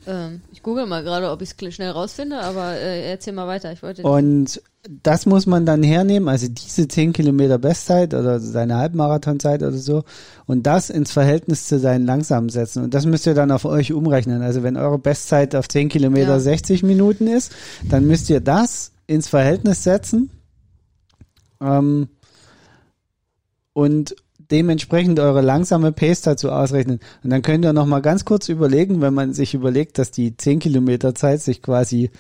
ähm, 0.07 0.43
ich 0.53 0.63
google 0.63 0.87
mal 0.87 1.03
gerade, 1.03 1.31
ob 1.31 1.43
ich 1.43 1.55
es 1.61 1.75
schnell 1.75 1.91
rausfinde, 1.91 2.39
aber 2.41 2.73
äh, 2.75 3.11
erzähl 3.11 3.33
mal 3.33 3.47
weiter. 3.47 3.73
Ich 3.73 3.83
wollte. 3.83 4.03
Und 4.03 4.61
das 5.03 5.25
muss 5.25 5.47
man 5.47 5.65
dann 5.65 5.83
hernehmen, 5.83 6.29
also 6.29 6.47
diese 6.49 6.87
10 6.87 7.15
Kilometer 7.15 7.59
Bestzeit 7.59 8.13
oder 8.13 8.39
seine 8.39 8.77
Halbmarathonzeit 8.77 9.63
oder 9.63 9.73
so 9.73 10.05
und 10.47 10.65
das 10.67 10.91
ins 10.91 11.11
Verhältnis 11.11 11.67
zu 11.67 11.79
seinen 11.79 12.05
langsamen 12.05 12.51
setzen. 12.51 12.85
Und 12.85 12.93
das 12.93 13.07
müsst 13.07 13.27
ihr 13.27 13.35
dann 13.35 13.51
auf 13.51 13.65
euch 13.65 13.93
umrechnen. 13.93 14.43
Also 14.43 14.63
wenn 14.63 14.77
eure 14.77 14.99
Bestzeit 14.99 15.55
auf 15.55 15.69
10 15.69 15.89
Kilometer 15.89 16.35
Ja. 16.35 16.41
60 16.41 16.83
Minuten 16.83 17.27
ist, 17.27 17.53
dann 17.89 18.07
müsst 18.07 18.29
ihr 18.29 18.41
das 18.41 18.93
ins 19.07 19.29
Verhältnis 19.29 19.85
setzen 19.85 20.31
ähm, 21.63 22.09
und 23.73 24.15
dementsprechend 24.51 25.21
eure 25.21 25.41
langsame 25.41 25.93
Pace 25.93 26.23
dazu 26.23 26.51
ausrechnen. 26.51 27.01
Und 27.23 27.31
dann 27.31 27.43
könnt 27.43 27.65
ihr 27.65 27.73
noch 27.73 27.87
mal 27.87 28.03
ganz 28.03 28.25
kurz 28.25 28.49
überlegen, 28.49 29.01
wenn 29.01 29.15
man 29.15 29.33
sich 29.33 29.55
überlegt, 29.55 29.99
dass 29.99 30.11
die 30.11 30.37
10 30.37 30.59
Kilometer 30.59 31.15
Zeit 31.15 31.41
sich 31.41 31.63
quasi 31.63 32.11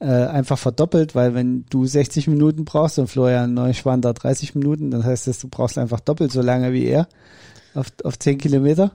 äh, 0.00 0.06
einfach 0.06 0.58
verdoppelt, 0.58 1.14
weil 1.14 1.34
wenn 1.34 1.64
du 1.70 1.86
60 1.86 2.28
Minuten 2.28 2.64
brauchst 2.64 2.98
und 2.98 3.08
Florian 3.08 3.54
Neuschwander 3.54 4.12
30 4.12 4.54
Minuten, 4.54 4.90
dann 4.90 5.04
heißt 5.04 5.26
das, 5.26 5.38
du 5.38 5.48
brauchst 5.48 5.78
einfach 5.78 6.00
doppelt 6.00 6.32
so 6.32 6.42
lange 6.42 6.72
wie 6.72 6.86
er 6.86 7.08
auf, 7.74 7.86
auf 8.04 8.18
10 8.18 8.38
Kilometer, 8.38 8.92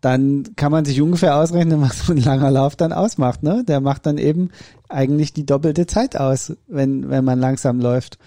dann 0.00 0.54
kann 0.56 0.70
man 0.70 0.84
sich 0.84 1.00
ungefähr 1.00 1.36
ausrechnen, 1.36 1.80
was 1.80 2.06
so 2.06 2.12
ein 2.12 2.18
langer 2.18 2.50
Lauf 2.50 2.76
dann 2.76 2.92
ausmacht. 2.92 3.42
Ne? 3.42 3.64
Der 3.66 3.80
macht 3.80 4.06
dann 4.06 4.18
eben 4.18 4.50
eigentlich 4.88 5.32
die 5.32 5.46
doppelte 5.46 5.86
Zeit 5.86 6.16
aus, 6.16 6.52
wenn, 6.68 7.08
wenn 7.08 7.24
man 7.24 7.40
langsam 7.40 7.80
läuft. 7.80 8.18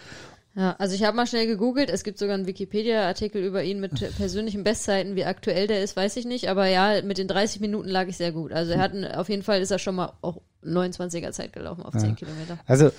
Ja, 0.57 0.75
also 0.79 0.95
ich 0.95 1.03
habe 1.03 1.15
mal 1.15 1.27
schnell 1.27 1.45
gegoogelt. 1.45 1.91
Es 1.91 2.03
gibt 2.03 2.17
sogar 2.17 2.33
einen 2.33 2.47
Wikipedia-Artikel 2.47 3.43
über 3.43 3.63
ihn 3.63 3.79
mit 3.79 3.93
persönlichen 4.17 4.63
Bestzeiten. 4.63 5.15
Wie 5.15 5.23
aktuell 5.23 5.67
der 5.67 5.83
ist, 5.83 5.95
weiß 5.95 6.17
ich 6.17 6.25
nicht. 6.25 6.49
Aber 6.49 6.65
ja, 6.65 7.03
mit 7.03 7.19
den 7.19 7.27
30 7.27 7.61
Minuten 7.61 7.87
lag 7.87 8.07
ich 8.07 8.17
sehr 8.17 8.31
gut. 8.31 8.51
Also 8.51 8.71
er 8.71 8.79
hat 8.79 8.91
einen, 8.91 9.05
auf 9.05 9.29
jeden 9.29 9.43
Fall 9.43 9.61
ist 9.61 9.69
er 9.69 9.77
schon 9.77 9.93
mal 9.93 10.13
auch 10.21 10.41
29er 10.65 11.31
Zeit 11.31 11.53
gelaufen 11.53 11.83
auf 11.83 11.95
10 11.95 12.15
Kilometer. 12.15 12.57
Also 12.65 12.89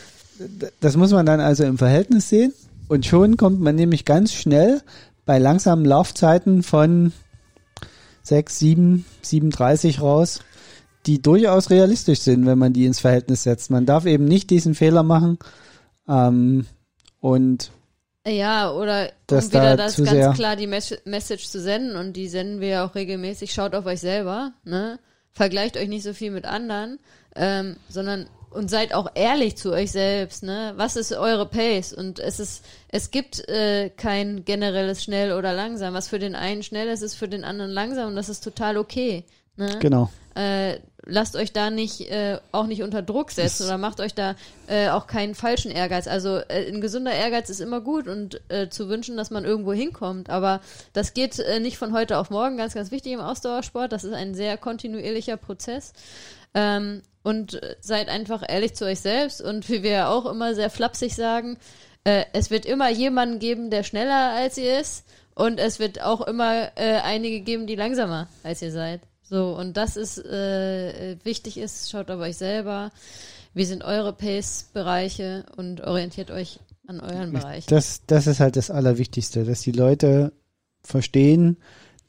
das 0.79 0.97
muss 0.97 1.11
man 1.11 1.27
dann 1.27 1.41
also 1.41 1.65
im 1.65 1.79
Verhältnis 1.79 2.29
sehen 2.29 2.53
und 2.87 3.05
schon 3.05 3.37
kommt 3.37 3.61
man 3.61 3.75
nämlich 3.75 4.05
ganz 4.05 4.33
schnell 4.33 4.81
bei 5.27 5.39
langsamen 5.39 5.85
Laufzeiten 5.85 6.63
von 6.63 7.13
6, 8.23 8.59
7, 8.59 9.05
37 9.23 10.01
raus, 10.01 10.41
die 11.07 11.21
durchaus 11.21 11.71
realistisch 11.71 12.21
sind, 12.21 12.47
wenn 12.47 12.59
man 12.59 12.73
die 12.73 12.87
ins 12.87 13.01
Verhältnis 13.01 13.43
setzt. 13.43 13.71
Man 13.71 13.85
darf 13.85 14.07
eben 14.07 14.27
nicht 14.27 14.49
diesen 14.51 14.77
Fehler 14.77 15.03
machen 15.03 15.39
ähm, 16.09 16.67
und 17.21 17.71
Ja, 18.27 18.71
oder 18.73 19.11
Das 19.27 19.47
um 19.47 19.53
wieder 19.53 19.77
da 19.77 19.85
das 19.85 19.97
ganz 19.97 20.11
sehr- 20.11 20.33
klar 20.33 20.57
die 20.57 20.67
Mes 20.67 20.95
Message 21.05 21.49
zu 21.49 21.61
senden 21.61 21.97
und 21.97 22.13
die 22.15 22.29
senden 22.29 22.61
wir 22.61 22.69
ja 22.69 22.87
auch 22.87 22.95
regelmäßig. 22.95 23.53
Schaut 23.53 23.75
auf 23.75 23.87
euch 23.87 24.01
selber, 24.01 24.53
ne? 24.65 24.99
Vergleicht 25.33 25.77
euch 25.77 25.89
nicht 25.89 26.03
so 26.03 26.13
viel 26.13 26.31
mit 26.31 26.45
anderen, 26.45 26.99
ähm, 27.37 27.77
sondern 27.89 28.29
und 28.51 28.71
seid 28.71 28.93
auch 28.95 29.11
ehrlich 29.15 29.57
zu 29.57 29.73
euch 29.73 29.93
selbst, 29.93 30.43
ne? 30.43 30.73
Was 30.77 30.97
ist 30.97 31.13
eure 31.13 31.47
Pace? 31.47 31.93
Und 31.93 32.19
es 32.19 32.41
ist, 32.41 32.65
es 32.89 33.11
gibt 33.11 33.47
äh, 33.49 33.89
kein 33.91 34.45
generelles 34.45 35.03
schnell 35.05 35.33
oder 35.33 35.53
langsam. 35.53 35.95
Was 35.95 36.09
für 36.09 36.19
den 36.19 36.35
einen 36.35 36.63
schnell 36.63 36.89
ist, 36.89 37.03
ist 37.03 37.15
für 37.15 37.29
den 37.29 37.45
anderen 37.45 37.71
langsam 37.71 38.09
und 38.09 38.17
das 38.17 38.29
ist 38.29 38.43
total 38.45 38.77
okay. 38.79 39.25
Ne? 39.59 39.77
genau. 39.81 40.11
äh, 40.35 40.79
lasst 41.09 41.37
euch 41.37 41.53
da 41.53 41.71
nicht 41.71 42.01
äh, 42.11 42.39
auch 42.53 42.67
nicht 42.67 42.83
unter 42.83 43.03
Druck 43.03 43.31
setzen 43.31 43.65
oder 43.65 43.79
macht 43.79 44.01
euch 44.01 44.15
da 44.15 44.37
äh, 44.67 44.89
auch 44.91 45.07
keinen 45.07 45.35
falschen 45.35 45.71
Ehrgeiz. 45.71 46.07
Also 46.07 46.37
äh, 46.37 46.69
ein 46.69 46.81
gesunder 46.81 47.13
Ehrgeiz 47.13 47.49
ist 47.51 47.61
immer 47.61 47.81
gut 47.81 48.07
und 48.07 48.41
äh, 48.51 48.69
zu 48.69 48.89
wünschen, 48.89 49.17
dass 49.17 49.31
man 49.31 49.45
irgendwo 49.45 49.73
hinkommt. 49.73 50.31
Aber 50.31 50.61
das 50.93 51.15
geht 51.15 51.39
äh, 51.39 51.61
nicht 51.61 51.79
von 51.79 51.93
heute 51.93 52.19
auf 52.19 52.31
morgen. 52.31 52.57
Ganz, 52.57 52.75
ganz 52.75 52.91
wichtig 52.91 53.13
im 53.13 53.21
Ausdauersport. 53.21 53.91
Das 53.91 54.05
ist 54.05 54.13
ein 54.13 54.35
sehr 54.35 54.59
kontinuierlicher 54.59 55.37
Prozess. 55.39 55.93
Ähm, 56.55 57.03
und 57.23 57.63
äh, 57.63 57.77
seid 57.81 58.09
einfach 58.09 58.43
ehrlich 58.47 58.75
zu 58.75 58.85
euch 58.85 59.01
selbst 59.01 59.43
und 59.43 59.69
wie 59.69 59.83
wir 59.83 59.91
ja 59.91 60.09
auch 60.09 60.27
immer 60.27 60.55
sehr 60.55 60.71
flapsig 60.71 61.15
sagen, 61.15 61.59
äh, 62.05 62.25
es 62.33 62.51
wird 62.51 62.65
immer 62.65 62.89
jemanden 62.91 63.39
geben, 63.39 63.71
der 63.71 63.83
schneller 63.83 64.33
als 64.35 64.57
ihr 64.57 64.79
ist 64.79 65.05
und 65.35 65.59
es 65.59 65.79
wird 65.79 66.03
auch 66.03 66.23
immer 66.23 66.71
äh, 66.77 67.01
einige 67.03 67.41
geben, 67.41 67.67
die 67.67 67.77
langsamer 67.77 68.29
als 68.43 68.63
ihr 68.63 68.73
seid. 68.73 69.01
So, 69.29 69.57
und 69.57 69.77
das 69.77 69.97
ist 69.97 70.19
äh, 70.19 71.17
wichtig 71.25 71.59
ist, 71.59 71.91
schaut 71.91 72.11
auf 72.11 72.21
euch 72.21 72.37
selber. 72.37 72.91
Wie 73.55 73.65
sind 73.65 73.85
eure 73.85 74.13
Pace-Bereiche 74.13 75.45
und 75.57 75.83
orientiert 75.83 76.31
euch 76.31 76.61
an 76.87 77.01
euren 77.01 77.33
Bereichen. 77.33 77.67
Das, 77.69 78.03
das 78.07 78.27
ist 78.27 78.41
halt 78.41 78.57
das 78.57 78.71
Allerwichtigste, 78.71 79.45
dass 79.45 79.61
die 79.61 79.73
Leute 79.73 80.33
verstehen, 80.83 81.59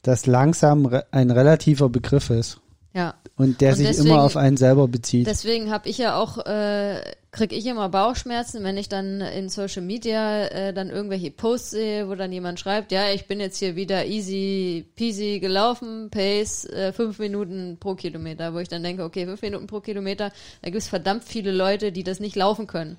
dass 0.02 0.26
langsam 0.26 1.02
ein 1.10 1.30
relativer 1.30 1.90
Begriff 1.90 2.30
ist 2.30 2.60
Ja. 2.92 3.14
und 3.36 3.60
der 3.60 3.70
Und 3.70 3.76
sich 3.76 3.86
deswegen- 3.86 4.08
immer 4.08 4.22
auf 4.24 4.36
einen 4.36 4.56
selber 4.56 4.88
bezieht. 4.88 5.26
Deswegen 5.26 5.70
habe 5.70 5.88
ich 5.88 5.98
ja 5.98 6.16
auch, 6.16 6.38
äh, 6.44 7.00
kriege 7.30 7.54
ich 7.54 7.64
immer 7.66 7.88
Bauchschmerzen, 7.88 8.64
wenn 8.64 8.76
ich 8.76 8.88
dann 8.88 9.20
in 9.20 9.48
Social 9.48 9.82
Media 9.82 10.46
äh, 10.46 10.72
dann 10.74 10.90
irgendwelche 10.90 11.30
Posts 11.30 11.70
sehe, 11.70 12.08
wo 12.08 12.16
dann 12.16 12.32
jemand 12.32 12.58
schreibt, 12.58 12.90
ja, 12.90 13.10
ich 13.14 13.26
bin 13.28 13.38
jetzt 13.38 13.58
hier 13.58 13.76
wieder 13.76 14.06
easy 14.06 14.84
peasy 14.96 15.38
gelaufen, 15.38 16.08
Pace, 16.10 16.64
äh, 16.64 16.92
fünf 16.92 17.20
Minuten 17.20 17.76
pro 17.78 17.94
Kilometer, 17.94 18.52
wo 18.54 18.58
ich 18.58 18.68
dann 18.68 18.82
denke, 18.82 19.04
okay, 19.04 19.24
fünf 19.24 19.40
Minuten 19.42 19.68
pro 19.68 19.78
Kilometer, 19.78 20.32
da 20.62 20.70
gibt 20.70 20.82
es 20.82 20.88
verdammt 20.88 21.22
viele 21.22 21.52
Leute, 21.52 21.92
die 21.92 22.02
das 22.02 22.18
nicht 22.18 22.34
laufen 22.34 22.66
können. 22.66 22.96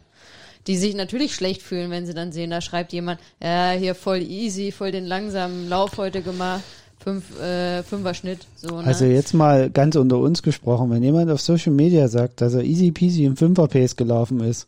Die 0.68 0.78
sich 0.78 0.96
natürlich 0.96 1.34
schlecht 1.36 1.64
fühlen, 1.64 1.89
wenn 1.89 2.06
sie 2.06 2.14
dann 2.14 2.32
sehen, 2.32 2.52
da 2.52 2.62
schreibt 2.62 2.94
jemand, 2.94 3.20
ja, 3.44 3.72
hier 3.72 3.96
voll 3.96 4.22
easy, 4.22 4.72
voll 4.72 4.92
den 4.92 5.06
langsamen 5.08 5.68
Lauf 5.68 5.98
heute 5.98 6.22
gemacht. 6.22 6.62
Fünf, 7.04 7.39
äh, 7.39 7.84
Fünfer 7.84 8.14
Schnitt. 8.14 8.39
So, 8.56 8.82
ne? 8.82 8.88
Also 8.88 9.06
jetzt 9.06 9.34
mal 9.34 9.70
ganz 9.70 9.95
unter 9.95 10.18
uns 10.18 10.43
gesprochen, 10.43 10.89
wenn 10.91 11.04
jemand 11.04 11.30
auf 11.32 11.41
Social 11.41 11.74
Media 11.74 12.08
sagt, 12.08 12.41
dass 12.41 12.54
er 12.54 12.64
easy 12.64 12.91
peasy 12.91 13.26
im 13.26 13.38
Fünfer 13.38 13.68
Pace 13.68 13.95
gelaufen 13.95 14.39
ist, 14.41 14.68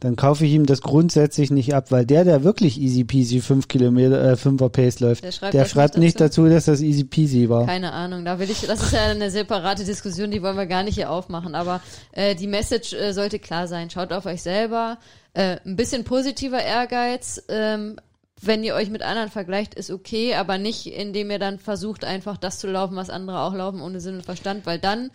dann 0.00 0.16
kaufe 0.16 0.46
ich 0.46 0.52
ihm 0.52 0.64
das 0.64 0.80
grundsätzlich 0.80 1.50
nicht 1.50 1.74
ab, 1.74 1.90
weil 1.90 2.06
der, 2.06 2.24
der 2.24 2.42
wirklich 2.42 2.80
easy 2.80 3.04
peasy 3.04 3.40
fünf 3.40 3.68
Kilometer, 3.68 4.32
äh, 4.32 4.36
Fünfer 4.36 4.70
Pace 4.70 5.00
läuft, 5.00 5.24
Der 5.24 5.32
schreibt 5.32 5.54
der 5.54 5.64
schreibt 5.66 5.94
nicht 5.96 6.04
nicht 6.04 6.20
dazu, 6.20 6.48
dass 6.48 6.64
das 6.64 6.80
easy 6.80 7.04
peasy 7.04 7.48
war. 7.50 7.66
Keine 7.66 7.92
Ahnung, 7.92 8.24
da 8.24 8.38
will 8.38 8.50
ich, 8.50 8.62
das 8.62 8.82
ist 8.82 8.92
ja 8.92 9.04
eine 9.04 9.30
separate 9.30 9.84
Diskussion, 9.84 10.30
die 10.30 10.42
wollen 10.42 10.56
wir 10.56 10.66
gar 10.66 10.82
nicht 10.82 10.94
hier 10.94 11.10
aufmachen, 11.10 11.54
aber 11.54 11.82
äh, 12.12 12.34
die 12.34 12.46
Message 12.46 12.94
äh, 12.94 13.12
sollte 13.12 13.38
klar 13.38 13.68
sein. 13.68 13.90
Schaut 13.90 14.12
auf 14.12 14.24
euch 14.24 14.42
selber, 14.42 14.96
äh, 15.34 15.58
ein 15.66 15.76
bisschen 15.76 16.04
positiver 16.04 16.62
Ehrgeiz, 16.62 17.42
ähm, 17.48 17.96
wenn 18.42 18.64
ihr 18.64 18.74
euch 18.74 18.90
mit 18.90 19.02
anderen 19.02 19.28
vergleicht, 19.30 19.74
ist 19.74 19.90
okay, 19.90 20.34
aber 20.34 20.58
nicht, 20.58 20.86
indem 20.86 21.30
ihr 21.30 21.38
dann 21.38 21.58
versucht, 21.58 22.04
einfach 22.04 22.36
das 22.36 22.58
zu 22.58 22.66
laufen, 22.68 22.96
was 22.96 23.10
andere 23.10 23.40
auch 23.40 23.54
laufen, 23.54 23.80
ohne 23.80 24.00
Sinn 24.00 24.16
und 24.16 24.24
Verstand, 24.24 24.66
weil 24.66 24.78
dann 24.78 25.10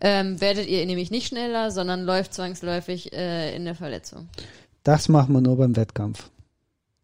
ähm, 0.00 0.40
werdet 0.40 0.66
ihr 0.68 0.84
nämlich 0.86 1.10
nicht 1.10 1.26
schneller, 1.28 1.70
sondern 1.70 2.04
läuft 2.04 2.32
zwangsläufig 2.34 3.12
äh, 3.12 3.54
in 3.54 3.64
der 3.64 3.74
Verletzung. 3.74 4.28
Das 4.84 5.08
machen 5.08 5.34
wir 5.34 5.40
nur 5.40 5.56
beim 5.58 5.76
Wettkampf. 5.76 6.30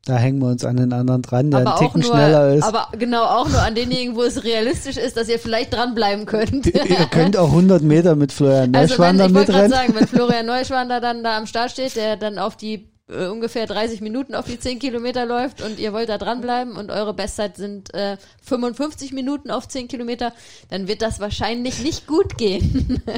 Da 0.07 0.17
hängen 0.19 0.39
wir 0.39 0.47
uns 0.47 0.64
an 0.64 0.77
den 0.77 0.93
anderen 0.93 1.21
dran, 1.23 1.51
der 1.51 1.61
aber 1.62 1.79
einen 1.81 1.85
Ticken 1.85 2.01
nur, 2.03 2.12
schneller 2.12 2.55
ist. 2.55 2.62
aber 2.62 2.89
genau 2.97 3.25
auch 3.25 3.49
nur 3.49 3.61
an 3.61 3.75
denjenigen, 3.75 4.14
wo 4.14 4.23
es 4.23 4.45
realistisch 4.45 4.97
ist, 4.97 5.17
dass 5.17 5.29
ihr 5.29 5.41
vielleicht 5.41 5.73
dranbleiben 5.73 6.27
könnt. 6.27 6.67
Ihr 6.75 7.07
könnt 7.11 7.37
auch 7.37 7.49
100 7.49 7.83
Meter 7.83 8.14
mit 8.14 8.31
Florian 8.31 8.73
Also 8.75 8.99
wenn, 8.99 9.17
Neuschwander 9.17 9.27
ich 9.27 9.35
wollte 9.35 9.53
gerade 9.53 9.69
mitrennen. 9.69 9.89
sagen, 9.89 9.95
wenn 9.99 10.07
Florian 10.07 10.47
Neuschwander 10.47 11.01
dann 11.01 11.25
da 11.25 11.37
am 11.37 11.47
Start 11.47 11.73
steht, 11.73 11.97
der 11.97 12.17
dann 12.17 12.39
auf 12.39 12.57
die 12.57 12.89
äh, 13.09 13.26
ungefähr 13.26 13.66
30 13.66 14.00
Minuten 14.00 14.34
auf 14.34 14.46
die 14.46 14.59
10 14.59 14.78
Kilometer 14.78 15.26
läuft 15.26 15.62
und 15.62 15.78
ihr 15.78 15.92
wollt 15.92 16.09
da 16.09 16.18
dranbleiben 16.18 16.76
und 16.76 16.90
eure 16.90 17.14
Bestzeit 17.14 17.57
sind 17.57 17.92
äh, 17.94 18.16
55 18.42 19.12
Minuten 19.12 19.50
auf 19.50 19.68
10 19.68 19.88
Kilometer, 19.88 20.32
dann 20.70 20.88
wird 20.88 21.02
das 21.02 21.20
wahrscheinlich 21.20 21.82
nicht 21.82 22.07
gut 22.07 22.36
gehen. 22.38 23.02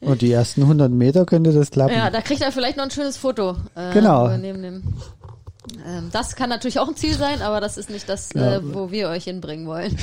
Und 0.00 0.20
die 0.20 0.30
ersten 0.32 0.60
100 0.62 0.90
Meter 0.92 1.24
könnte 1.24 1.52
das 1.52 1.70
klappen. 1.70 1.94
ja, 1.96 2.10
da 2.10 2.20
kriegt 2.20 2.42
er 2.42 2.52
vielleicht 2.52 2.76
noch 2.76 2.84
ein 2.84 2.90
schönes 2.90 3.16
Foto. 3.16 3.56
Äh, 3.74 3.94
Genau. 3.94 4.28
Neben 4.36 4.60
dem, 4.60 4.82
ähm, 5.86 6.10
das 6.12 6.36
kann 6.36 6.50
natürlich 6.50 6.78
auch 6.78 6.88
ein 6.88 6.96
Ziel 6.96 7.14
sein, 7.14 7.40
aber 7.40 7.58
das 7.62 7.78
ist 7.78 7.88
nicht 7.88 8.06
das, 8.06 8.28
Ja. 8.34 8.56
äh, 8.56 8.74
wo 8.74 8.90
wir 8.90 9.08
euch 9.08 9.24
hinbringen 9.24 9.66
wollen. 9.66 9.96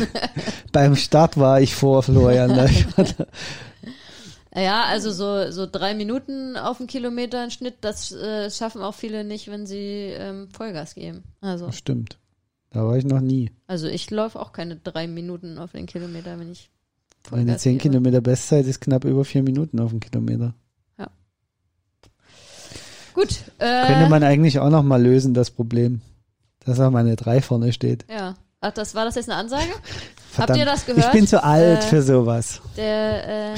Beim 0.71 0.95
Start 0.95 1.37
war 1.37 1.61
ich 1.61 1.75
vor 1.75 2.01
Florian 2.01 2.49
Neuschwander. 2.55 3.27
Ja, 4.54 4.84
also 4.84 5.12
so, 5.12 5.49
so 5.52 5.66
drei 5.66 5.93
Minuten 5.93 6.58
auf 6.58 6.80
einen 6.80 6.88
Kilometer 6.88 7.43
im 7.43 7.49
Schnitt, 7.52 7.76
das 7.82 8.12
äh, 8.12 8.49
schaffen 8.52 8.82
auch 8.82 8.93
viele 8.95 9.24
nicht, 9.24 9.49
wenn 9.49 9.66
sie 9.66 10.14
ähm, 10.18 10.49
Vollgas 10.52 10.95
geben. 10.95 11.24
Also, 11.39 11.72
Stimmt. 11.72 12.18
Da 12.72 12.86
war 12.86 12.97
ich 12.97 13.06
noch 13.06 13.20
nie. 13.22 13.52
also 13.68 13.88
ich 13.88 14.10
laufe 14.12 14.39
auch 14.39 14.52
keine 14.54 14.76
drei 14.78 15.08
Minuten 15.08 15.58
auf 15.58 15.72
den 15.74 15.86
Kilometer, 15.86 16.38
wenn 16.39 16.52
ich 16.52 16.70
Meine 17.30 17.43
Vollgas 17.45 17.62
10 17.62 17.78
gebe. 17.78 17.82
Kilometer 17.91 18.22
Bestzeit 18.22 18.66
ist 18.66 18.80
knapp 18.82 19.04
über 19.06 19.24
4 19.26 19.43
Minuten 19.43 19.80
auf 19.80 19.91
dem 19.91 19.99
Kilometer. 19.99 20.54
Gut, 23.14 23.43
äh, 23.60 23.88
Könnte 23.88 24.10
man 24.10 24.24
eigentlich 24.24 24.60
auch 24.60 24.70
noch 24.70 24.84
mal 24.84 25.02
lösen, 25.02 25.34
das 25.34 25.52
Problem. 25.52 25.99
Dass 26.66 26.78
da 26.78 26.89
meine 26.89 27.16
3 27.18 27.41
vorne 27.41 27.74
steht. 27.74 28.06
ja. 28.10 28.36
Ach, 28.64 28.72
das 28.72 28.93
war 28.93 29.06
das 29.06 29.16
jetzt 29.16 29.28
eine 29.28 29.39
Ansage? 29.39 29.72
Verdammt. 30.32 30.60
ihr 30.60 30.66
das 30.66 30.86
gehört? 30.86 31.04
Ich 31.04 31.12
bin 31.12 31.26
zu 31.26 31.43
alt 31.43 31.80
Äh, 31.80 31.88
für 31.88 32.02
sowas. 32.04 32.62
Der, 32.78 33.54
äh, 33.54 33.56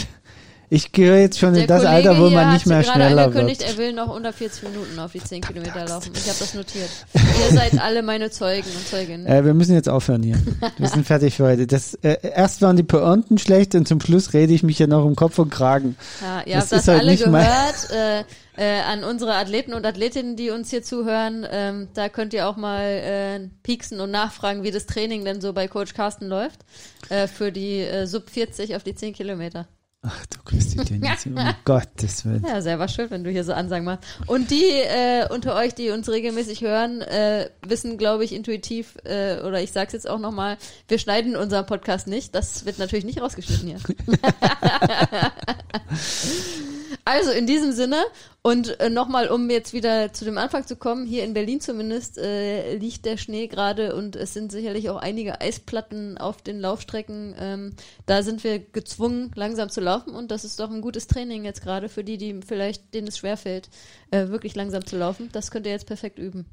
Ich 0.74 0.92
gehöre 0.92 1.20
jetzt 1.20 1.38
schon 1.38 1.54
der 1.54 1.64
in 1.64 1.68
das 1.68 1.84
Kollege 1.84 2.10
Alter, 2.10 2.20
wo 2.20 2.32
man 2.32 2.52
nicht 2.52 2.66
mehr 2.66 2.82
gerade 2.82 3.04
schneller 3.04 3.26
angekündigt, 3.26 3.62
wird. 3.62 3.74
er 3.74 3.78
will 3.78 3.94
noch 3.94 4.08
unter 4.08 4.34
40 4.34 4.64
Minuten 4.64 4.98
auf 4.98 5.12
die 5.12 5.24
10 5.24 5.42
Kilometer 5.42 5.86
laufen. 5.86 6.12
Ich 6.16 6.28
habe 6.28 6.40
das 6.40 6.56
notiert. 6.56 6.90
Ihr 7.14 7.56
seid 7.56 7.80
alle 7.80 8.02
meine 8.02 8.32
Zeugen 8.32 8.68
und 8.76 8.88
Zeuginnen. 8.88 9.28
Äh, 9.28 9.46
wir 9.46 9.54
müssen 9.54 9.76
jetzt 9.76 9.88
aufhören 9.88 10.24
hier. 10.24 10.42
Wir 10.80 10.88
sind 10.88 11.06
fertig 11.06 11.36
für 11.36 11.44
heute. 11.44 11.68
Das, 11.68 11.94
äh, 12.02 12.18
erst 12.24 12.64
waren 12.64 12.76
die 12.76 12.82
Pointen 12.82 13.38
schlecht 13.38 13.76
und 13.76 13.88
zum 13.88 14.02
Schluss 14.02 14.34
rede 14.34 14.52
ich 14.52 14.64
mich 14.64 14.78
hier 14.78 14.88
noch 14.88 15.06
um 15.06 15.16
Kopf 15.16 15.38
und 15.38 15.52
Kragen. 15.52 15.96
Ja, 16.24 16.42
ihr 16.44 16.56
Das 16.56 16.64
habt 16.64 16.72
das 16.72 16.88
halt 16.88 17.02
alle 17.02 17.18
gehört. 17.18 17.92
Äh, 17.92 18.24
äh, 18.58 18.82
an 18.82 19.04
unsere 19.04 19.36
Athleten 19.36 19.74
und 19.74 19.86
Athletinnen, 19.86 20.36
die 20.36 20.50
uns 20.50 20.72
hier 20.72 20.82
zuhören, 20.82 21.46
ähm, 21.52 21.90
da 21.94 22.10
könnt 22.10 22.34
ihr 22.34 22.48
auch 22.48 22.58
mal 22.58 22.82
äh, 22.82 23.48
pieksen 23.62 24.00
und 24.00 24.10
nachfragen, 24.10 24.64
wie 24.64 24.72
das 24.72 24.88
Training 24.88 25.24
denn 25.24 25.40
so 25.40 25.54
bei 25.54 25.68
Coach 25.68 25.94
Carsten 25.94 26.26
läuft. 26.26 26.62
Äh, 27.10 27.28
für 27.28 27.52
die 27.52 27.82
äh, 27.82 28.08
Sub 28.08 28.32
40 28.32 28.76
auf 28.76 28.82
die 28.82 28.96
10 28.96 29.14
Kilometer. 29.14 29.68
Ach 30.06 30.26
du 30.26 30.38
Christi, 30.44 30.80
um 31.30 31.56
Gottes 31.64 32.26
Willen. 32.26 32.46
Ja, 32.46 32.62
selber 32.62 32.90
schuld, 32.90 33.10
wenn 33.10 33.24
du 33.24 33.30
hier 33.30 33.46
so 33.46 33.54
Ansagen 33.54 33.86
machst. 33.86 34.04
Und 34.28 34.52
die 34.52 34.66
äh, 34.66 35.28
unter 35.30 35.56
euch, 35.56 35.74
die 35.76 35.92
uns 35.92 36.10
regelmäßig 36.10 36.62
hören, 36.62 37.02
äh, 37.02 37.50
wissen, 37.66 37.98
glaube 37.98 38.26
ich, 38.26 38.34
intuitiv, 38.34 38.98
äh, 39.06 39.40
oder 39.40 39.62
ich 39.62 39.72
sag's 39.72 39.94
jetzt 39.94 40.10
auch 40.10 40.20
nochmal, 40.20 40.58
wir 40.90 41.00
schneiden 41.00 41.38
unseren 41.38 41.66
Podcast 41.66 42.08
nicht. 42.08 42.36
Das 42.36 42.66
wird 42.66 42.80
natürlich 42.80 43.06
nicht 43.06 43.22
rausgeschnitten 43.22 43.68
hier. 43.68 43.80
also 47.06 47.32
in 47.32 47.48
diesem 47.48 47.72
Sinne 47.72 48.04
und 48.42 48.80
äh, 48.80 48.90
nochmal, 48.90 49.30
um 49.30 49.50
jetzt 49.50 49.74
wieder 49.74 50.14
zu 50.14 50.26
dem 50.26 50.38
Anfang 50.38 50.66
zu 50.66 50.76
kommen, 50.76 51.06
hier 51.06 51.24
in 51.24 51.34
Berlin 51.34 51.60
zumindest 51.60 52.18
äh, 52.18 52.76
liegt 52.76 53.06
der 53.06 53.18
Schnee 53.18 53.48
gerade 53.48 53.96
und 53.96 54.16
es 54.16 54.34
sind 54.34 54.52
sicherlich 54.52 54.90
auch 54.90 54.98
einige 54.98 55.42
Eisplatten 55.42 56.18
auf 56.18 56.42
den 56.42 56.60
Laufstrecken. 56.60 57.36
Ähm, 57.38 57.76
da 58.06 58.24
sind 58.24 58.44
wir 58.44 58.60
gezwungen, 58.60 59.32
langsam 59.36 59.70
zu 59.70 59.82
laufen 59.82 60.16
und 60.16 60.32
das 60.32 60.46
ist 60.46 60.60
doch 60.60 60.72
ein 60.72 60.82
gutes 60.82 61.08
Training 61.08 61.44
jetzt 61.44 61.62
gerade 61.62 61.90
für 61.90 62.04
die, 62.04 62.18
die 62.18 62.40
vielleicht, 62.46 62.94
denen 62.94 63.08
es 63.08 63.18
schwerfällt, 63.18 63.70
äh, 64.12 64.30
wirklich 64.30 64.56
langsam 64.56 64.86
zu 64.86 64.98
laufen. 64.98 65.30
Das 65.32 65.52
könnt 65.52 65.66
ihr 65.66 65.74
jetzt 65.74 65.88
perfekt 65.88 66.20
üben. 66.20 66.46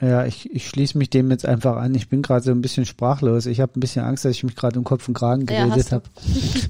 Ja, 0.00 0.24
ich, 0.26 0.48
ich 0.54 0.68
schließe 0.68 0.96
mich 0.96 1.10
dem 1.10 1.30
jetzt 1.30 1.44
einfach 1.44 1.76
an. 1.76 1.94
Ich 1.94 2.08
bin 2.08 2.22
gerade 2.22 2.44
so 2.44 2.52
ein 2.52 2.62
bisschen 2.62 2.86
sprachlos. 2.86 3.46
Ich 3.46 3.60
habe 3.60 3.72
ein 3.76 3.80
bisschen 3.80 4.04
Angst, 4.04 4.24
dass 4.24 4.32
ich 4.32 4.44
mich 4.44 4.54
gerade 4.54 4.78
um 4.78 4.84
Kopf 4.84 5.08
und 5.08 5.14
Kragen 5.14 5.44
Ja, 5.50 5.66
geredet 5.66 5.88
du. 5.88 5.92
habe. 5.96 6.04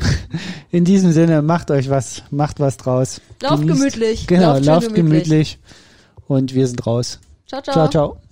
In 0.70 0.84
diesem 0.84 1.12
Sinne, 1.12 1.42
macht 1.42 1.70
euch 1.70 1.90
was, 1.90 2.22
macht 2.30 2.58
was 2.60 2.76
draus. 2.78 3.20
Lauft 3.42 3.62
Genießt- 3.64 3.66
gemütlich. 3.66 4.26
Genau, 4.26 4.54
schön 4.56 4.64
lauft 4.64 4.94
gemütlich. 4.94 5.58
Und 6.26 6.54
wir 6.54 6.66
sind 6.66 6.86
raus. 6.86 7.20
Ciao, 7.46 7.60
ciao. 7.62 7.74
ciao. 7.74 7.88
ciao. 7.88 8.27